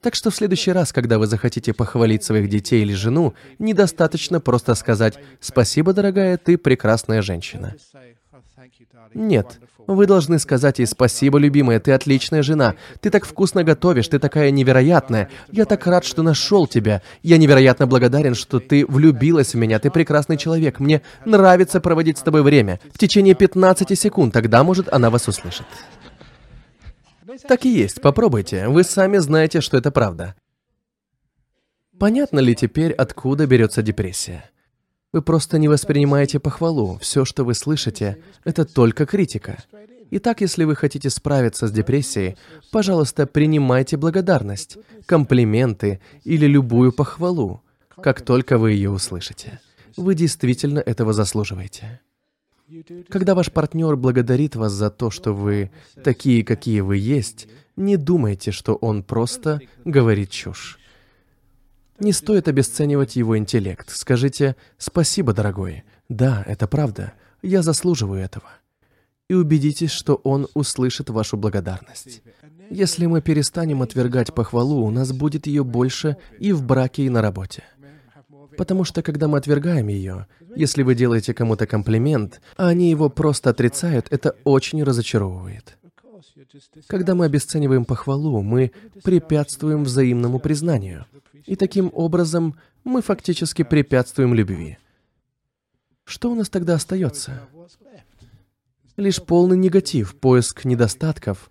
Так 0.00 0.14
что 0.14 0.30
в 0.30 0.34
следующий 0.34 0.72
раз, 0.72 0.92
когда 0.92 1.18
вы 1.18 1.26
захотите 1.26 1.74
похвалить 1.74 2.24
своих 2.24 2.48
детей 2.48 2.82
или 2.82 2.94
жену, 2.94 3.34
недостаточно 3.58 4.40
просто 4.40 4.74
сказать 4.74 5.18
«Спасибо, 5.40 5.92
дорогая, 5.92 6.38
ты 6.38 6.56
прекрасная 6.56 7.20
женщина». 7.20 7.74
Нет, 9.14 9.60
вы 9.86 10.06
должны 10.06 10.38
сказать 10.38 10.78
ей 10.78 10.86
«Спасибо, 10.86 11.38
любимая, 11.38 11.80
ты 11.80 11.92
отличная 11.92 12.42
жена, 12.42 12.74
ты 13.00 13.10
так 13.10 13.24
вкусно 13.24 13.64
готовишь, 13.64 14.08
ты 14.08 14.18
такая 14.18 14.50
невероятная, 14.50 15.30
я 15.50 15.64
так 15.64 15.86
рад, 15.86 16.04
что 16.04 16.22
нашел 16.22 16.66
тебя, 16.66 17.02
я 17.22 17.38
невероятно 17.38 17.86
благодарен, 17.86 18.34
что 18.34 18.60
ты 18.60 18.84
влюбилась 18.86 19.54
в 19.54 19.56
меня, 19.56 19.78
ты 19.78 19.90
прекрасный 19.90 20.36
человек, 20.36 20.78
мне 20.78 21.02
нравится 21.24 21.80
проводить 21.80 22.18
с 22.18 22.22
тобой 22.22 22.42
время. 22.42 22.80
В 22.92 22.98
течение 22.98 23.34
15 23.34 23.98
секунд, 23.98 24.32
тогда, 24.32 24.62
может, 24.62 24.92
она 24.92 25.10
вас 25.10 25.26
услышит». 25.28 25.66
Так 27.46 27.64
и 27.64 27.70
есть, 27.70 28.00
попробуйте. 28.00 28.68
Вы 28.68 28.84
сами 28.84 29.18
знаете, 29.18 29.60
что 29.60 29.78
это 29.78 29.90
правда. 29.90 30.34
Понятно 31.98 32.40
ли 32.40 32.54
теперь, 32.54 32.92
откуда 32.92 33.46
берется 33.46 33.82
депрессия? 33.82 34.50
Вы 35.12 35.22
просто 35.22 35.58
не 35.58 35.66
воспринимаете 35.68 36.38
похвалу. 36.38 36.98
Все, 37.00 37.24
что 37.24 37.44
вы 37.44 37.54
слышите, 37.54 38.18
это 38.44 38.64
только 38.64 39.06
критика. 39.06 39.58
Итак, 40.12 40.40
если 40.40 40.64
вы 40.64 40.76
хотите 40.76 41.10
справиться 41.10 41.66
с 41.66 41.72
депрессией, 41.72 42.36
пожалуйста, 42.70 43.26
принимайте 43.26 43.96
благодарность, 43.96 44.78
комплименты 45.06 46.00
или 46.22 46.46
любую 46.46 46.92
похвалу, 46.92 47.62
как 48.00 48.22
только 48.22 48.56
вы 48.58 48.72
ее 48.72 48.90
услышите. 48.90 49.60
Вы 49.96 50.14
действительно 50.14 50.78
этого 50.78 51.12
заслуживаете. 51.12 52.00
Когда 53.08 53.34
ваш 53.34 53.50
партнер 53.50 53.96
благодарит 53.96 54.54
вас 54.54 54.72
за 54.72 54.90
то, 54.90 55.10
что 55.10 55.32
вы 55.32 55.72
такие, 56.04 56.44
какие 56.44 56.80
вы 56.80 56.98
есть, 56.98 57.48
не 57.74 57.96
думайте, 57.96 58.52
что 58.52 58.74
он 58.76 59.02
просто 59.02 59.60
говорит 59.84 60.30
чушь. 60.30 60.79
Не 62.00 62.12
стоит 62.12 62.48
обесценивать 62.48 63.16
его 63.16 63.36
интеллект. 63.36 63.90
Скажите 63.90 64.56
«Спасибо, 64.78 65.34
дорогой. 65.34 65.84
Да, 66.08 66.42
это 66.46 66.66
правда. 66.66 67.12
Я 67.42 67.62
заслуживаю 67.62 68.22
этого». 68.22 68.48
И 69.28 69.34
убедитесь, 69.34 69.90
что 69.90 70.14
он 70.14 70.48
услышит 70.54 71.10
вашу 71.10 71.36
благодарность. 71.36 72.22
Если 72.70 73.04
мы 73.04 73.20
перестанем 73.20 73.82
отвергать 73.82 74.34
похвалу, 74.34 74.84
у 74.84 74.90
нас 74.90 75.12
будет 75.12 75.46
ее 75.46 75.62
больше 75.62 76.16
и 76.38 76.52
в 76.52 76.62
браке, 76.64 77.04
и 77.04 77.10
на 77.10 77.20
работе. 77.20 77.64
Потому 78.56 78.84
что 78.84 79.02
когда 79.02 79.28
мы 79.28 79.38
отвергаем 79.38 79.88
ее, 79.88 80.26
если 80.56 80.82
вы 80.82 80.94
делаете 80.94 81.34
кому-то 81.34 81.66
комплимент, 81.66 82.40
а 82.56 82.68
они 82.68 82.90
его 82.90 83.10
просто 83.10 83.50
отрицают, 83.50 84.06
это 84.10 84.36
очень 84.44 84.82
разочаровывает. 84.82 85.76
Когда 86.86 87.14
мы 87.14 87.24
обесцениваем 87.24 87.84
похвалу, 87.84 88.42
мы 88.42 88.72
препятствуем 89.02 89.84
взаимному 89.84 90.38
признанию. 90.38 91.06
И 91.46 91.56
таким 91.56 91.90
образом 91.92 92.56
мы 92.84 93.02
фактически 93.02 93.62
препятствуем 93.62 94.34
любви. 94.34 94.78
Что 96.04 96.30
у 96.30 96.34
нас 96.34 96.48
тогда 96.48 96.74
остается? 96.74 97.42
Лишь 98.96 99.22
полный 99.22 99.56
негатив, 99.56 100.16
поиск 100.16 100.64
недостатков, 100.64 101.50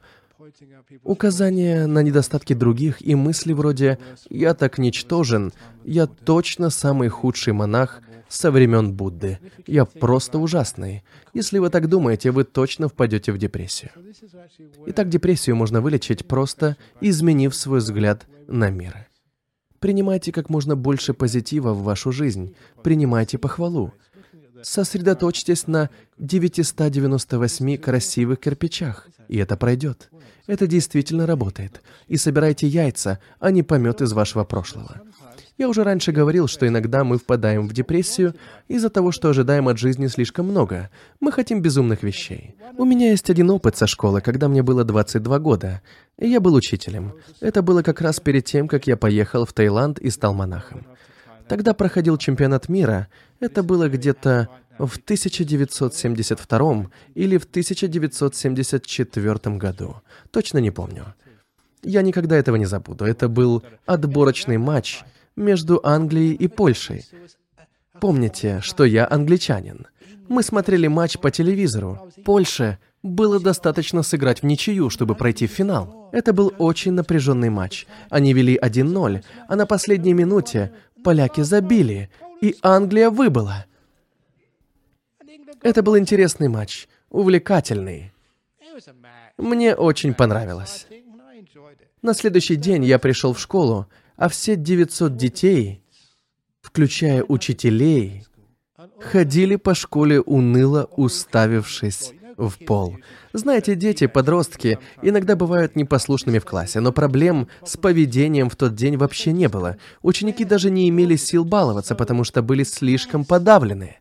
указание 1.03 1.87
на 1.87 2.01
недостатки 2.03 2.53
других 2.53 3.01
и 3.01 3.15
мысли 3.15 3.53
вроде 3.53 3.99
«я 4.29 4.53
так 4.53 4.77
ничтожен», 4.77 5.53
«я 5.83 6.07
точно 6.07 6.69
самый 6.69 7.09
худший 7.09 7.53
монах», 7.53 8.01
со 8.29 8.51
времен 8.51 8.93
Будды. 8.93 9.39
Я 9.67 9.85
просто 9.85 10.39
ужасный. 10.39 11.03
Если 11.33 11.59
вы 11.59 11.69
так 11.69 11.89
думаете, 11.89 12.31
вы 12.31 12.43
точно 12.43 12.87
впадете 12.87 13.31
в 13.31 13.37
депрессию. 13.37 13.91
Итак, 14.87 15.09
депрессию 15.09 15.55
можно 15.55 15.81
вылечить, 15.81 16.27
просто 16.27 16.77
изменив 17.01 17.55
свой 17.55 17.79
взгляд 17.79 18.27
на 18.47 18.69
мир. 18.69 19.07
Принимайте 19.79 20.31
как 20.31 20.49
можно 20.49 20.75
больше 20.75 21.13
позитива 21.13 21.73
в 21.73 21.83
вашу 21.83 22.11
жизнь. 22.11 22.55
Принимайте 22.83 23.37
похвалу. 23.37 23.93
Сосредоточьтесь 24.61 25.67
на 25.67 25.89
998 26.17 27.77
красивых 27.77 28.39
кирпичах, 28.39 29.07
и 29.29 29.37
это 29.37 29.55
пройдет. 29.55 30.09
Это 30.47 30.67
действительно 30.67 31.25
работает. 31.25 31.81
И 32.07 32.17
собирайте 32.17 32.67
яйца, 32.67 33.19
а 33.39 33.51
не 33.51 33.63
помет 33.63 34.01
из 34.01 34.11
вашего 34.11 34.43
прошлого. 34.43 35.01
Я 35.59 35.67
уже 35.67 35.83
раньше 35.83 36.13
говорил, 36.13 36.47
что 36.47 36.65
иногда 36.65 37.03
мы 37.03 37.17
впадаем 37.17 37.67
в 37.67 37.73
депрессию 37.73 38.33
из-за 38.69 38.89
того, 38.89 39.11
что 39.11 39.27
ожидаем 39.27 39.67
от 39.67 39.77
жизни 39.77 40.07
слишком 40.07 40.45
много. 40.45 40.89
Мы 41.19 41.33
хотим 41.33 41.61
безумных 41.61 42.01
вещей. 42.01 42.55
У 42.77 42.85
меня 42.85 43.09
есть 43.09 43.29
один 43.29 43.49
опыт 43.49 43.75
со 43.75 43.85
школы, 43.85 44.21
когда 44.21 44.47
мне 44.47 44.63
было 44.63 44.85
22 44.85 45.39
года. 45.39 45.81
И 46.17 46.29
я 46.29 46.39
был 46.39 46.53
учителем. 46.53 47.13
Это 47.41 47.61
было 47.61 47.81
как 47.81 47.99
раз 47.99 48.21
перед 48.21 48.45
тем, 48.45 48.69
как 48.69 48.87
я 48.87 48.95
поехал 48.95 49.45
в 49.45 49.51
Таиланд 49.51 49.99
и 49.99 50.09
стал 50.09 50.33
монахом. 50.33 50.87
Тогда 51.49 51.73
проходил 51.73 52.17
чемпионат 52.17 52.69
мира. 52.69 53.09
Это 53.41 53.61
было 53.61 53.89
где-то 53.89 54.47
в 54.77 54.95
1972 54.95 56.89
или 57.15 57.37
в 57.37 57.43
1974 57.43 59.57
году. 59.57 59.97
Точно 60.31 60.59
не 60.59 60.71
помню. 60.71 61.13
Я 61.83 62.01
никогда 62.01 62.37
этого 62.37 62.55
не 62.55 62.65
забуду. 62.65 63.03
Это 63.03 63.27
был 63.27 63.61
отборочный 63.85 64.57
матч– 64.57 65.03
между 65.39 65.79
Англией 65.83 66.33
и 66.35 66.47
Польшей. 66.47 67.05
Помните, 67.99 68.59
что 68.61 68.85
я 68.85 69.07
англичанин. 69.09 69.87
Мы 70.27 70.43
смотрели 70.43 70.87
матч 70.87 71.17
по 71.17 71.31
телевизору. 71.31 72.11
Польше 72.23 72.77
было 73.01 73.39
достаточно 73.39 74.03
сыграть 74.03 74.41
в 74.41 74.45
ничью, 74.45 74.89
чтобы 74.89 75.15
пройти 75.15 75.47
в 75.47 75.51
финал. 75.51 76.09
Это 76.11 76.33
был 76.33 76.53
очень 76.57 76.91
напряженный 76.93 77.49
матч. 77.49 77.87
Они 78.09 78.33
вели 78.33 78.57
1-0, 78.57 79.23
а 79.47 79.55
на 79.55 79.65
последней 79.65 80.13
минуте 80.13 80.71
поляки 81.03 81.41
забили, 81.41 82.09
и 82.41 82.55
Англия 82.61 83.09
выбыла. 83.09 83.65
Это 85.61 85.81
был 85.81 85.97
интересный 85.97 86.47
матч, 86.47 86.87
увлекательный. 87.09 88.13
Мне 89.37 89.75
очень 89.75 90.13
понравилось. 90.13 90.87
На 92.01 92.13
следующий 92.13 92.55
день 92.55 92.85
я 92.85 92.97
пришел 92.99 93.33
в 93.33 93.39
школу, 93.39 93.87
а 94.19 94.27
все 94.27 94.57
900 94.57 95.15
детей, 95.15 95.81
включая 96.61 97.23
учителей, 97.23 98.25
ходили 98.99 99.55
по 99.55 99.73
школе 99.73 100.19
уныло 100.19 100.89
уставившись 100.97 102.13
в 102.35 102.65
пол. 102.65 102.97
Знаете, 103.31 103.75
дети, 103.75 104.07
подростки 104.07 104.77
иногда 105.01 105.37
бывают 105.37 105.77
непослушными 105.77 106.39
в 106.39 106.45
классе, 106.45 106.81
но 106.81 106.91
проблем 106.91 107.47
с 107.63 107.77
поведением 107.77 108.49
в 108.49 108.57
тот 108.57 108.75
день 108.75 108.97
вообще 108.97 109.31
не 109.31 109.47
было. 109.47 109.77
Ученики 110.01 110.43
даже 110.43 110.69
не 110.69 110.89
имели 110.89 111.15
сил 111.15 111.45
баловаться, 111.45 111.95
потому 111.95 112.25
что 112.25 112.41
были 112.41 112.63
слишком 112.63 113.23
подавлены. 113.23 113.97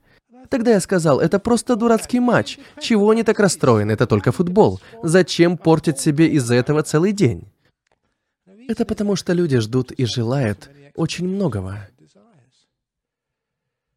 Тогда 0.49 0.73
я 0.73 0.81
сказал, 0.81 1.21
это 1.21 1.39
просто 1.39 1.77
дурацкий 1.77 2.21
матч. 2.21 2.59
Чего 2.81 3.11
они 3.11 3.23
так 3.23 3.39
расстроены? 3.39 3.93
Это 3.93 4.07
только 4.07 4.33
футбол. 4.33 4.81
Зачем 5.03 5.59
портить 5.59 6.01
себе 6.01 6.27
из-за 6.29 6.55
этого 6.55 6.83
целый 6.83 7.13
день? 7.13 7.49
Это 8.69 8.85
потому, 8.85 9.17
что 9.17 9.33
люди 9.33 9.59
ждут 9.59 9.93
и 9.93 10.05
желают 10.05 10.71
очень 10.95 11.27
многого. 11.27 11.89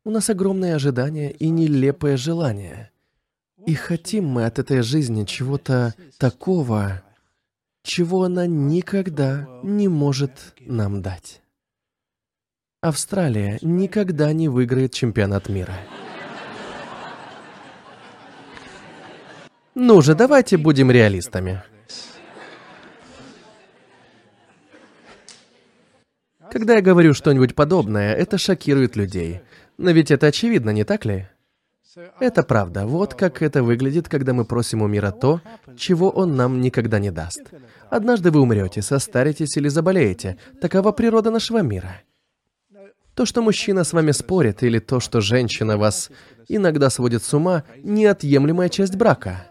У 0.06 0.10
нас 0.10 0.30
огромные 0.30 0.76
ожидания 0.76 1.30
и 1.30 1.50
нелепое 1.50 2.16
желание. 2.16 2.90
И 3.68 3.76
хотим 3.76 4.26
мы 4.26 4.46
от 4.46 4.60
этой 4.60 4.82
жизни 4.82 5.26
чего-то 5.26 5.94
такого, 6.18 7.04
чего 7.84 8.24
она 8.24 8.48
никогда 8.48 9.48
не 9.62 9.90
может 9.90 10.56
нам 10.62 11.02
дать. 11.02 11.42
Австралия 12.80 13.60
никогда 13.62 14.32
не 14.32 14.48
выиграет 14.48 14.94
чемпионат 14.94 15.50
мира. 15.50 15.76
Ну 19.76 20.02
же, 20.02 20.16
давайте 20.16 20.58
будем 20.58 20.90
реалистами. 20.90 21.62
Когда 26.52 26.76
я 26.76 26.82
говорю 26.82 27.14
что-нибудь 27.14 27.56
подобное, 27.56 28.14
это 28.14 28.38
шокирует 28.38 28.98
людей. 28.98 29.40
Но 29.78 29.92
ведь 29.92 30.12
это 30.12 30.28
очевидно, 30.28 30.72
не 30.72 30.84
так 30.84 31.06
ли? 31.06 31.30
Это 32.20 32.44
правда. 32.44 32.86
Вот 32.86 33.16
как 33.16 33.42
это 33.42 33.64
выглядит, 33.64 34.10
когда 34.10 34.34
мы 34.34 34.44
просим 34.44 34.82
у 34.82 34.88
мира 34.88 35.12
то, 35.12 35.42
чего 35.78 36.10
он 36.10 36.36
нам 36.36 36.60
никогда 36.60 37.00
не 37.00 37.10
даст. 37.10 37.42
Однажды 37.90 38.32
вы 38.32 38.42
умрете, 38.42 38.82
состаритесь 38.82 39.56
или 39.56 39.70
заболеете. 39.70 40.38
Такова 40.60 40.92
природа 40.92 41.32
нашего 41.32 41.62
мира. 41.62 42.02
То, 43.16 43.26
что 43.26 43.42
мужчина 43.42 43.86
с 43.86 43.94
вами 43.94 44.12
спорит, 44.12 44.62
или 44.62 44.80
то, 44.80 45.00
что 45.00 45.22
женщина 45.22 45.78
вас 45.78 46.12
иногда 46.50 46.90
сводит 46.90 47.24
с 47.24 47.34
ума, 47.34 47.64
неотъемлемая 47.84 48.70
часть 48.70 48.96
брака. 48.96 49.48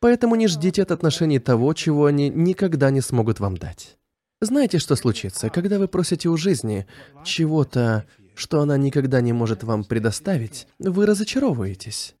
Поэтому 0.00 0.34
не 0.34 0.46
ждите 0.46 0.82
от 0.82 0.90
отношений 0.92 1.38
того, 1.38 1.74
чего 1.74 2.06
они 2.06 2.30
никогда 2.30 2.90
не 2.90 3.02
смогут 3.02 3.40
вам 3.40 3.56
дать. 3.56 3.95
Знаете, 4.40 4.78
что 4.78 4.96
случится, 4.96 5.48
когда 5.48 5.78
вы 5.78 5.88
просите 5.88 6.28
у 6.28 6.36
жизни 6.36 6.86
чего-то, 7.24 8.04
что 8.34 8.60
она 8.60 8.76
никогда 8.76 9.22
не 9.22 9.32
может 9.32 9.64
вам 9.64 9.82
предоставить, 9.82 10.66
вы 10.78 11.06
разочаровываетесь. 11.06 12.14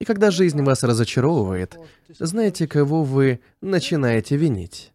И 0.00 0.04
когда 0.06 0.30
жизнь 0.30 0.62
вас 0.62 0.82
разочаровывает, 0.82 1.78
знаете, 2.18 2.66
кого 2.66 3.04
вы 3.04 3.40
начинаете 3.60 4.36
винить? 4.36 4.92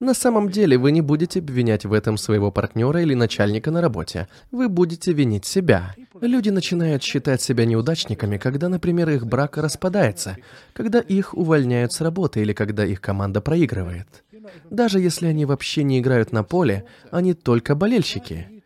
На 0.00 0.14
самом 0.14 0.50
деле 0.50 0.78
вы 0.78 0.92
не 0.92 1.00
будете 1.00 1.40
обвинять 1.40 1.84
в 1.84 1.92
этом 1.92 2.16
своего 2.16 2.52
партнера 2.52 3.02
или 3.02 3.14
начальника 3.14 3.70
на 3.70 3.80
работе. 3.80 4.28
Вы 4.52 4.68
будете 4.68 5.12
винить 5.12 5.46
себя. 5.46 5.94
Люди 6.20 6.50
начинают 6.50 7.02
считать 7.02 7.42
себя 7.42 7.64
неудачниками, 7.64 8.38
когда, 8.38 8.68
например, 8.68 9.10
их 9.10 9.26
брак 9.26 9.56
распадается, 9.56 10.36
когда 10.74 11.00
их 11.00 11.34
увольняют 11.34 11.92
с 11.92 12.00
работы 12.00 12.40
или 12.40 12.52
когда 12.52 12.84
их 12.84 13.00
команда 13.00 13.40
проигрывает. 13.40 14.24
Даже 14.70 15.00
если 15.00 15.26
они 15.26 15.44
вообще 15.44 15.82
не 15.82 16.00
играют 16.00 16.32
на 16.32 16.42
поле, 16.42 16.84
они 17.10 17.34
только 17.34 17.74
болельщики. 17.74 18.62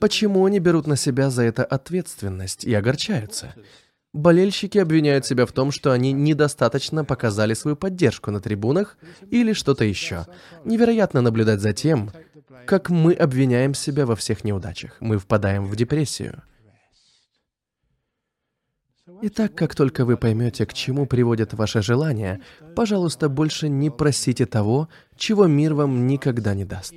Почему 0.00 0.44
они 0.44 0.58
берут 0.58 0.86
на 0.86 0.96
себя 0.96 1.30
за 1.30 1.42
это 1.42 1.64
ответственность 1.64 2.64
и 2.64 2.74
огорчаются? 2.74 3.54
Болельщики 4.12 4.78
обвиняют 4.78 5.26
себя 5.26 5.44
в 5.44 5.52
том, 5.52 5.70
что 5.70 5.92
они 5.92 6.12
недостаточно 6.12 7.04
показали 7.04 7.52
свою 7.52 7.76
поддержку 7.76 8.30
на 8.30 8.40
трибунах 8.40 8.96
или 9.30 9.52
что-то 9.52 9.84
еще. 9.84 10.26
Невероятно 10.64 11.20
наблюдать 11.20 11.60
за 11.60 11.74
тем, 11.74 12.10
как 12.66 12.88
мы 12.88 13.12
обвиняем 13.12 13.74
себя 13.74 14.06
во 14.06 14.16
всех 14.16 14.42
неудачах. 14.42 14.96
Мы 15.00 15.18
впадаем 15.18 15.66
в 15.66 15.76
депрессию. 15.76 16.42
Итак, 19.22 19.54
как 19.54 19.74
только 19.74 20.04
вы 20.04 20.16
поймете, 20.16 20.66
к 20.66 20.74
чему 20.74 21.06
приводят 21.06 21.54
ваши 21.54 21.82
желания, 21.82 22.40
пожалуйста, 22.74 23.28
больше 23.28 23.68
не 23.68 23.90
просите 23.90 24.46
того, 24.46 24.88
чего 25.16 25.46
мир 25.46 25.74
вам 25.74 26.06
никогда 26.06 26.54
не 26.54 26.64
даст. 26.64 26.94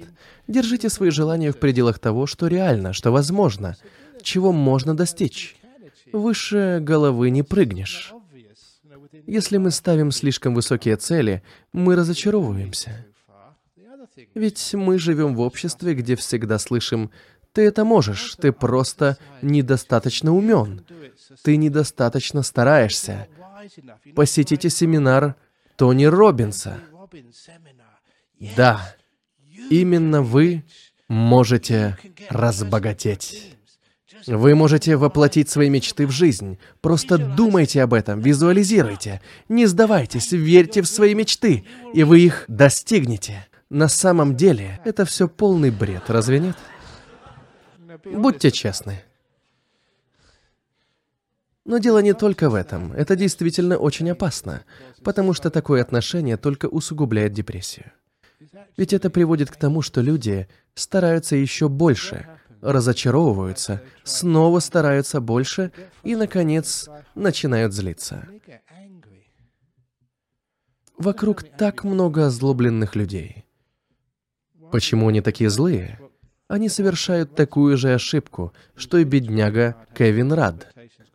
Держите 0.48 0.90
свои 0.90 1.10
желания 1.10 1.52
в 1.52 1.60
пределах 1.60 2.00
того, 2.00 2.26
что 2.26 2.48
реально, 2.48 2.94
что 2.94 3.12
возможно, 3.12 3.78
чего 4.22 4.52
можно 4.52 4.96
достичь. 4.96 5.58
Выше 6.12 6.80
головы 6.82 7.30
не 7.30 7.44
прыгнешь. 7.44 8.14
Если 9.26 9.58
мы 9.58 9.72
ставим 9.72 10.12
слишком 10.12 10.56
высокие 10.56 10.96
цели, 10.98 11.44
мы 11.72 11.96
разочаровываемся. 11.96 13.06
Ведь 14.34 14.74
мы 14.74 14.98
живем 15.00 15.36
в 15.36 15.40
обществе, 15.40 15.94
где 15.94 16.16
всегда 16.16 16.60
слышим 16.60 17.12
«ты 17.54 17.64
это 17.64 17.84
можешь, 17.84 18.36
ты 18.36 18.52
просто 18.52 19.18
недостаточно 19.42 20.34
умен, 20.34 20.86
ты 21.44 21.58
недостаточно 21.58 22.44
стараешься». 22.44 23.28
Посетите 24.16 24.70
семинар 24.70 25.36
Тони 25.76 26.06
Робинса. 26.06 26.80
Да, 28.56 28.96
именно 29.70 30.22
вы 30.22 30.64
можете 31.08 31.98
разбогатеть. 32.30 33.56
Вы 34.28 34.54
можете 34.56 34.98
воплотить 34.98 35.50
свои 35.50 35.70
мечты 35.70 36.06
в 36.06 36.12
жизнь. 36.12 36.58
Просто 36.82 37.18
думайте 37.18 37.82
об 37.82 37.94
этом, 37.94 38.20
визуализируйте. 38.20 39.22
Не 39.48 39.66
сдавайтесь, 39.66 40.32
верьте 40.32 40.82
в 40.82 40.88
свои 40.88 41.14
мечты, 41.16 41.66
и 41.94 42.04
вы 42.04 42.22
их 42.22 42.46
достигнете. 42.48 43.48
На 43.70 43.88
самом 43.88 44.36
деле, 44.36 44.80
это 44.84 45.06
все 45.06 45.28
полный 45.28 45.70
бред, 45.70 46.04
разве 46.08 46.40
нет? 46.40 46.58
Будьте 48.06 48.52
честны. 48.52 49.04
Но 51.66 51.78
дело 51.78 52.00
не 52.00 52.14
только 52.14 52.50
в 52.50 52.56
этом. 52.56 52.94
Это 52.94 53.16
действительно 53.16 53.78
очень 53.78 54.10
опасно, 54.10 54.64
потому 55.04 55.34
что 55.34 55.50
такое 55.50 55.82
отношение 55.82 56.38
только 56.38 56.66
усугубляет 56.66 57.34
депрессию. 57.34 57.92
Ведь 58.78 58.94
это 58.94 59.10
приводит 59.10 59.52
к 59.52 59.56
тому, 59.56 59.82
что 59.82 60.02
люди 60.02 60.48
стараются 60.74 61.36
еще 61.36 61.70
больше, 61.70 62.28
разочаровываются, 62.62 63.82
снова 64.04 64.60
стараются 64.60 65.22
больше 65.22 65.72
и, 66.04 66.16
наконец, 66.16 66.90
начинают 67.16 67.74
злиться. 67.74 68.28
Вокруг 70.98 71.44
так 71.44 71.84
много 71.84 72.26
озлобленных 72.26 72.96
людей. 72.96 73.46
Почему 74.72 75.08
они 75.08 75.22
такие 75.22 75.50
злые? 75.50 76.00
Они 76.50 76.68
совершают 76.68 77.36
такую 77.36 77.78
же 77.78 77.94
ошибку, 77.94 78.54
что 78.76 78.98
и 78.98 79.04
бедняга 79.04 79.76
Кевин 79.96 80.34
Рад. 80.34 80.68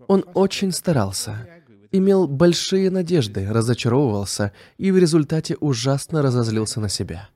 Он 0.07 0.25
очень 0.33 0.71
старался, 0.71 1.49
имел 1.91 2.29
большие 2.29 2.89
надежды, 2.89 3.53
разочаровывался 3.53 4.53
и 4.79 4.93
в 4.93 4.97
результате 4.97 5.57
ужасно 5.57 6.23
разозлился 6.23 6.81
на 6.81 6.89
себя, 6.89 7.29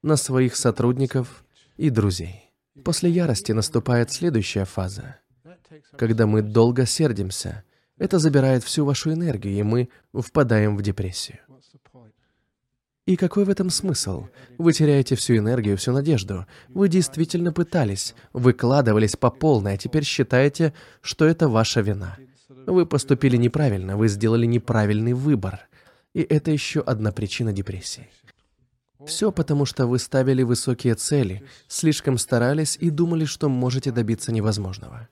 на 0.00 0.16
своих 0.16 0.54
сотрудников 0.54 1.44
и 1.76 1.90
друзей. 1.90 2.52
После 2.84 3.10
ярости 3.10 3.50
наступает 3.50 4.12
следующая 4.12 4.64
фаза. 4.64 5.16
Когда 5.96 6.28
мы 6.28 6.42
долго 6.42 6.86
сердимся, 6.86 7.64
это 7.98 8.20
забирает 8.20 8.62
всю 8.62 8.84
вашу 8.84 9.12
энергию, 9.12 9.58
и 9.58 9.62
мы 9.64 9.88
впадаем 10.14 10.76
в 10.76 10.82
депрессию. 10.82 11.40
И 13.06 13.16
какой 13.16 13.44
в 13.44 13.50
этом 13.50 13.70
смысл? 13.70 14.28
Вы 14.58 14.72
теряете 14.72 15.16
всю 15.16 15.36
энергию, 15.36 15.76
всю 15.76 15.92
надежду. 15.92 16.46
Вы 16.68 16.88
действительно 16.88 17.52
пытались, 17.52 18.14
выкладывались 18.32 19.16
по 19.16 19.30
полной, 19.30 19.74
а 19.74 19.76
теперь 19.76 20.04
считаете, 20.04 20.74
что 21.00 21.24
это 21.24 21.48
ваша 21.48 21.80
вина. 21.80 22.16
Вы 22.66 22.86
поступили 22.86 23.36
неправильно, 23.36 23.96
вы 23.96 24.08
сделали 24.08 24.46
неправильный 24.46 25.14
выбор. 25.14 25.60
И 26.14 26.20
это 26.20 26.50
еще 26.50 26.80
одна 26.80 27.10
причина 27.10 27.52
депрессии. 27.52 28.08
Все 29.06 29.32
потому, 29.32 29.64
что 29.64 29.86
вы 29.86 29.98
ставили 29.98 30.42
высокие 30.42 30.94
цели, 30.94 31.42
слишком 31.68 32.18
старались 32.18 32.76
и 32.78 32.90
думали, 32.90 33.24
что 33.24 33.48
можете 33.48 33.92
добиться 33.92 34.30
невозможного. 34.30 35.08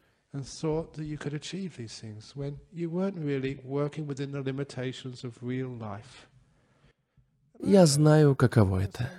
Я 7.69 7.85
знаю, 7.85 8.35
каково 8.35 8.85
это. 8.85 9.11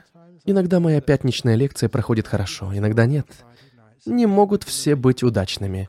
Иногда 0.43 0.79
моя 0.79 1.01
пятничная 1.01 1.53
лекция 1.53 1.87
проходит 1.87 2.27
хорошо, 2.27 2.75
иногда 2.75 3.05
нет. 3.05 3.27
Не 4.07 4.25
могут 4.25 4.63
все 4.63 4.95
быть 4.95 5.21
удачными. 5.21 5.87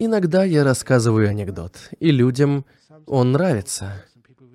Иногда 0.00 0.42
я 0.42 0.64
рассказываю 0.64 1.28
анекдот, 1.28 1.90
и 2.00 2.10
людям 2.10 2.64
он 3.06 3.30
нравится, 3.30 4.04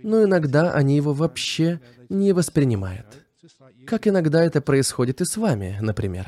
но 0.04 0.26
иногда 0.26 0.74
они 0.74 0.98
его 0.98 1.14
вообще 1.14 1.80
не 2.10 2.34
воспринимают. 2.34 3.08
Как 3.88 4.06
иногда 4.06 4.44
это 4.44 4.60
происходит 4.60 5.22
и 5.22 5.26
с 5.26 5.38
вами, 5.38 5.78
например. 5.80 6.28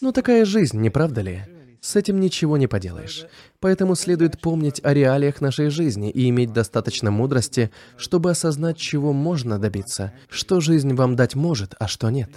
Ну, 0.00 0.12
такая 0.12 0.44
жизнь, 0.44 0.78
не 0.78 0.90
правда 0.90 1.22
ли? 1.22 1.42
С 1.80 1.96
этим 1.96 2.20
ничего 2.20 2.56
не 2.56 2.66
поделаешь. 2.66 3.26
Поэтому 3.58 3.94
следует 3.94 4.40
помнить 4.40 4.80
о 4.84 4.92
реалиях 4.92 5.40
нашей 5.40 5.70
жизни 5.70 6.10
и 6.10 6.28
иметь 6.28 6.52
достаточно 6.52 7.10
мудрости, 7.10 7.70
чтобы 7.96 8.30
осознать, 8.30 8.76
чего 8.76 9.12
можно 9.12 9.58
добиться, 9.58 10.12
что 10.28 10.60
жизнь 10.60 10.94
вам 10.94 11.16
дать 11.16 11.34
может, 11.34 11.74
а 11.78 11.88
что 11.88 12.10
нет. 12.10 12.30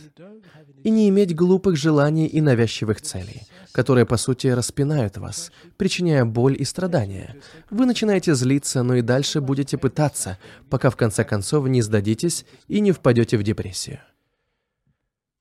И 0.84 0.90
не 0.90 1.10
иметь 1.10 1.36
глупых 1.36 1.78
желаний 1.78 2.28
и 2.28 2.42
навязчивых 2.42 3.02
целей 3.02 3.44
которые, 3.74 4.06
по 4.06 4.18
сути, 4.18 4.48
распинают 4.48 5.18
вас, 5.18 5.52
причиняя 5.78 6.24
боль 6.24 6.56
и 6.58 6.64
страдания. 6.64 7.36
Вы 7.70 7.86
начинаете 7.86 8.36
злиться, 8.36 8.84
но 8.84 8.96
и 8.96 9.02
дальше 9.02 9.42
будете 9.42 9.78
пытаться, 9.78 10.38
пока 10.70 10.90
в 10.90 10.96
конце 10.96 11.26
концов 11.26 11.68
не 11.68 11.82
сдадитесь 11.82 12.46
и 12.68 12.80
не 12.80 12.92
впадете 12.92 13.36
в 13.38 13.44
депрессию. 13.44 14.00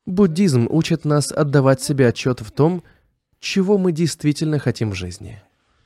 Буддизм 0.07 0.67
учит 0.69 1.05
нас 1.05 1.31
отдавать 1.31 1.81
себе 1.83 2.09
отчет 2.09 2.41
в 2.41 2.51
том, 2.51 2.83
чего 3.43 3.77
мы 3.77 3.91
действительно 3.91 4.61
хотим 4.61 4.93
в 4.93 4.95
жизни. 4.95 5.43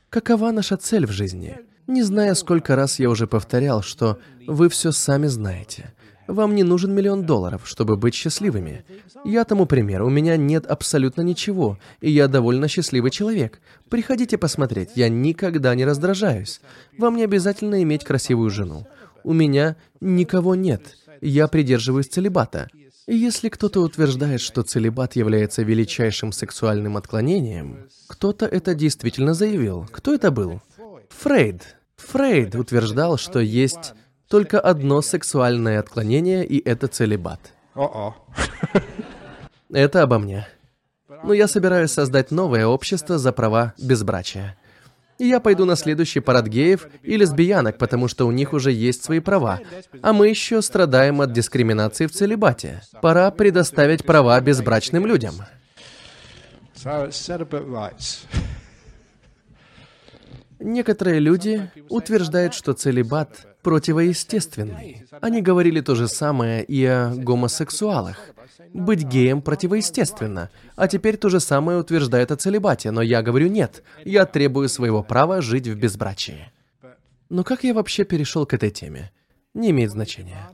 Какова 0.09 0.51
наша 0.51 0.77
цель 0.77 1.07
в 1.07 1.11
жизни? 1.11 1.57
Не 1.87 2.03
зная, 2.03 2.35
сколько 2.35 2.75
раз 2.75 2.99
я 2.99 3.09
уже 3.09 3.25
повторял, 3.25 3.81
что 3.81 4.19
вы 4.45 4.69
все 4.69 4.91
сами 4.91 5.25
знаете. 5.25 5.93
Вам 6.27 6.53
не 6.53 6.61
нужен 6.63 6.93
миллион 6.93 7.25
долларов, 7.25 7.63
чтобы 7.65 7.97
быть 7.97 8.13
счастливыми. 8.13 8.85
Я 9.25 9.43
тому 9.43 9.65
пример, 9.65 10.03
у 10.03 10.09
меня 10.09 10.37
нет 10.37 10.67
абсолютно 10.67 11.21
ничего, 11.21 11.79
и 11.99 12.11
я 12.11 12.27
довольно 12.27 12.67
счастливый 12.67 13.09
человек. 13.09 13.59
Приходите 13.89 14.37
посмотреть, 14.37 14.91
я 14.93 15.09
никогда 15.09 15.73
не 15.73 15.85
раздражаюсь. 15.85 16.61
Вам 16.97 17.15
не 17.15 17.23
обязательно 17.23 17.81
иметь 17.81 18.03
красивую 18.03 18.51
жену. 18.51 18.85
У 19.23 19.33
меня 19.33 19.77
никого 19.99 20.53
нет, 20.53 20.95
я 21.21 21.47
придерживаюсь 21.47 22.07
целебата. 22.07 22.69
Если 23.09 23.47
кто-то 23.47 23.79
утверждает, 23.79 24.41
что 24.41 24.63
целебат 24.63 25.15
является 25.15 25.63
величайшим 25.63 26.33
сексуальным 26.33 26.97
отклонением, 26.97 27.87
кто-то 28.07 28.45
это 28.45 28.75
действительно 28.75 29.33
заявил. 29.33 29.87
Кто 29.91 30.13
это 30.13 30.29
был? 30.29 30.61
Фрейд. 31.09 31.77
Фрейд 31.95 32.55
утверждал, 32.55 33.17
что 33.17 33.39
есть 33.39 33.93
только 34.27 34.59
одно 34.59 35.01
сексуальное 35.01 35.79
отклонение, 35.79 36.45
и 36.45 36.61
это 36.67 36.89
целебат. 36.89 37.53
Это 39.71 40.03
обо 40.03 40.19
мне. 40.19 40.45
Но 41.23 41.31
я 41.31 41.47
собираюсь 41.47 41.91
создать 41.91 42.31
новое 42.31 42.67
общество 42.67 43.17
за 43.17 43.31
права 43.31 43.73
безбрачия. 43.77 44.57
И 45.19 45.27
я 45.27 45.39
пойду 45.39 45.65
на 45.65 45.75
следующий 45.75 46.19
парад 46.19 46.47
геев 46.47 46.87
и 47.01 47.17
лесбиянок, 47.17 47.77
потому 47.77 48.07
что 48.07 48.27
у 48.27 48.31
них 48.31 48.53
уже 48.53 48.71
есть 48.71 49.03
свои 49.03 49.19
права. 49.19 49.59
А 50.01 50.13
мы 50.13 50.29
еще 50.29 50.61
страдаем 50.61 51.21
от 51.21 51.31
дискриминации 51.33 52.05
в 52.05 52.11
целебате. 52.11 52.81
Пора 53.01 53.31
предоставить 53.31 54.05
права 54.05 54.39
безбрачным 54.39 55.05
людям. 55.05 55.35
Некоторые 60.59 61.19
люди 61.19 61.69
утверждают, 61.89 62.53
что 62.53 62.73
целебат 62.73 63.56
противоестественный. 63.67 65.03
Они 65.19 65.41
говорили 65.41 65.81
то 65.81 65.93
же 65.93 66.07
самое 66.07 66.63
и 66.63 66.85
о 66.85 67.13
гомосексуалах. 67.13 68.15
Быть 68.73 69.03
геем 69.03 69.41
противоестественно. 69.41 70.49
А 70.77 70.87
теперь 70.87 71.17
то 71.17 71.27
же 71.27 71.41
самое 71.41 71.77
утверждают 71.77 72.31
о 72.31 72.37
целебате, 72.37 72.91
но 72.91 73.01
я 73.01 73.21
говорю 73.21 73.49
нет. 73.49 73.83
Я 74.05 74.25
требую 74.25 74.69
своего 74.69 75.03
права 75.03 75.41
жить 75.41 75.67
в 75.67 75.75
безбрачии. 75.75 76.49
Но 77.27 77.43
как 77.43 77.65
я 77.65 77.73
вообще 77.73 78.05
перешел 78.05 78.45
к 78.45 78.53
этой 78.53 78.69
теме? 78.69 79.11
Не 79.53 79.71
имеет 79.71 79.91
значения. 79.91 80.47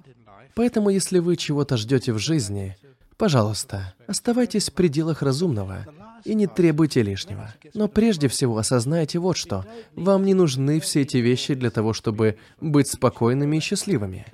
Поэтому, 0.55 0.89
если 0.89 1.19
вы 1.19 1.35
чего-то 1.35 1.77
ждете 1.77 2.13
в 2.13 2.17
жизни, 2.17 2.75
пожалуйста, 3.17 3.93
оставайтесь 4.07 4.71
в 4.71 4.73
пределах 4.73 5.21
разумного 5.21 5.85
и 6.25 6.35
не 6.35 6.47
требуйте 6.47 7.01
лишнего. 7.01 7.53
Но 7.73 7.87
прежде 7.87 8.27
всего 8.27 8.57
осознайте 8.57 9.19
вот 9.19 9.37
что. 9.37 9.65
Вам 9.95 10.25
не 10.25 10.33
нужны 10.33 10.79
все 10.79 11.01
эти 11.01 11.17
вещи 11.17 11.53
для 11.53 11.69
того, 11.69 11.93
чтобы 11.93 12.37
быть 12.59 12.87
спокойными 12.87 13.57
и 13.57 13.59
счастливыми. 13.59 14.25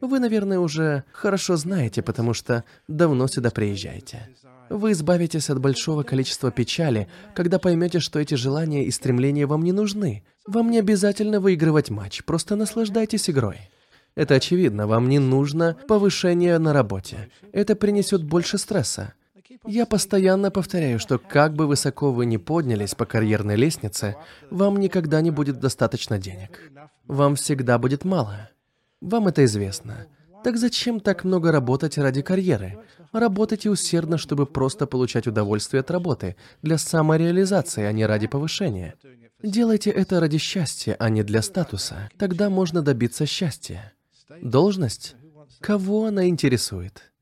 Вы, 0.00 0.18
наверное, 0.18 0.58
уже 0.58 1.04
хорошо 1.12 1.56
знаете, 1.56 2.02
потому 2.02 2.34
что 2.34 2.64
давно 2.86 3.26
сюда 3.28 3.50
приезжаете. 3.50 4.28
Вы 4.68 4.92
избавитесь 4.92 5.48
от 5.48 5.60
большого 5.60 6.02
количества 6.02 6.50
печали, 6.50 7.08
когда 7.34 7.58
поймете, 7.58 8.00
что 8.00 8.18
эти 8.18 8.34
желания 8.34 8.84
и 8.84 8.90
стремления 8.90 9.46
вам 9.46 9.62
не 9.62 9.72
нужны. 9.72 10.24
Вам 10.46 10.70
не 10.70 10.78
обязательно 10.78 11.40
выигрывать 11.40 11.90
матч, 11.90 12.24
просто 12.24 12.56
наслаждайтесь 12.56 13.30
игрой. 13.30 13.70
Это 14.16 14.34
очевидно, 14.34 14.86
вам 14.86 15.08
не 15.08 15.18
нужно 15.18 15.76
повышение 15.86 16.58
на 16.58 16.72
работе. 16.72 17.28
Это 17.52 17.76
принесет 17.76 18.24
больше 18.24 18.58
стресса. 18.58 19.12
Я 19.64 19.86
постоянно 19.86 20.50
повторяю, 20.50 20.98
что 20.98 21.18
как 21.18 21.54
бы 21.54 21.66
высоко 21.66 22.12
вы 22.12 22.26
ни 22.26 22.36
поднялись 22.36 22.94
по 22.94 23.06
карьерной 23.06 23.56
лестнице, 23.56 24.16
вам 24.50 24.78
никогда 24.78 25.20
не 25.20 25.30
будет 25.30 25.60
достаточно 25.60 26.18
денег. 26.18 26.60
Вам 27.06 27.36
всегда 27.36 27.78
будет 27.78 28.04
мало. 28.04 28.50
Вам 29.00 29.28
это 29.28 29.44
известно. 29.44 30.06
Так 30.44 30.56
зачем 30.56 31.00
так 31.00 31.24
много 31.24 31.50
работать 31.50 31.98
ради 31.98 32.22
карьеры? 32.22 32.78
Работайте 33.12 33.70
усердно, 33.70 34.18
чтобы 34.18 34.46
просто 34.46 34.86
получать 34.86 35.26
удовольствие 35.26 35.80
от 35.80 35.90
работы, 35.90 36.36
для 36.62 36.78
самореализации, 36.78 37.84
а 37.84 37.92
не 37.92 38.06
ради 38.06 38.26
повышения. 38.26 38.94
Делайте 39.42 39.90
это 39.90 40.20
ради 40.20 40.38
счастья, 40.38 40.96
а 40.98 41.08
не 41.08 41.22
для 41.22 41.42
статуса. 41.42 42.10
Тогда 42.18 42.50
можно 42.50 42.82
добиться 42.82 43.26
счастья. 43.26 43.92
Должность? 44.40 45.16
Кого 45.60 46.06
она 46.06 46.28
интересует? 46.28 47.12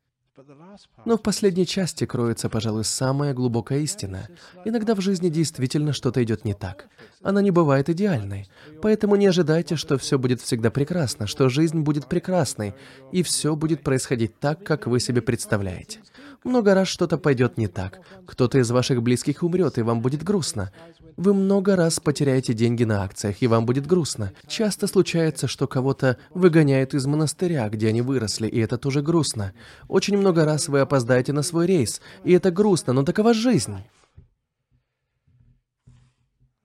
Но 1.05 1.17
в 1.19 1.23
последней 1.23 1.67
части 1.67 2.07
кроется, 2.07 2.49
пожалуй, 2.49 2.85
самая 2.85 3.35
глубокая 3.35 3.81
истина. 3.81 4.29
Иногда 4.65 4.95
в 4.95 5.01
жизни 5.01 5.29
действительно 5.29 5.93
что-то 5.93 6.23
идет 6.23 6.45
не 6.45 6.55
так. 6.55 6.87
Она 7.23 7.43
не 7.43 7.51
бывает 7.51 7.89
идеальной. 7.91 8.49
Поэтому 8.81 9.17
не 9.17 9.27
ожидайте, 9.27 9.77
что 9.77 9.99
все 9.99 10.19
будет 10.19 10.41
всегда 10.41 10.71
прекрасно, 10.71 11.27
что 11.27 11.49
жизнь 11.49 11.81
будет 11.81 12.07
прекрасной, 12.07 12.75
и 13.13 13.23
все 13.23 13.55
будет 13.57 13.83
происходить 13.83 14.39
так, 14.39 14.65
как 14.65 14.87
вы 14.87 15.01
себе 15.01 15.23
представляете. 15.23 16.01
Много 16.45 16.75
раз 16.75 16.89
что-то 16.89 17.17
пойдет 17.17 17.57
не 17.57 17.69
так. 17.69 18.01
Кто-то 18.27 18.59
из 18.59 18.71
ваших 18.71 19.03
близких 19.03 19.43
умрет, 19.43 19.79
и 19.79 19.83
вам 19.83 20.03
будет 20.03 20.23
грустно. 20.23 20.73
Вы 21.17 21.33
много 21.33 21.75
раз 21.75 22.01
потеряете 22.01 22.53
деньги 22.53 22.85
на 22.85 23.03
акциях, 23.03 23.41
и 23.41 23.47
вам 23.47 23.65
будет 23.65 23.87
грустно. 23.87 24.35
Часто 24.47 24.87
случается, 24.87 25.49
что 25.49 25.67
кого-то 25.67 26.19
выгоняют 26.35 26.93
из 26.93 27.07
монастыря, 27.07 27.67
где 27.71 27.89
они 27.89 28.03
выросли, 28.03 28.47
и 28.47 28.61
это 28.61 28.77
тоже 28.77 29.01
грустно. 29.01 29.55
Очень 29.89 30.19
много 30.19 30.45
раз 30.45 30.69
вы 30.69 30.81
опоздаете 30.81 31.33
на 31.33 31.43
свой 31.43 31.67
рейс, 31.67 32.03
и 32.25 32.33
это 32.33 32.51
грустно, 32.51 32.93
но 32.93 33.05
такова 33.05 33.33
жизнь. 33.33 33.79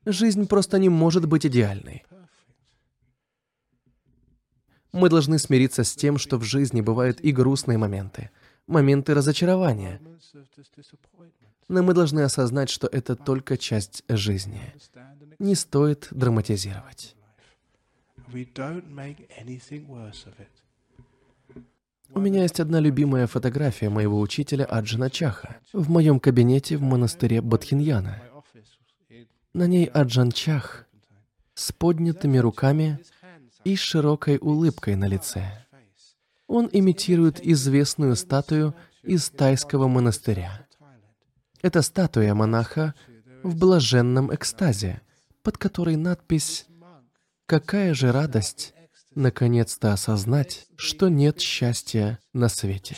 Жизнь 0.05 0.45
просто 0.45 0.77
не 0.77 0.89
может 0.89 1.25
быть 1.25 1.45
идеальной. 1.45 2.03
Мы 4.91 5.07
должны 5.07 5.39
смириться 5.39 5.85
с 5.85 5.95
тем, 5.95 6.17
что 6.17 6.37
в 6.37 6.43
жизни 6.43 6.81
бывают 6.81 7.21
и 7.21 7.31
грустные 7.31 7.77
моменты 7.77 8.31
моменты 8.69 9.13
разочарования. 9.13 9.99
Но 11.67 11.83
мы 11.83 11.93
должны 11.93 12.21
осознать, 12.21 12.69
что 12.69 12.87
это 12.87 13.15
только 13.15 13.57
часть 13.57 14.03
жизни. 14.07 14.61
Не 15.39 15.55
стоит 15.55 16.07
драматизировать. 16.11 17.15
У 22.11 22.19
меня 22.19 22.41
есть 22.41 22.59
одна 22.59 22.79
любимая 22.79 23.27
фотография 23.27 23.89
моего 23.89 24.19
учителя 24.19 24.65
Аджана 24.65 25.09
Чаха 25.09 25.57
в 25.73 25.89
моем 25.89 26.19
кабинете 26.19 26.77
в 26.77 26.81
монастыре 26.81 27.41
Бадхиньяна. 27.41 28.21
На 29.53 29.67
ней 29.67 29.85
Аджан 29.85 30.31
Чах 30.31 30.87
с 31.53 31.71
поднятыми 31.71 32.37
руками 32.37 32.99
и 33.63 33.75
широкой 33.75 34.37
улыбкой 34.39 34.95
на 34.95 35.07
лице. 35.07 35.65
Он 36.49 36.67
имитирует 36.71 37.39
известную 37.45 38.15
статую 38.15 38.73
из 39.03 39.29
тайского 39.29 39.87
монастыря. 39.87 40.65
Это 41.61 41.83
статуя 41.83 42.33
монаха 42.33 42.95
в 43.43 43.55
блаженном 43.55 44.33
экстазе, 44.33 45.01
под 45.43 45.59
которой 45.59 45.95
надпись 45.95 46.65
«Какая 47.45 47.93
же 47.93 48.11
радость 48.11 48.73
наконец-то 49.13 49.93
осознать, 49.93 50.65
что 50.75 51.07
нет 51.07 51.39
счастья 51.39 52.17
на 52.33 52.49
свете». 52.49 52.95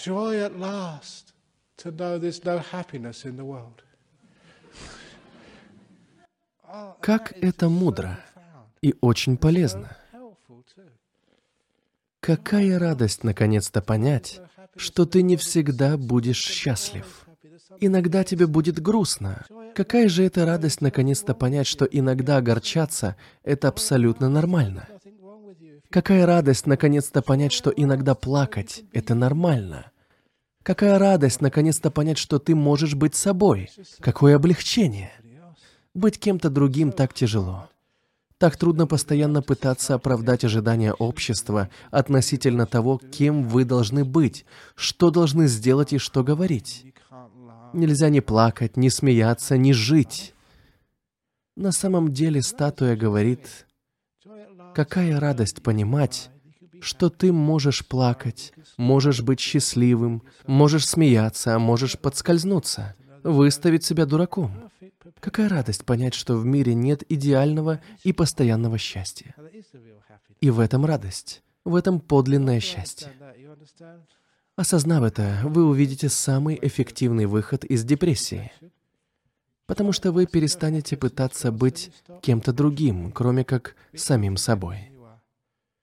Как 7.01 7.33
это 7.33 7.67
мудро 7.67 8.17
и 8.81 8.95
очень 9.01 9.35
полезно. 9.35 9.97
Какая 12.21 12.77
радость 12.77 13.23
наконец-то 13.23 13.81
понять, 13.81 14.39
что 14.75 15.05
ты 15.05 15.23
не 15.23 15.37
всегда 15.37 15.97
будешь 15.97 16.37
счастлив. 16.37 17.27
Иногда 17.79 18.23
тебе 18.23 18.45
будет 18.45 18.79
грустно. 18.79 19.43
Какая 19.73 20.07
же 20.07 20.23
это 20.23 20.45
радость 20.45 20.81
наконец-то 20.81 21.33
понять, 21.33 21.65
что 21.65 21.83
иногда 21.85 22.37
огорчаться— 22.37 23.15
это 23.43 23.69
абсолютно 23.69 24.29
нормально. 24.29 24.87
Какая 25.89 26.27
радость 26.27 26.67
наконец-то 26.67 27.23
понять, 27.23 27.53
что 27.53 27.71
иногда 27.75 28.13
плакать— 28.13 28.83
это 28.93 29.15
нормально. 29.15 29.91
Какая 30.61 30.99
радость 30.99 31.41
наконец-то 31.41 31.89
понять, 31.89 32.19
что 32.19 32.37
ты 32.37 32.53
можешь 32.53 32.93
быть 32.93 33.15
собой. 33.15 33.71
Какое 33.99 34.35
облегчение. 34.35 35.11
Быть 35.95 36.19
кем-то 36.19 36.51
другим 36.51 36.91
так 36.91 37.15
тяжело. 37.15 37.67
Так 38.41 38.57
трудно 38.57 38.87
постоянно 38.87 39.43
пытаться 39.43 39.93
оправдать 39.93 40.43
ожидания 40.43 40.93
общества 40.93 41.69
относительно 41.91 42.65
того, 42.65 42.97
кем 42.97 43.47
вы 43.47 43.65
должны 43.65 44.03
быть, 44.03 44.45
что 44.73 45.11
должны 45.11 45.45
сделать 45.45 45.93
и 45.93 45.99
что 45.99 46.23
говорить. 46.23 46.91
Нельзя 47.71 48.09
не 48.09 48.19
плакать, 48.19 48.77
не 48.77 48.89
смеяться, 48.89 49.57
не 49.57 49.73
жить. 49.73 50.33
На 51.55 51.71
самом 51.71 52.11
деле 52.11 52.41
статуя 52.41 52.95
говорит, 52.95 53.67
какая 54.73 55.19
радость 55.19 55.61
понимать, 55.61 56.31
что 56.81 57.11
ты 57.11 57.31
можешь 57.31 57.85
плакать, 57.85 58.53
можешь 58.75 59.21
быть 59.21 59.39
счастливым, 59.39 60.23
можешь 60.47 60.87
смеяться, 60.87 61.53
а 61.53 61.59
можешь 61.59 61.95
подскользнуться, 61.95 62.95
выставить 63.21 63.85
себя 63.85 64.07
дураком. 64.07 64.70
Какая 65.19 65.49
радость 65.49 65.85
понять, 65.85 66.13
что 66.13 66.37
в 66.37 66.45
мире 66.45 66.73
нет 66.73 67.03
идеального 67.11 67.81
и 68.03 68.13
постоянного 68.13 68.77
счастья. 68.77 69.35
И 70.39 70.49
в 70.49 70.59
этом 70.59 70.85
радость, 70.85 71.43
в 71.63 71.75
этом 71.75 71.99
подлинное 71.99 72.59
счастье. 72.59 73.11
Осознав 74.55 75.03
это, 75.03 75.41
вы 75.43 75.65
увидите 75.65 76.09
самый 76.09 76.59
эффективный 76.61 77.25
выход 77.25 77.63
из 77.65 77.83
депрессии. 77.83 78.51
Потому 79.65 79.91
что 79.91 80.11
вы 80.11 80.25
перестанете 80.25 80.97
пытаться 80.97 81.51
быть 81.51 81.91
кем-то 82.21 82.51
другим, 82.51 83.11
кроме 83.11 83.45
как 83.45 83.75
самим 83.95 84.37
собой. 84.37 84.91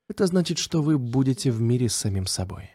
Это 0.09 0.27
значит, 0.27 0.59
что 0.59 0.83
вы 0.83 0.99
будете 0.99 1.51
в 1.51 1.61
мире 1.61 1.89
с 1.89 1.97
самим 1.97 2.27
собой. 2.27 2.71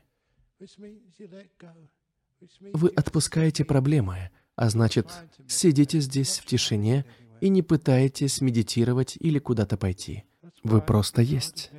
Вы 2.74 2.90
отпускаете 2.90 3.64
проблемы, 3.64 4.30
а 4.56 4.70
значит, 4.70 5.08
сидите 5.48 6.00
здесь 6.00 6.40
в 6.40 6.46
тишине 6.46 7.06
и 7.42 7.50
не 7.50 7.62
пытаетесь 7.62 8.42
медитировать 8.42 9.18
или 9.20 9.40
куда-то 9.40 9.78
пойти. 9.78 10.24
Вы 10.64 10.82
просто 10.82 11.22
есть. 11.22 11.72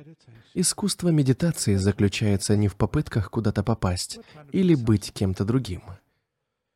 Искусство 0.53 1.09
медитации 1.09 1.75
заключается 1.75 2.55
не 2.55 2.67
в 2.67 2.75
попытках 2.75 3.29
куда-то 3.29 3.63
попасть 3.63 4.19
или 4.51 4.75
быть 4.75 5.11
кем-то 5.11 5.43
другим. 5.43 5.83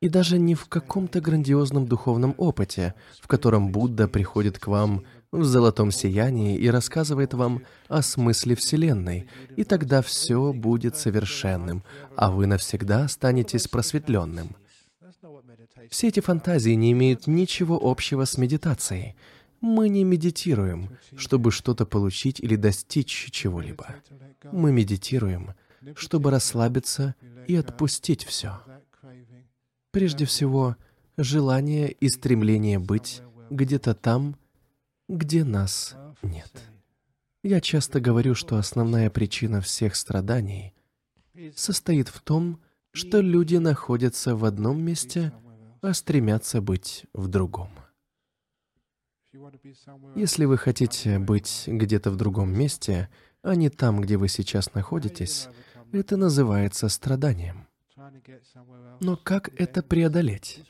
И 0.01 0.07
даже 0.07 0.39
не 0.39 0.55
в 0.55 0.65
каком-то 0.67 1.19
грандиозном 1.19 1.85
духовном 1.85 2.33
опыте, 2.37 2.93
в 3.21 3.27
котором 3.27 3.71
Будда 3.71 4.07
приходит 4.07 4.57
к 4.57 4.67
вам 4.67 5.03
в 5.31 5.43
золотом 5.43 5.91
сиянии 5.91 6.57
и 6.57 6.69
рассказывает 6.69 7.33
вам 7.33 7.63
о 7.89 8.01
смысле 8.01 8.55
Вселенной, 8.55 9.27
и 9.57 9.65
тогда 9.65 10.01
все 10.01 10.53
будет 10.53 10.95
совершенным, 10.95 11.83
а 12.15 12.31
вы 12.31 12.47
навсегда 12.47 13.03
останетесь 13.03 13.67
просветленным— 13.67 14.55
все 15.89 16.07
эти 16.07 16.19
фантазии 16.19 16.71
не 16.71 16.91
имеют 16.91 17.27
ничего 17.27 17.79
общего 17.81 18.25
с 18.25 18.37
медитацией. 18.37 19.15
Мы 19.61 19.89
не 19.89 20.03
медитируем, 20.03 20.97
чтобы 21.17 21.51
что-то 21.51 21.85
получить 21.85 22.39
или 22.39 22.55
достичь 22.55 23.29
чего-либо. 23.31 23.95
Мы 24.51 24.71
медитируем, 24.71 25.53
чтобы 25.95 26.31
расслабиться 26.31 27.15
и 27.47 27.55
отпустить 27.55 28.23
все. 28.23 28.61
Прежде 29.91 30.25
всего, 30.25 30.77
желание 31.17 31.91
и 31.91 32.07
стремление 32.07 32.79
быть 32.79 33.21
где-то 33.49 33.95
там, 33.95 34.37
где 35.07 35.43
нас 35.43 35.95
нет. 36.21 36.51
Я 37.43 37.61
часто 37.61 37.99
говорю, 37.99 38.35
что 38.35 38.57
основная 38.57 39.09
причина 39.09 39.61
всех 39.61 39.95
страданий 39.95 40.73
состоит 41.55 42.09
в 42.09 42.21
том, 42.21 42.59
что 42.91 43.21
люди 43.21 43.55
находятся 43.55 44.35
в 44.35 44.45
одном 44.45 44.81
месте, 44.81 45.31
а 45.81 45.93
стремятся 45.93 46.61
быть 46.61 47.05
в 47.13 47.27
другом. 47.27 47.69
Если 50.15 50.45
вы 50.45 50.57
хотите 50.57 51.19
быть 51.19 51.63
где-то 51.67 52.11
в 52.11 52.15
другом 52.15 52.51
месте, 52.51 53.09
а 53.41 53.55
не 53.55 53.69
там, 53.69 54.01
где 54.01 54.17
вы 54.17 54.27
сейчас 54.27 54.73
находитесь, 54.73 55.47
это 55.91 56.17
называется 56.17 56.89
страданием. 56.89 57.67
Но 58.99 59.17
как 59.17 59.49
это 59.59 59.83
преодолеть? 59.83 60.63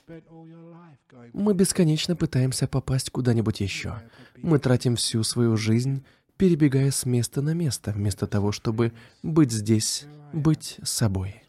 Мы 1.34 1.54
бесконечно 1.54 2.16
пытаемся 2.16 2.68
попасть 2.68 3.10
куда-нибудь 3.10 3.62
еще. 3.62 4.02
Мы 4.36 4.60
тратим 4.60 4.96
всю 4.96 5.24
свою 5.24 5.58
жизнь, 5.58 6.04
перебегая 6.38 6.92
с 6.92 7.06
места 7.06 7.42
на 7.42 7.54
место, 7.54 7.92
вместо 7.92 8.28
того, 8.28 8.52
чтобы 8.52 8.94
быть 9.24 9.52
здесь, 9.52 10.06
быть 10.34 10.80
собой. 10.84 11.44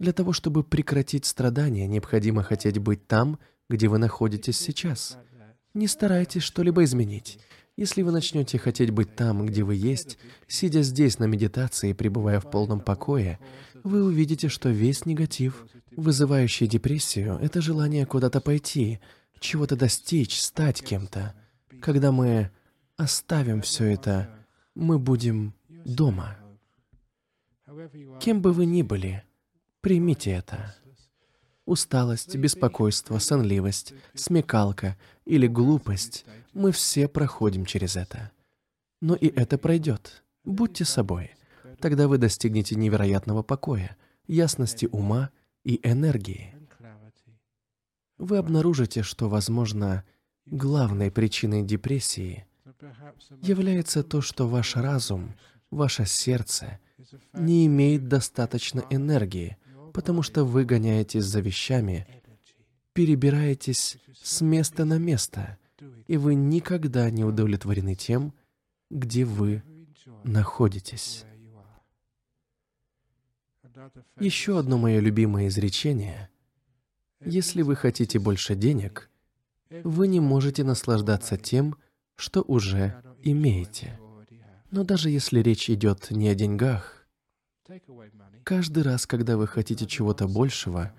Для 0.00 0.14
того, 0.14 0.32
чтобы 0.32 0.64
прекратить 0.64 1.26
страдания, 1.26 1.86
необходимо 1.86 2.42
хотеть 2.42 2.78
быть 2.78 3.06
там, 3.06 3.38
где 3.68 3.86
вы 3.86 3.98
находитесь 3.98 4.58
сейчас. 4.58 5.18
Не 5.74 5.86
старайтесь 5.86 6.42
что-либо 6.42 6.84
изменить. 6.84 7.38
Если 7.76 8.00
вы 8.00 8.10
начнете 8.10 8.58
хотеть 8.58 8.90
быть 8.90 9.14
там, 9.14 9.44
где 9.44 9.62
вы 9.62 9.74
есть, 9.74 10.18
сидя 10.48 10.80
здесь 10.82 11.18
на 11.18 11.24
медитации, 11.24 11.92
пребывая 11.92 12.40
в 12.40 12.50
полном 12.50 12.80
покое, 12.80 13.38
вы 13.84 14.02
увидите, 14.02 14.48
что 14.48 14.70
весь 14.70 15.04
негатив, 15.04 15.66
вызывающий 15.94 16.66
депрессию, 16.66 17.38
это 17.40 17.60
желание 17.60 18.06
куда-то 18.06 18.40
пойти, 18.40 19.00
чего-то 19.38 19.76
достичь, 19.76 20.40
стать 20.40 20.82
кем-то. 20.82 21.34
Когда 21.82 22.10
мы 22.10 22.50
оставим 22.96 23.60
все 23.60 23.84
это, 23.84 24.30
мы 24.74 24.98
будем 24.98 25.52
дома. 25.68 26.38
Кем 28.18 28.40
бы 28.40 28.52
вы 28.52 28.64
ни 28.64 28.80
были, 28.80 29.24
примите 29.80 30.32
это. 30.32 30.74
Усталость, 31.66 32.36
беспокойство, 32.36 33.18
сонливость, 33.18 33.94
смекалка 34.14 34.96
или 35.24 35.46
глупость— 35.46 36.24
мы 36.52 36.72
все 36.72 37.08
проходим 37.08 37.64
через 37.64 37.96
это. 37.96 38.30
Но 39.00 39.14
и 39.14 39.28
это 39.28 39.58
пройдет. 39.58 40.24
Будьте 40.44 40.84
собой. 40.84 41.32
Тогда 41.80 42.08
вы 42.08 42.18
достигнете 42.18 42.74
невероятного 42.74 43.42
покоя, 43.42 43.96
ясности 44.26 44.88
ума 44.90 45.30
и 45.64 45.80
энергии. 45.82 46.54
Вы 48.18 48.36
обнаружите, 48.36 49.02
что, 49.02 49.28
возможно, 49.28 50.04
главной 50.44 51.10
причиной 51.10 51.62
депрессии 51.62 52.46
является 53.40 54.02
то, 54.02 54.20
что 54.20 54.46
ваш 54.46 54.76
разум, 54.76 55.34
ваше 55.70 56.04
сердце 56.04 56.80
не 57.32 57.66
имеет 57.66 58.08
достаточно 58.08 58.84
энергии, 58.90 59.56
потому 59.92 60.22
что 60.22 60.44
вы 60.44 60.64
гоняетесь 60.64 61.24
за 61.24 61.40
вещами, 61.40 62.06
перебираетесь 62.92 63.98
с 64.22 64.40
места 64.40 64.84
на 64.84 64.98
место, 64.98 65.58
и 66.06 66.16
вы 66.16 66.34
никогда 66.34 67.10
не 67.10 67.24
удовлетворены 67.24 67.94
тем, 67.94 68.34
где 68.90 69.24
вы 69.24 69.62
находитесь. 70.24 71.24
Еще 74.18 74.58
одно 74.58 74.78
мое 74.78 75.00
любимое 75.00 75.48
изречение. 75.48 76.28
Если 77.24 77.62
вы 77.62 77.76
хотите 77.76 78.18
больше 78.18 78.54
денег, 78.54 79.10
вы 79.70 80.08
не 80.08 80.20
можете 80.20 80.64
наслаждаться 80.64 81.36
тем, 81.36 81.76
что 82.16 82.42
уже 82.42 83.02
имеете. 83.22 83.98
Но 84.70 84.84
даже 84.84 85.10
если 85.10 85.40
речь 85.40 85.70
идет 85.70 86.10
не 86.10 86.28
о 86.28 86.34
деньгах, 86.34 86.99
каждый 88.44 88.82
раз, 88.82 89.06
когда 89.06 89.36
вы 89.36 89.46
хотите 89.46 89.86
чего-то 89.86 90.26
большего, 90.26 90.92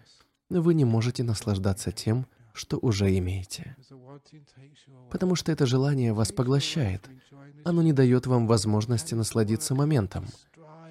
вы 0.49 0.73
не 0.73 0.85
можете 0.85 1.23
наслаждаться 1.23 1.91
тем, 1.91 2.27
что 2.53 2.77
уже 2.77 3.17
имеете. 3.17 3.75
Потому 5.09 5.35
что 5.35 5.51
это 5.51 5.65
желание 5.65 6.13
вас 6.13 6.31
поглощает. 6.31 7.09
Оно 7.63 7.81
не 7.81 7.93
дает 7.93 8.27
вам 8.27 8.47
возможности 8.47 9.13
насладиться 9.13 9.75
моментом. 9.75 10.25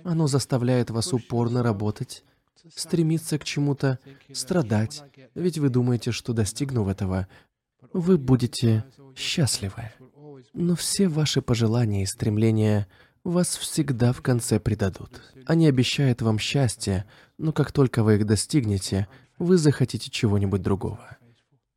Оно 0.04 0.26
заставляет 0.26 0.90
вас 0.90 1.12
упорно 1.12 1.62
работать, 1.62 2.24
стремиться 2.74 3.38
к 3.38 3.44
чему-то, 3.44 3.98
страдать, 4.32 5.02
ведь 5.34 5.58
вы 5.58 5.68
думаете, 5.68 6.12
что 6.12 6.32
достигнув 6.32 6.88
этого, 6.88 7.28
вы 7.92 8.18
будете 8.18 8.84
счастливы. 9.16 9.90
Но 10.52 10.74
все 10.74 11.08
ваши 11.08 11.42
пожелания 11.42 12.02
и 12.02 12.06
стремления 12.06 12.86
вас 13.24 13.56
всегда 13.56 14.12
в 14.12 14.22
конце 14.22 14.58
предадут. 14.58 15.22
Они 15.46 15.66
обещают 15.66 16.22
вам 16.22 16.38
счастье, 16.38 17.04
но 17.38 17.52
как 17.52 17.72
только 17.72 18.02
вы 18.02 18.16
их 18.16 18.26
достигнете, 18.26 19.08
вы 19.38 19.56
захотите 19.56 20.10
чего-нибудь 20.10 20.62
другого. 20.62 21.16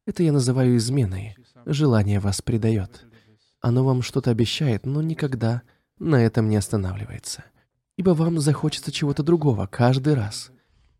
Это 0.05 0.23
я 0.23 0.33
называю 0.33 0.77
изменой. 0.77 1.35
Желание 1.65 2.19
вас 2.19 2.41
предает. 2.41 3.05
Оно 3.61 3.85
вам 3.85 4.01
что-то 4.01 4.31
обещает, 4.31 4.85
но 4.85 5.01
никогда 5.01 5.61
на 5.97 6.17
этом 6.17 6.49
не 6.49 6.57
останавливается. 6.57 7.45
Ибо 7.97 8.11
вам 8.11 8.39
захочется 8.39 8.91
чего-то 8.91 9.23
другого 9.23 9.67
каждый 9.67 10.15
раз. 10.15 10.51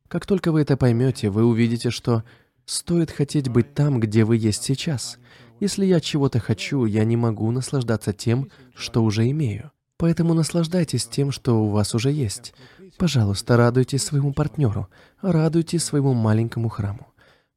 Как 0.08 0.26
только 0.26 0.52
вы 0.52 0.62
это 0.62 0.78
поймете, 0.78 1.30
вы 1.30 1.44
увидите, 1.44 1.90
что 1.90 2.24
стоит 2.66 3.12
хотеть 3.12 3.50
быть 3.50 3.74
там, 3.74 4.00
где 4.00 4.24
вы 4.24 4.38
есть 4.38 4.64
сейчас. 4.64 5.18
Если 5.60 5.86
я 5.86 6.00
чего-то 6.00 6.40
хочу, 6.40 6.86
я 6.86 7.04
не 7.04 7.18
могу 7.18 7.52
наслаждаться 7.52 8.14
тем, 8.14 8.50
что 8.74 9.04
уже 9.04 9.30
имею. 9.30 9.73
Поэтому 9.98 10.34
наслаждайтесь 10.34 11.08
тем, 11.08 11.32
что 11.32 11.64
у 11.64 11.70
вас 11.70 11.96
уже 11.96 12.12
есть. 12.12 12.54
Пожалуйста, 12.98 13.58
радуйтесь 13.58 14.04
своему 14.04 14.34
партнеру, 14.34 14.90
радуйтесь 15.22 15.84
своему 15.84 16.14
маленькому 16.14 16.70
храму. 16.70 17.08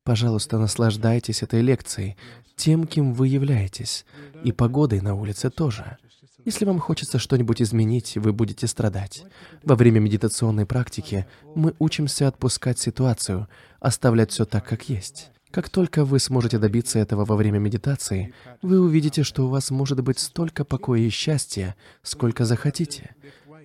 Пожалуйста, 0.04 0.58
наслаждайтесь 0.58 1.42
этой 1.42 1.62
лекцией, 1.62 2.16
тем, 2.54 2.86
кем 2.86 3.12
вы 3.12 3.28
являетесь, 3.28 4.06
и 4.44 4.52
погодой 4.52 5.00
на 5.00 5.14
улице 5.14 5.50
тоже. 5.50 5.98
Если 6.44 6.64
вам 6.64 6.78
хочется 6.78 7.18
что-нибудь 7.18 7.60
изменить, 7.60 8.16
вы 8.16 8.32
будете 8.32 8.68
страдать. 8.68 9.24
Во 9.64 9.74
время 9.74 9.98
медитационной 9.98 10.64
практики 10.64 11.26
мы 11.56 11.74
учимся 11.80 12.28
отпускать 12.28 12.78
ситуацию, 12.78 13.48
оставлять 13.80 14.30
все 14.30 14.44
так, 14.44 14.64
как 14.64 14.88
есть. 14.88 15.32
Как 15.50 15.70
только 15.70 16.04
вы 16.04 16.18
сможете 16.18 16.58
добиться 16.58 16.98
этого 16.98 17.24
во 17.24 17.36
время 17.36 17.58
медитации, 17.58 18.34
вы 18.62 18.80
увидите, 18.80 19.22
что 19.22 19.46
у 19.46 19.48
вас 19.48 19.70
может 19.70 20.02
быть 20.02 20.18
столько 20.18 20.64
покоя 20.64 21.00
и 21.00 21.08
счастья, 21.08 21.76
сколько 22.02 22.44
захотите. 22.44 23.14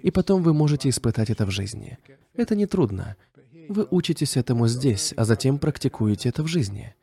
И 0.04 0.12
потом 0.12 0.42
вы 0.42 0.54
можете 0.54 0.90
испытать 0.90 1.30
это 1.30 1.46
в 1.46 1.52
жизни. 1.52 1.98
Это 2.34 2.56
не 2.56 2.66
трудно. 2.66 3.18
Вы 3.68 3.88
учитесь 3.90 4.38
этому 4.38 4.68
здесь, 4.68 5.14
а 5.18 5.26
затем 5.26 5.60
практикуете 5.60 6.30
это 6.30 6.44
в 6.44 6.48
жизни. 6.48 6.96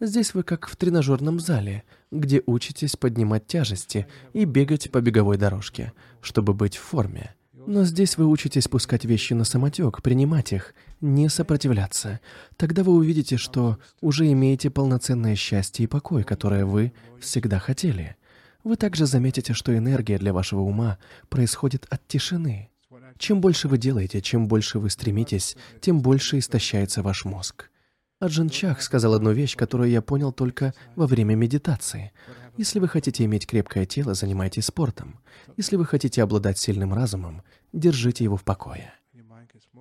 Здесь 0.00 0.34
вы 0.34 0.42
как 0.42 0.66
в 0.66 0.76
тренажерном 0.76 1.40
зале, 1.40 1.84
где 2.10 2.42
учитесь 2.46 2.96
поднимать 2.96 3.46
тяжести 3.46 4.06
и 4.34 4.44
бегать 4.44 4.90
по 4.90 5.00
беговой 5.00 5.38
дорожке, 5.38 5.92
чтобы 6.20 6.52
быть 6.52 6.76
в 6.76 6.82
форме. 6.82 7.35
Но 7.66 7.84
здесь 7.84 8.16
вы 8.16 8.26
учитесь 8.26 8.68
пускать 8.68 9.04
вещи 9.04 9.32
на 9.32 9.42
самотек, 9.42 10.00
принимать 10.00 10.52
их, 10.52 10.72
не 11.00 11.28
сопротивляться. 11.28 12.20
Тогда 12.56 12.84
вы 12.84 12.92
увидите, 12.92 13.36
что 13.36 13.78
уже 14.00 14.30
имеете 14.30 14.70
полноценное 14.70 15.34
счастье 15.34 15.84
и 15.84 15.88
покой, 15.88 16.22
которое 16.22 16.64
вы 16.64 16.92
всегда 17.20 17.58
хотели. 17.58 18.16
Вы 18.62 18.76
также 18.76 19.06
заметите, 19.06 19.52
что 19.52 19.76
энергия 19.76 20.18
для 20.18 20.32
вашего 20.32 20.60
ума 20.60 20.98
происходит 21.28 21.86
от 21.90 22.06
тишины. 22.06 22.70
Чем 23.18 23.40
больше 23.40 23.66
вы 23.66 23.78
делаете, 23.78 24.20
чем 24.20 24.46
больше 24.46 24.78
вы 24.78 24.88
стремитесь, 24.88 25.56
тем 25.80 26.00
больше 26.02 26.38
истощается 26.38 27.02
ваш 27.02 27.24
мозг. 27.24 27.70
Аджин 28.18 28.48
Чах 28.48 28.80
сказал 28.80 29.12
одну 29.12 29.32
вещь, 29.32 29.56
которую 29.56 29.90
я 29.90 30.00
понял 30.00 30.32
только 30.32 30.72
во 30.94 31.06
время 31.06 31.34
медитации. 31.34 32.12
Если 32.56 32.78
вы 32.78 32.88
хотите 32.88 33.24
иметь 33.26 33.46
крепкое 33.46 33.84
тело, 33.84 34.14
занимайтесь 34.14 34.64
спортом. 34.64 35.20
Если 35.58 35.76
вы 35.76 35.84
хотите 35.84 36.22
обладать 36.22 36.58
сильным 36.58 36.94
разумом, 36.94 37.42
держите 37.72 38.24
его 38.24 38.36
в 38.36 38.44
покое. 38.44 38.92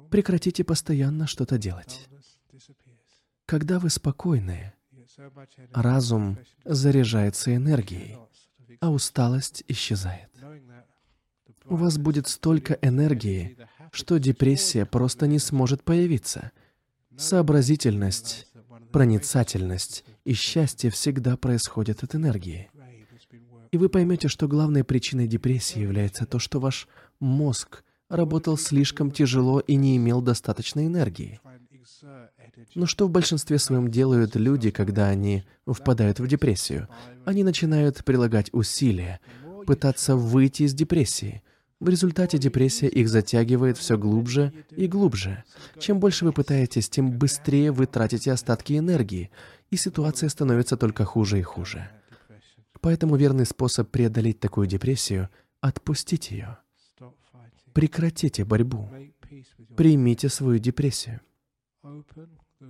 Прекратите 0.09 0.63
постоянно 0.63 1.27
что-то 1.27 1.57
делать. 1.57 2.07
Когда 3.45 3.79
вы 3.79 3.89
спокойны, 3.89 4.73
разум 5.71 6.37
заряжается 6.63 7.55
энергией, 7.55 8.17
а 8.79 8.91
усталость 8.91 9.63
исчезает. 9.67 10.29
У 11.65 11.75
вас 11.75 11.97
будет 11.97 12.27
столько 12.27 12.77
энергии, 12.81 13.57
что 13.91 14.17
депрессия 14.17 14.85
просто 14.85 15.27
не 15.27 15.39
сможет 15.39 15.83
появиться. 15.83 16.51
Сообразительность, 17.17 18.47
проницательность 18.91 20.05
и 20.25 20.33
счастье 20.33 20.89
всегда 20.91 21.37
происходят 21.37 22.03
от 22.03 22.15
энергии. 22.15 22.69
И 23.71 23.77
вы 23.77 23.89
поймете, 23.89 24.27
что 24.27 24.47
главной 24.47 24.83
причиной 24.83 25.27
депрессии 25.27 25.79
является 25.79 26.25
то, 26.25 26.39
что 26.39 26.59
ваш 26.59 26.87
мозг 27.19 27.83
работал 28.09 28.57
слишком 28.57 29.11
тяжело 29.11 29.59
и 29.59 29.75
не 29.75 29.97
имел 29.97 30.21
достаточной 30.21 30.87
энергии. 30.87 31.39
Но 32.73 32.85
что 32.85 33.07
в 33.07 33.09
большинстве 33.09 33.59
своем 33.59 33.89
делают 33.89 34.35
люди, 34.35 34.71
когда 34.71 35.07
они 35.07 35.43
впадают 35.67 36.19
в 36.19 36.27
депрессию? 36.27 36.87
Они 37.25 37.43
начинают 37.43 38.03
прилагать 38.03 38.49
усилия, 38.53 39.19
пытаться 39.65 40.15
выйти 40.15 40.63
из 40.63 40.73
депрессии– 40.73 41.41
в 41.81 41.89
результате 41.89 42.37
депрессия 42.37 42.87
их 42.87 43.09
затягивает 43.09 43.77
все 43.77 43.97
глубже 43.97 44.53
и 44.71 44.87
глубже. 44.87 45.43
Чем 45.77 45.99
больше 45.99 46.23
вы 46.23 46.31
пытаетесь, 46.31 46.89
тем 46.89 47.11
быстрее 47.11 47.71
вы 47.71 47.85
тратите 47.85 48.31
остатки 48.31 48.77
энергии, 48.77 49.29
и 49.71 49.75
ситуация 49.75 50.29
становится 50.29 50.77
только 50.77 51.03
хуже 51.03 51.39
и 51.39 51.43
хуже. 51.43 51.89
Поэтому 52.79 53.17
верный 53.17 53.45
способ 53.45 53.89
преодолеть 53.89 54.39
такую 54.39 54.67
депрессию— 54.67 55.29
отпустить 55.61 56.31
ее. 56.31 56.57
Прекратите 57.75 58.45
борьбу. 58.45 58.89
Примите 59.75 60.29
свою 60.29 60.59
депрессию. 60.59 61.19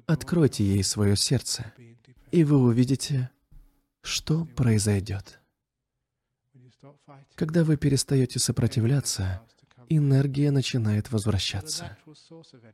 Откройте 0.08 0.64
ей 0.64 0.84
свое 0.84 1.16
сердце, 1.16 1.72
и 2.32 2.44
вы 2.44 2.58
увидите, 2.58 3.30
что 4.02 4.46
произойдет. 4.46 5.40
Когда 7.36 7.64
вы 7.64 7.78
перестаете 7.78 8.40
сопротивляться, 8.40 9.44
энергия 9.90 10.50
начинает 10.50 11.12
возвращаться. 11.12 11.96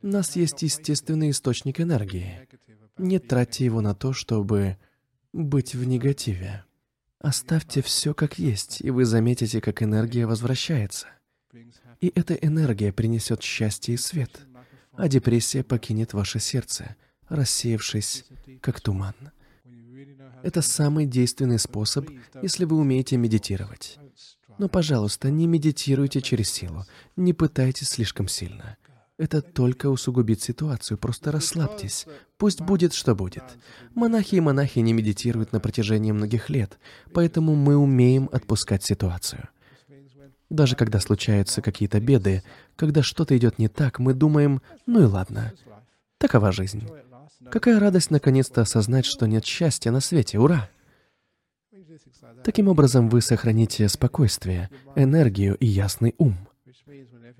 У 0.01 0.07
нас 0.07 0.37
есть 0.37 0.61
естественный 0.61 1.31
источник 1.31 1.81
энергии. 1.81 2.47
Не 2.97 3.19
тратьте 3.19 3.65
его 3.65 3.81
на 3.81 3.93
то, 3.93 4.13
чтобы 4.13 4.77
быть 5.33 5.75
в 5.75 5.85
негативе. 5.85 6.63
Оставьте 7.19 7.81
все 7.81 8.13
как 8.13 8.39
есть, 8.39 8.79
и 8.79 8.89
вы 8.89 9.03
заметите, 9.03 9.59
как 9.59 9.83
энергия 9.83 10.25
возвращается. 10.25 11.07
И 12.01 12.11
эта 12.15 12.33
энергия 12.33 12.91
принесет 12.91 13.43
счастье 13.43 13.93
и 13.93 13.97
свет, 13.97 14.41
а 14.93 15.07
депрессия 15.07 15.63
покинет 15.63 16.13
ваше 16.13 16.39
сердце, 16.39 16.95
рассеявшись, 17.29 18.25
как 18.59 18.81
туман. 18.81 19.13
Это 20.41 20.63
самый 20.63 21.05
действенный 21.05 21.59
способ, 21.59 22.09
если 22.41 22.65
вы 22.65 22.77
умеете 22.77 23.17
медитировать. 23.17 23.99
Но, 24.57 24.67
пожалуйста, 24.67 25.29
не 25.29 25.45
медитируйте 25.45 26.21
через 26.21 26.51
силу, 26.51 26.85
не 27.15 27.33
пытайтесь 27.33 27.89
слишком 27.89 28.27
сильно. 28.27 28.77
Это 29.19 29.43
только 29.43 29.87
усугубит 29.87 30.41
ситуацию, 30.41 30.97
просто 30.97 31.31
расслабьтесь. 31.31 32.07
Пусть 32.37 32.61
будет, 32.61 32.93
что 32.93 33.13
будет. 33.13 33.43
Монахи 33.93 34.35
и 34.35 34.39
монахи 34.39 34.79
не 34.79 34.93
медитируют 34.93 35.51
на 35.51 35.59
протяжении 35.59 36.11
многих 36.11 36.49
лет, 36.49 36.79
поэтому 37.13 37.53
мы 37.53 37.77
умеем 37.77 38.27
отпускать 38.31 38.83
ситуацию. 38.83 39.49
Даже 40.51 40.75
когда 40.75 40.99
случаются 40.99 41.61
какие-то 41.61 42.01
беды, 42.01 42.43
когда 42.75 43.01
что-то 43.01 43.37
идет 43.37 43.57
не 43.57 43.69
так, 43.69 43.99
мы 43.99 44.13
думаем, 44.13 44.61
ну 44.85 45.01
и 45.01 45.05
ладно, 45.05 45.53
такова 46.17 46.51
жизнь. 46.51 46.85
Какая 47.49 47.79
радость 47.79 48.11
наконец-то 48.11 48.59
осознать, 48.59 49.05
что 49.05 49.27
нет 49.27 49.45
счастья 49.45 49.91
на 49.91 50.01
свете, 50.01 50.39
ура! 50.39 50.69
Таким 52.43 52.67
образом, 52.67 53.07
вы 53.07 53.21
сохраните 53.21 53.87
спокойствие, 53.87 54.69
энергию 54.97 55.55
и 55.55 55.65
ясный 55.65 56.15
ум. 56.17 56.35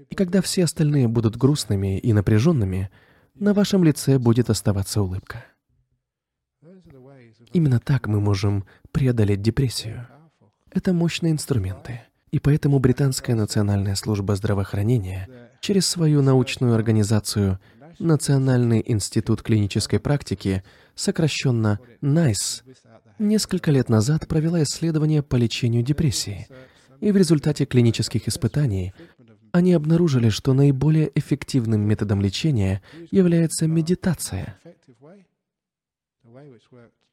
И 0.09 0.15
когда 0.15 0.41
все 0.41 0.63
остальные 0.63 1.09
будут 1.09 1.35
грустными 1.35 1.99
и 1.99 2.13
напряженными, 2.13 2.91
на 3.35 3.53
вашем 3.53 3.83
лице 3.83 4.19
будет 4.19 4.49
оставаться 4.49 5.01
улыбка. 5.01 5.43
Именно 7.51 7.81
так 7.81 8.07
мы 8.07 8.21
можем 8.21 8.63
преодолеть 8.93 9.41
депрессию. 9.41 10.07
Это 10.71 10.93
мощные 10.93 11.33
инструменты. 11.33 12.03
И 12.31 12.39
поэтому 12.39 12.79
Британская 12.79 13.35
национальная 13.35 13.95
служба 13.95 14.35
здравоохранения 14.35 15.27
через 15.59 15.85
свою 15.85 16.21
научную 16.21 16.73
организацию 16.75 17.59
Национальный 17.99 18.81
институт 18.85 19.43
клинической 19.43 19.99
практики, 19.99 20.63
сокращенно 20.95 21.79
NICE, 22.01 22.63
несколько 23.19 23.69
лет 23.69 23.89
назад 23.89 24.27
провела 24.27 24.63
исследование 24.63 25.21
по 25.21 25.35
лечению 25.35 25.83
депрессии. 25.83 26.47
И 26.99 27.11
в 27.11 27.17
результате 27.17 27.65
клинических 27.65 28.27
испытаний 28.27 28.93
они 29.51 29.73
обнаружили, 29.73 30.29
что 30.29 30.53
наиболее 30.53 31.11
эффективным 31.13 31.81
методом 31.81 32.21
лечения 32.21 32.81
является 33.11 33.67
медитация. 33.67 34.57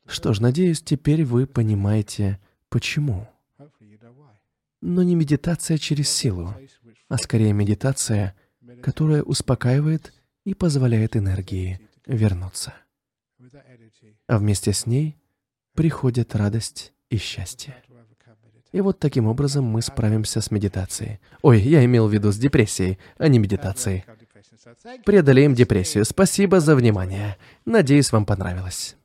Что 0.06 0.32
ж, 0.32 0.40
надеюсь, 0.40 0.80
теперь 0.80 1.24
вы 1.24 1.46
понимаете, 1.46 2.38
почему. 2.70 3.28
Но 4.80 5.02
не 5.02 5.14
медитация 5.14 5.78
через 5.78 6.08
силу, 6.08 6.54
а 7.08 7.18
скорее 7.18 7.52
медитация, 7.52 8.34
которая 8.82 9.22
успокаивает 9.22 10.12
и 10.44 10.54
позволяет 10.54 11.16
энергии 11.16 11.80
вернуться. 12.06 12.74
А 14.26 14.38
вместе 14.38 14.72
с 14.72 14.86
ней 14.86 15.16
приходит 15.74 16.34
радость 16.34 16.92
и 17.10 17.16
счастье. 17.16 17.76
И 18.72 18.80
вот 18.80 18.98
таким 18.98 19.26
образом 19.26 19.64
мы 19.64 19.80
справимся 19.80 20.40
с 20.40 20.50
медитацией. 20.50 21.20
Ой, 21.40 21.60
я 21.60 21.84
имел 21.84 22.06
в 22.06 22.12
виду 22.12 22.30
с 22.30 22.36
депрессией, 22.36 22.98
а 23.16 23.28
не 23.28 23.38
медитацией. 23.38 24.04
Преодолеем 25.04 25.54
депрессию. 25.54 26.04
Спасибо 26.04 26.60
за 26.60 26.76
внимание. 26.76 27.38
Надеюсь, 27.64 28.12
вам 28.12 28.26
понравилось. 28.26 28.97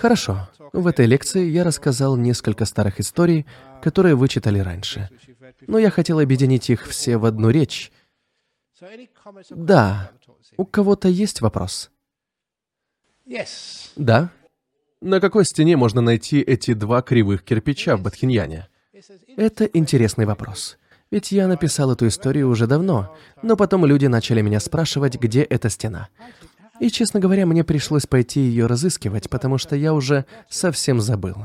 Хорошо. 0.00 0.48
В 0.72 0.86
этой 0.86 1.06
лекции 1.06 1.44
я 1.48 1.64
рассказал 1.64 2.16
несколько 2.16 2.64
старых 2.64 3.00
историй, 3.00 3.46
которые 3.82 4.14
вы 4.14 4.28
читали 4.28 4.58
раньше 4.58 5.10
но 5.66 5.78
я 5.78 5.90
хотел 5.90 6.18
объединить 6.18 6.70
их 6.70 6.86
все 6.86 7.16
в 7.16 7.24
одну 7.24 7.50
речь. 7.50 7.92
Да. 9.50 10.10
У 10.56 10.64
кого-то 10.64 11.08
есть 11.08 11.40
вопрос? 11.40 11.90
Да. 13.96 14.30
На 15.00 15.20
какой 15.20 15.44
стене 15.44 15.76
можно 15.76 16.00
найти 16.00 16.40
эти 16.40 16.74
два 16.74 17.02
кривых 17.02 17.42
кирпича 17.42 17.96
в 17.96 18.02
Бадхиньяне? 18.02 18.68
Это 19.36 19.64
интересный 19.64 20.26
вопрос. 20.26 20.76
Ведь 21.10 21.32
я 21.32 21.48
написал 21.48 21.90
эту 21.92 22.06
историю 22.06 22.48
уже 22.48 22.66
давно, 22.66 23.16
но 23.42 23.56
потом 23.56 23.84
люди 23.84 24.06
начали 24.06 24.42
меня 24.42 24.60
спрашивать, 24.60 25.18
где 25.18 25.42
эта 25.42 25.68
стена. 25.68 26.08
И, 26.80 26.90
честно 26.90 27.20
говоря, 27.20 27.46
мне 27.46 27.62
пришлось 27.62 28.06
пойти 28.06 28.40
ее 28.40 28.66
разыскивать, 28.66 29.28
потому 29.28 29.58
что 29.58 29.76
я 29.76 29.92
уже 29.92 30.24
совсем 30.48 31.00
забыл. 31.00 31.36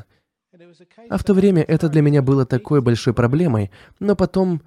А 1.09 1.17
в 1.17 1.23
то 1.23 1.33
время 1.33 1.61
это 1.61 1.89
для 1.89 2.01
меня 2.01 2.21
было 2.21 2.45
такой 2.45 2.81
большой 2.81 3.13
проблемой, 3.13 3.69
но 3.99 4.15
потом, 4.15 4.61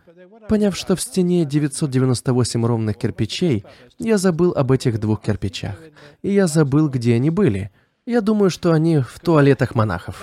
поняв, 0.46 0.76
что 0.76 0.94
в 0.94 1.00
стене 1.00 1.44
998 1.46 2.66
ровных 2.66 2.96
кирпичей, 2.96 3.64
я 3.98 4.18
забыл 4.18 4.52
об 4.52 4.70
этих 4.70 5.00
двух 5.00 5.22
кирпичах. 5.22 5.76
И 6.22 6.32
я 6.32 6.46
забыл, 6.46 6.88
где 6.88 7.14
они 7.14 7.30
были. 7.30 7.70
Я 8.04 8.20
думаю, 8.20 8.50
что 8.50 8.72
они 8.72 9.00
в 9.00 9.20
туалетах 9.20 9.74
монахов. 9.74 10.22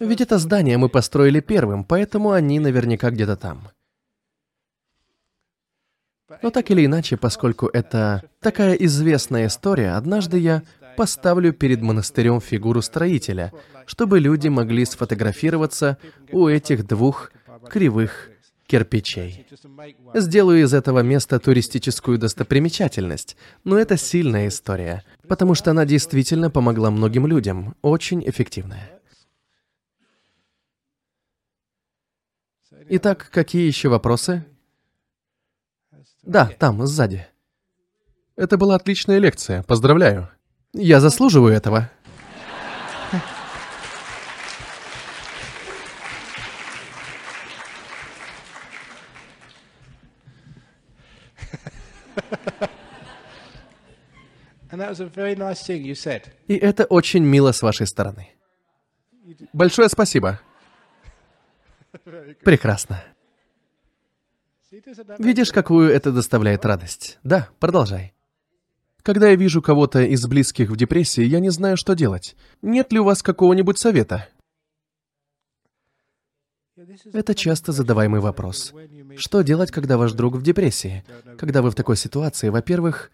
Ведь 0.00 0.20
это 0.20 0.38
здание 0.38 0.78
мы 0.78 0.88
построили 0.88 1.40
первым, 1.40 1.84
поэтому 1.84 2.32
они 2.32 2.58
наверняка 2.60 3.10
где-то 3.10 3.36
там. 3.36 3.68
Но 6.42 6.50
так 6.50 6.70
или 6.70 6.84
иначе, 6.84 7.16
поскольку 7.16 7.66
это 7.66 8.22
такая 8.40 8.74
известная 8.74 9.46
история, 9.46 9.92
однажды 9.92 10.38
я 10.38 10.62
поставлю 10.96 11.52
перед 11.52 11.82
монастырем 11.82 12.40
фигуру 12.40 12.82
строителя, 12.82 13.52
чтобы 13.86 14.18
люди 14.18 14.48
могли 14.48 14.84
сфотографироваться 14.84 15.98
у 16.32 16.48
этих 16.48 16.86
двух 16.86 17.30
кривых 17.68 18.30
кирпичей. 18.66 19.46
Сделаю 20.14 20.62
из 20.62 20.74
этого 20.74 21.00
места 21.00 21.38
туристическую 21.38 22.18
достопримечательность, 22.18 23.36
но 23.62 23.78
это 23.78 23.96
сильная 23.96 24.48
история, 24.48 25.04
потому 25.28 25.54
что 25.54 25.70
она 25.70 25.84
действительно 25.84 26.50
помогла 26.50 26.90
многим 26.90 27.26
людям, 27.26 27.76
очень 27.82 28.28
эффективная. 28.28 28.90
Итак, 32.88 33.28
какие 33.30 33.66
еще 33.66 33.88
вопросы? 33.88 34.44
Да, 36.26 36.50
там, 36.58 36.84
сзади. 36.86 37.26
Это 38.34 38.58
была 38.58 38.74
отличная 38.74 39.18
лекция, 39.18 39.62
поздравляю. 39.62 40.28
Я 40.72 41.00
заслуживаю 41.00 41.54
этого. 41.54 41.88
И 56.48 56.56
это 56.56 56.84
очень 56.86 57.22
мило 57.22 57.52
с 57.52 57.62
вашей 57.62 57.86
стороны. 57.86 58.30
Большое 59.52 59.88
спасибо. 59.88 60.40
Прекрасно. 62.44 63.02
Видишь, 65.18 65.52
какую 65.52 65.90
это 65.90 66.12
доставляет 66.12 66.64
радость? 66.64 67.18
Да, 67.22 67.48
продолжай. 67.58 68.12
Когда 69.02 69.28
я 69.28 69.36
вижу 69.36 69.62
кого-то 69.62 70.02
из 70.02 70.26
близких 70.26 70.68
в 70.68 70.76
депрессии, 70.76 71.22
я 71.22 71.38
не 71.38 71.50
знаю, 71.50 71.76
что 71.76 71.94
делать. 71.94 72.36
Нет 72.60 72.92
ли 72.92 72.98
у 72.98 73.04
вас 73.04 73.22
какого-нибудь 73.22 73.78
совета? 73.78 74.28
Это 77.12 77.34
часто 77.34 77.72
задаваемый 77.72 78.20
вопрос. 78.20 78.74
Что 79.16 79.42
делать, 79.42 79.70
когда 79.70 79.96
ваш 79.96 80.12
друг 80.12 80.34
в 80.34 80.42
депрессии? 80.42 81.04
Когда 81.38 81.62
вы 81.62 81.70
в 81.70 81.74
такой 81.74 81.96
ситуации, 81.96 82.48
во-первых, 82.48 83.10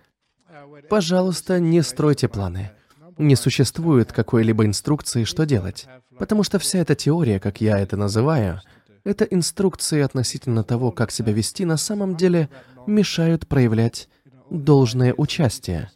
пожалуйста, 0.89 1.61
не 1.61 1.83
стройте 1.83 2.29
планы. 2.29 2.73
Не 3.19 3.37
существует 3.37 4.13
какой-либо 4.13 4.65
инструкции, 4.65 5.25
что 5.25 5.45
делать. 5.45 5.87
Потому 6.19 6.43
что 6.43 6.59
вся 6.59 6.79
эта 6.79 6.95
теория, 6.95 7.39
как 7.39 7.61
я 7.61 7.79
это 7.79 7.97
называю, 7.97 8.63
это 9.05 9.25
инструкции 9.25 10.01
относительно 10.01 10.65
того, 10.65 10.93
как 10.93 11.11
себя 11.11 11.33
вести, 11.33 11.65
на 11.65 11.77
самом 11.77 12.17
деле 12.17 12.49
мешают 12.87 13.47
проявлять 13.47 14.09
должное 14.51 15.15
участие. 15.17 15.91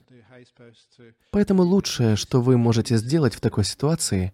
Поэтому 1.31 1.63
лучшее, 1.63 2.17
что 2.17 2.41
вы 2.41 2.57
можете 2.57 2.97
сделать 2.97 3.35
в 3.35 3.41
такой 3.41 3.65
ситуации, 3.65 4.33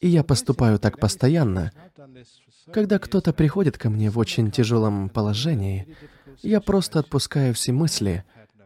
и 0.00 0.08
я 0.08 0.24
поступаю 0.24 0.78
так 0.78 0.98
постоянно, 0.98 1.72
когда 2.72 2.98
кто-то 2.98 3.32
приходит 3.32 3.78
ко 3.78 3.90
мне 3.90 4.10
в 4.10 4.18
очень 4.18 4.50
тяжелом 4.50 5.08
положении, 5.08 5.96
я 6.42 6.60
просто 6.60 6.98
отпускаю 6.98 7.54
все 7.54 7.72
мысли, 7.72 8.24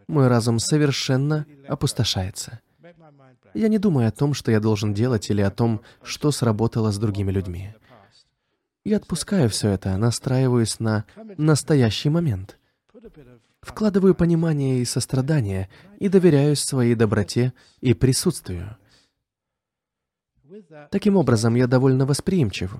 мой 0.09 0.29
разум 0.29 0.59
совершенно 0.59 1.47
опустошается. 1.69 2.61
Я 3.55 3.69
не 3.69 3.79
думаю 3.79 4.09
о 4.09 4.13
том, 4.13 4.35
что 4.35 4.51
я 4.51 4.61
должен 4.61 4.95
делать, 4.95 5.31
или 5.31 5.41
о 5.41 5.51
том, 5.51 5.81
что 6.03 6.31
сработало 6.31 6.93
с 6.93 6.99
другими 6.99 7.31
людьми. 7.33 7.75
Я 8.87 8.99
отпускаю 8.99 9.49
все 9.49 9.71
это, 9.71 9.97
настраиваюсь 9.97 10.79
на 10.79 11.07
настоящий 11.37 12.09
момент. 12.09 12.57
Вкладываю 13.61 14.15
понимание 14.15 14.79
и 14.79 14.85
сострадание 14.85 15.69
и 15.99 16.09
доверяюсь 16.09 16.61
своей 16.61 16.95
доброте 16.95 17.53
и 17.81 17.95
присутствию. 17.95 18.77
Таким 20.93 21.17
образом, 21.17 21.57
я 21.57 21.67
довольно 21.67 22.07
восприимчив. 22.07 22.77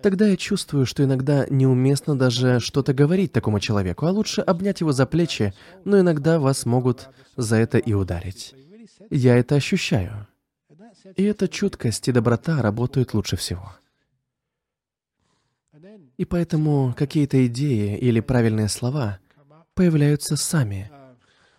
Тогда 0.00 0.26
я 0.26 0.38
чувствую, 0.38 0.86
что 0.86 1.04
иногда 1.04 1.44
неуместно 1.50 2.16
даже 2.16 2.58
что-то 2.58 2.94
говорить 2.94 3.32
такому 3.32 3.60
человеку, 3.60 4.06
а 4.06 4.10
лучше 4.10 4.40
обнять 4.40 4.80
его 4.80 4.92
за 4.92 5.04
плечи, 5.04 5.52
но 5.84 6.00
иногда 6.00 6.40
вас 6.40 6.64
могут 6.64 7.10
за 7.36 7.56
это 7.56 7.76
и 7.76 7.92
ударить. 7.92 8.54
Я 9.10 9.36
это 9.36 9.56
ощущаю. 9.56 10.26
И 11.14 11.24
эта 11.24 11.46
чуткость 11.46 12.08
и 12.08 12.12
доброта 12.12 12.62
работают 12.62 13.12
лучше 13.12 13.36
всего. 13.36 13.74
И 16.16 16.24
поэтому 16.24 16.94
какие-то 16.96 17.46
идеи 17.46 17.96
или 17.96 18.20
правильные 18.20 18.68
слова 18.68 19.18
появляются 19.74 20.36
сами, 20.36 20.90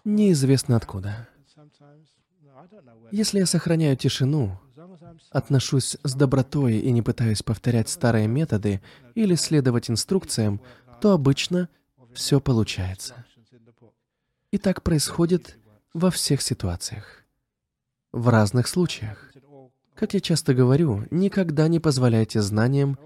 неизвестно 0.04 0.76
откуда. 0.76 1.28
Если 3.12 3.40
я 3.40 3.46
сохраняю 3.46 3.98
тишину, 3.98 4.60
отношусь 5.30 5.98
с 6.04 6.14
добротой 6.14 6.78
и 6.78 6.92
не 6.92 7.02
пытаюсь 7.02 7.44
повторять 7.44 7.90
старые 7.90 8.28
методы 8.28 8.82
или 9.16 9.36
следовать 9.36 9.90
инструкциям, 9.90 10.62
то 11.02 11.12
обычно 11.12 11.70
все 12.14 12.40
получается. 12.40 13.26
И 14.52 14.58
так 14.58 14.84
происходит 14.84 15.58
во 15.94 16.12
всех 16.12 16.42
ситуациях, 16.42 17.24
в 18.12 18.30
разных 18.30 18.68
случаях. 18.68 19.32
Как 19.96 20.14
я 20.14 20.20
часто 20.20 20.54
говорю, 20.54 21.08
никогда 21.12 21.68
не 21.68 21.80
позволяйте 21.80 22.42
знаниям 22.42 22.98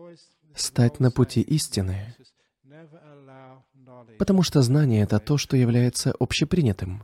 стать 0.58 1.00
на 1.00 1.12
пути 1.12 1.42
истины, 1.42 2.16
потому 4.18 4.44
что 4.44 4.62
знание— 4.62 5.04
это 5.04 5.20
то, 5.20 5.38
что 5.38 5.56
является 5.58 6.14
общепринятым, 6.20 7.04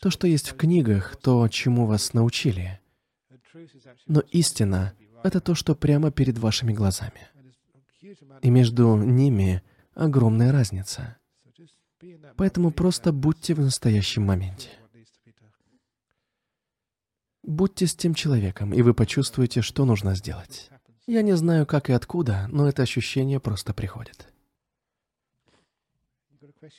то, 0.00 0.10
что 0.10 0.26
есть 0.26 0.50
в 0.50 0.56
книгах, 0.56 1.16
то, 1.16 1.46
чему 1.48 1.86
вас 1.86 2.12
научили. 2.12 2.80
Но 4.06 4.20
истина— 4.30 4.94
это 5.22 5.40
то, 5.40 5.54
что 5.54 5.74
прямо 5.74 6.10
перед 6.10 6.38
вашими 6.38 6.72
глазами. 6.72 7.28
И 8.40 8.50
между 8.50 8.96
ними 8.96 9.62
огромная 9.94 10.52
разница. 10.52 11.16
Поэтому 12.36 12.72
просто 12.72 13.12
будьте 13.12 13.54
в 13.54 13.60
настоящем 13.60 14.24
моменте. 14.24 14.70
Будьте 17.42 17.86
с 17.86 17.94
тем 17.94 18.14
человеком, 18.14 18.72
и 18.72 18.82
вы 18.82 18.94
почувствуете, 18.94 19.62
что 19.62 19.84
нужно 19.84 20.14
сделать. 20.14 20.71
Я 21.06 21.22
не 21.22 21.36
знаю, 21.36 21.66
как 21.66 21.90
и 21.90 21.92
откуда, 21.92 22.46
но 22.48 22.68
это 22.68 22.82
ощущение 22.82 23.40
просто 23.40 23.74
приходит. 23.74 24.28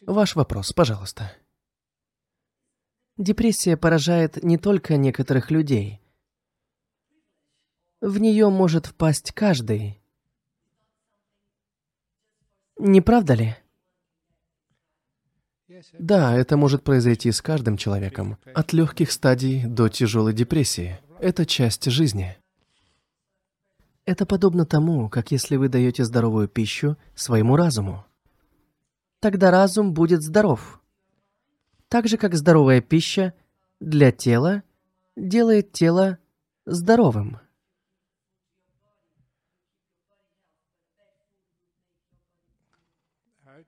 Ваш 0.02 0.36
вопрос, 0.36 0.72
пожалуйста. 0.72 1.32
Депрессия 3.18 3.78
поражает 3.78 4.42
не 4.44 4.58
только 4.58 4.98
некоторых 4.98 5.52
людей. 5.52 6.02
В 8.02 8.18
нее 8.18 8.50
может 8.50 8.88
впасть 8.88 9.32
каждый. 9.34 10.02
Не 12.80 13.02
правда 13.02 13.34
ли? 13.34 13.56
Да, 16.00 16.36
это 16.36 16.58
может 16.58 16.84
произойти 16.84 17.32
с 17.32 17.42
каждым 17.42 17.78
человеком, 17.78 18.38
от 18.54 18.74
легких 18.74 19.12
стадий 19.12 19.66
до 19.66 19.90
тяжелой 19.90 20.34
депрессии. 20.34 21.00
Это 21.20 21.46
часть 21.46 21.86
жизни. 21.86 22.38
Это 24.06 24.26
подобно 24.26 24.66
тому, 24.66 25.10
как 25.10 25.32
если 25.32 25.56
вы 25.56 25.70
даете 25.70 26.04
здоровую 26.04 26.48
пищу 26.50 26.98
своему 27.16 27.56
разуму. 27.56 28.06
Тогда 29.20 29.50
разум 29.50 29.94
будет 29.94 30.22
здоров. 30.22 30.82
Так 31.88 32.08
же, 32.08 32.18
как 32.18 32.36
здоровая 32.36 32.82
пища 32.82 33.34
для 33.80 34.12
тела 34.12 34.64
делает 35.16 35.72
тело 35.72 36.18
здоровым. 36.66 37.40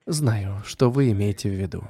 Знаю, 0.04 0.62
что 0.64 0.90
вы 0.90 1.10
имеете 1.12 1.48
в 1.48 1.54
виду. 1.54 1.88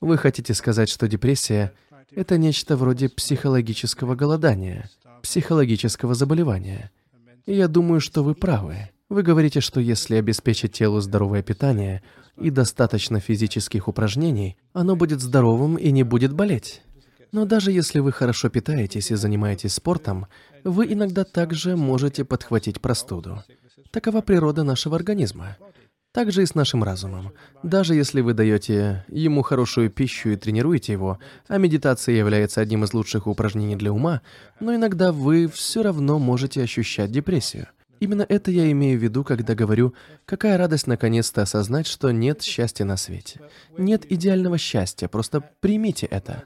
Вы 0.00 0.18
хотите 0.18 0.52
сказать, 0.52 0.88
что 0.88 1.08
депрессия— 1.08 1.72
это 2.10 2.36
нечто 2.36 2.76
вроде 2.76 3.08
психологического 3.08 4.14
голодания, 4.14 4.90
психологического 5.22 6.14
заболевания. 6.14 6.92
Я 7.50 7.66
думаю, 7.66 7.98
что 8.00 8.22
вы 8.22 8.34
правы. 8.34 8.90
Вы 9.08 9.22
говорите, 9.22 9.62
что 9.62 9.80
если 9.80 10.16
обеспечить 10.16 10.72
телу 10.72 11.00
здоровое 11.00 11.42
питание 11.42 12.02
и 12.36 12.50
достаточно 12.50 13.20
физических 13.20 13.88
упражнений, 13.88 14.58
оно 14.74 14.96
будет 14.96 15.22
здоровым 15.22 15.76
и 15.76 15.90
не 15.90 16.02
будет 16.02 16.34
болеть. 16.34 16.82
Но 17.32 17.46
даже 17.46 17.72
если 17.72 18.00
вы 18.00 18.12
хорошо 18.12 18.50
питаетесь 18.50 19.10
и 19.10 19.14
занимаетесь 19.14 19.72
спортом, 19.72 20.26
вы 20.62 20.92
иногда 20.92 21.24
также 21.24 21.74
можете 21.74 22.26
подхватить 22.26 22.82
простуду. 22.82 23.42
Такова 23.92 24.20
природа 24.20 24.62
нашего 24.62 24.96
организма. 24.96 25.56
Так 26.12 26.32
же 26.32 26.42
и 26.42 26.46
с 26.46 26.54
нашим 26.54 26.82
разумом. 26.82 27.32
Даже 27.62 27.94
если 27.94 28.22
вы 28.22 28.32
даете 28.32 29.04
ему 29.08 29.42
хорошую 29.42 29.90
пищу 29.90 30.30
и 30.30 30.36
тренируете 30.36 30.92
его, 30.92 31.18
а 31.48 31.58
медитация 31.58 32.14
является 32.14 32.60
одним 32.62 32.84
из 32.84 32.94
лучших 32.94 33.26
упражнений 33.26 33.76
для 33.76 33.92
ума, 33.92 34.22
но 34.58 34.74
иногда 34.74 35.12
вы 35.12 35.48
все 35.48 35.82
равно 35.82 36.18
можете 36.18 36.62
ощущать 36.62 37.12
депрессию. 37.12 37.68
Именно 38.00 38.24
это 38.28 38.50
я 38.50 38.70
имею 38.70 38.98
в 38.98 39.02
виду, 39.02 39.24
когда 39.24 39.54
говорю, 39.54 39.92
какая 40.24 40.56
радость 40.56 40.86
наконец-то 40.86 41.42
осознать, 41.42 41.86
что 41.86 42.10
нет 42.10 42.42
счастья 42.42 42.84
на 42.84 42.96
свете. 42.96 43.40
Нет 43.76 44.10
идеального 44.10 44.56
счастья, 44.56 45.08
просто 45.08 45.42
примите 45.60 46.06
это. 46.06 46.44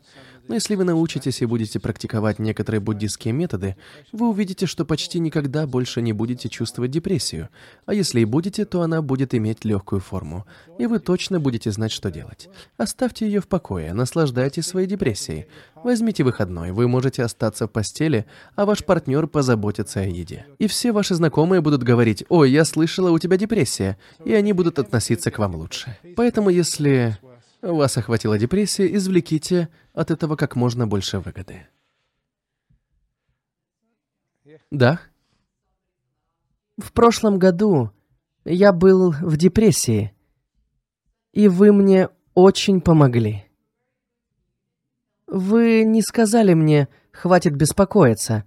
Но 0.49 0.55
если 0.55 0.75
вы 0.75 0.85
научитесь 0.85 1.41
и 1.41 1.47
будете 1.47 1.79
практиковать 1.79 2.39
некоторые 2.39 2.81
буддистские 2.81 3.33
методы, 3.33 3.77
вы 4.13 4.29
увидите, 4.29 4.67
что 4.67 4.85
почти 4.85 5.19
никогда 5.19 5.67
больше 5.67 6.03
не 6.03 6.13
будете 6.13 6.49
чувствовать 6.49 6.91
депрессию. 6.91 7.49
А 7.87 7.95
если 7.95 8.21
и 8.21 8.25
будете, 8.25 8.65
то 8.65 8.83
она 8.83 9.03
будет 9.03 9.35
иметь 9.35 9.65
легкую 9.65 10.01
форму. 10.01 10.47
И 10.79 10.87
вы 10.87 10.99
точно 10.99 11.41
будете 11.41 11.71
знать, 11.71 11.93
что 11.93 12.11
делать. 12.11 12.49
Оставьте 12.77 13.27
ее 13.27 13.41
в 13.41 13.49
покое, 13.49 13.93
наслаждайтесь 13.93 14.67
своей 14.67 14.87
депрессией. 14.87 15.47
Возьмите 15.85 16.23
выходной, 16.23 16.71
вы 16.71 16.87
можете 16.87 17.25
остаться 17.25 17.67
в 17.67 17.71
постели, 17.71 18.27
а 18.55 18.67
ваш 18.67 18.85
партнер 18.85 19.27
позаботится 19.27 20.01
о 20.01 20.05
еде. 20.05 20.47
И 20.59 20.67
все 20.67 20.93
ваши 20.93 21.15
знакомые 21.15 21.61
будут 21.61 21.83
говорить, 21.83 22.25
«Ой, 22.29 22.51
я 22.51 22.65
слышала, 22.65 23.11
у 23.11 23.19
тебя 23.19 23.37
депрессия», 23.37 23.99
и 24.25 24.33
они 24.33 24.53
будут 24.53 24.79
относиться 24.79 25.31
к 25.31 25.39
вам 25.39 25.57
лучше. 25.57 25.97
Поэтому 26.17 26.51
если 26.51 27.19
вас 27.63 27.97
охватила 27.97 28.39
депрессия, 28.39 28.93
извлеките 28.95 29.69
от 29.93 30.11
этого 30.11 30.37
как 30.37 30.57
можно 30.57 30.87
больше 30.87 31.21
выгоды. 31.21 31.67
Да? 34.71 35.01
В 36.77 36.93
прошлом 36.93 37.39
году 37.39 37.93
я 38.45 38.73
был 38.73 39.13
в 39.13 39.37
депрессии, 39.37 40.13
и 41.33 41.49
вы 41.49 41.73
мне 41.73 42.09
очень 42.35 42.81
помогли. 42.81 43.45
Вы 45.27 45.85
не 45.85 46.03
сказали 46.03 46.55
мне 46.55 46.89
«хватит 47.13 47.55
беспокоиться», 47.55 48.45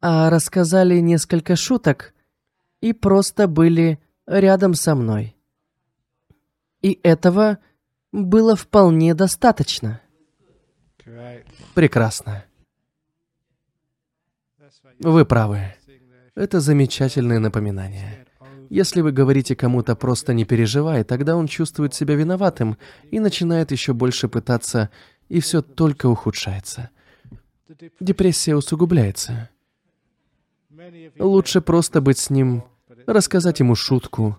а 0.00 0.30
рассказали 0.30 0.98
несколько 1.00 1.56
шуток 1.56 2.14
и 2.80 2.92
просто 2.92 3.48
были 3.48 3.98
рядом 4.26 4.74
со 4.74 4.94
мной. 4.94 5.36
И 6.80 6.98
этого 7.02 7.58
было 8.12 8.56
вполне 8.56 9.14
достаточно. 9.14 10.00
Прекрасно. 11.74 12.44
Вы 14.98 15.24
правы. 15.24 15.74
Это 16.34 16.60
замечательное 16.60 17.38
напоминание. 17.38 18.26
Если 18.68 19.00
вы 19.00 19.10
говорите 19.10 19.56
кому-то 19.56 19.96
«просто 19.96 20.32
не 20.32 20.44
переживай», 20.44 21.02
тогда 21.02 21.36
он 21.36 21.48
чувствует 21.48 21.92
себя 21.92 22.14
виноватым 22.14 22.78
и 23.10 23.18
начинает 23.18 23.72
еще 23.72 23.94
больше 23.94 24.28
пытаться, 24.28 24.90
и 25.28 25.40
все 25.40 25.60
только 25.60 26.06
ухудшается. 26.06 26.90
Депрессия 27.98 28.54
усугубляется. 28.54 29.50
Лучше 31.18 31.60
просто 31.60 32.00
быть 32.00 32.18
с 32.18 32.30
ним, 32.30 32.64
рассказать 33.06 33.58
ему 33.58 33.74
шутку, 33.74 34.38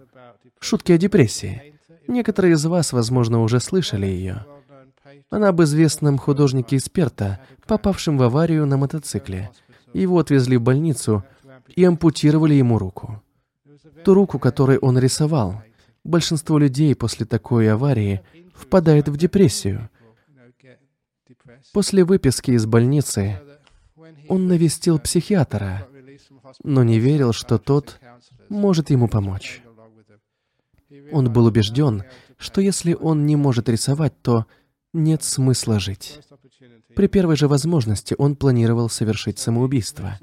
шутки 0.60 0.94
о 0.94 0.98
депрессии. 0.98 1.76
Некоторые 2.12 2.56
из 2.56 2.66
вас, 2.66 2.92
возможно, 2.92 3.42
уже 3.42 3.62
слышали 3.62 4.06
ее. 4.06 4.46
Она 5.30 5.48
об 5.48 5.62
известном 5.62 6.18
художнике-эксперта, 6.18 7.40
попавшем 7.66 8.18
в 8.18 8.24
аварию 8.24 8.66
на 8.66 8.76
мотоцикле. 8.76 9.50
Его 9.94 10.20
отвезли 10.20 10.58
в 10.58 10.62
больницу 10.62 11.24
и 11.74 11.86
ампутировали 11.86 12.54
ему 12.54 12.78
руку. 12.80 13.24
Ту 14.04 14.14
руку, 14.14 14.40
которой 14.40 14.78
он 14.78 15.00
рисовал. 15.00 15.64
Большинство 16.04 16.58
людей 16.58 16.94
после 16.96 17.26
такой 17.26 17.72
аварии 17.72 18.22
впадает 18.54 19.08
в 19.08 19.16
депрессию. 19.16 19.90
После 21.72 22.04
выписки 22.04 22.52
из 22.52 22.66
больницы 22.66 23.40
он 24.28 24.48
навестил 24.48 25.00
психиатра, 25.00 25.88
но 26.62 26.84
не 26.84 27.00
верил, 27.00 27.32
что 27.32 27.58
тот 27.58 28.02
может 28.50 28.90
ему 28.90 29.08
помочь. 29.08 29.62
Он 31.12 31.32
был 31.32 31.46
убежден, 31.46 32.04
что 32.38 32.62
если 32.62 32.94
он 32.94 33.26
не 33.26 33.36
может 33.36 33.70
рисовать, 33.70 34.14
то 34.22 34.46
нет 34.94 35.24
смысла 35.24 35.80
жить. 35.80 36.20
При 36.96 37.08
первой 37.08 37.36
же 37.36 37.48
возможности 37.48 38.16
он 38.18 38.36
планировал 38.36 38.90
совершить 38.90 39.40
самоубийство. 39.40 40.20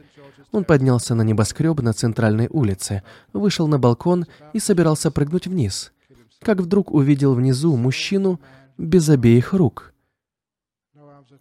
Он 0.52 0.64
поднялся 0.64 1.14
на 1.14 1.22
небоскреб 1.22 1.80
на 1.80 1.92
центральной 1.92 2.48
улице, 2.50 3.02
вышел 3.32 3.68
на 3.68 3.78
балкон 3.78 4.26
и 4.52 4.58
собирался 4.58 5.10
прыгнуть 5.10 5.46
вниз, 5.46 5.92
как 6.40 6.60
вдруг 6.60 6.90
увидел 6.90 7.34
внизу 7.34 7.76
мужчину 7.76 8.40
без 8.78 9.08
обеих 9.08 9.52
рук, 9.52 9.92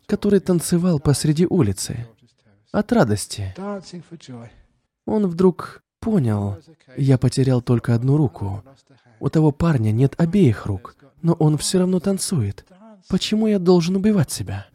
который 0.05 0.39
танцевал 0.39 0.99
посреди 0.99 1.45
улицы 1.45 2.07
от 2.71 2.91
радости. 2.91 3.55
Он 5.05 5.27
вдруг 5.27 5.83
понял, 5.99 6.57
я 6.97 7.17
потерял 7.17 7.61
только 7.61 7.95
одну 7.95 8.17
руку. 8.17 8.63
У 9.19 9.29
того 9.29 9.51
парня 9.51 9.91
нет 9.91 10.13
обеих 10.17 10.65
рук, 10.65 10.95
но 11.21 11.33
он 11.33 11.57
все 11.57 11.79
равно 11.79 11.99
танцует. 11.99 12.65
Почему 13.09 13.47
я 13.47 13.59
должен 13.59 13.95
убивать 13.95 14.31
себя? 14.31 14.67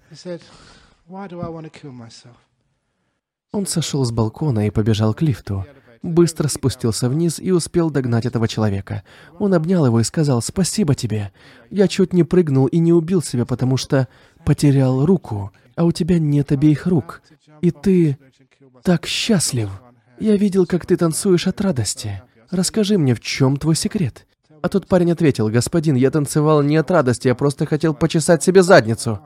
Он 3.53 3.67
сошел 3.67 4.05
с 4.05 4.11
балкона 4.11 4.67
и 4.67 4.71
побежал 4.71 5.15
к 5.15 5.23
лифту. 5.23 5.67
Быстро 6.03 6.49
спустился 6.49 7.09
вниз 7.09 7.39
и 7.39 7.53
успел 7.53 7.91
догнать 7.91 8.27
этого 8.27 8.49
человека. 8.49 9.05
Он 9.39 9.55
обнял 9.55 9.87
его 9.87 10.01
и 10.01 10.05
сказал 10.05 10.43
«Спасибо 10.43 10.95
тебе. 10.95 11.33
Я 11.71 11.87
чуть 11.87 12.13
не 12.13 12.25
прыгнул 12.25 12.67
и 12.67 12.79
не 12.79 12.93
убил 12.93 13.23
себя, 13.23 13.45
потому 13.45 13.77
что 13.77 14.09
потерял 14.45 15.07
руку, 15.07 15.53
а 15.77 15.85
у 15.85 15.93
тебя 15.93 16.19
нет 16.19 16.51
обеих 16.51 16.87
рук. 16.87 17.23
И 17.61 17.71
ты 17.71 18.19
так 18.83 19.07
счастлив. 19.07 19.71
Я 20.19 20.37
видел, 20.37 20.67
как 20.67 20.87
ты 20.87 20.97
танцуешь 20.97 21.47
от 21.47 21.61
радости. 21.61 22.23
Расскажи 22.51 22.99
мне, 22.99 23.15
в 23.15 23.21
чем 23.21 23.57
твой 23.57 23.77
секрет?» 23.77 24.27
А 24.63 24.69
тот 24.69 24.87
парень 24.87 25.11
ответил, 25.11 25.49
«Господин, 25.49 25.97
я 25.97 26.13
танцевал 26.13 26.63
не 26.63 26.77
от 26.77 26.89
радости, 26.89 27.27
я 27.27 27.35
просто 27.35 27.67
хотел 27.67 27.95
почесать 27.95 28.45
себе 28.45 28.63
задницу». 28.63 29.21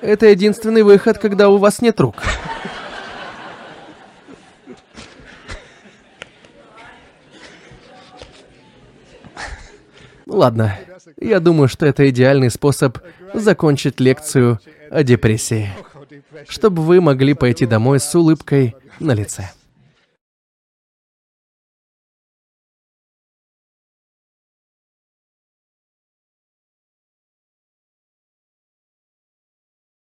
Это 0.00 0.26
единственный 0.26 0.82
выход, 0.82 1.18
когда 1.18 1.50
у 1.50 1.58
вас 1.58 1.82
нет 1.82 2.00
рук. 2.00 2.16
Ладно, 10.26 10.78
я 11.20 11.38
думаю, 11.40 11.68
что 11.68 11.84
это 11.84 12.08
идеальный 12.08 12.50
способ 12.50 12.96
закончить 13.34 14.00
лекцию 14.00 14.58
о 14.90 15.02
депрессии, 15.02 15.68
чтобы 16.48 16.82
вы 16.82 17.00
могли 17.00 17.34
пойти 17.34 17.66
домой 17.66 18.00
с 18.00 18.14
улыбкой 18.14 18.74
на 18.98 19.12
лице. 19.12 19.50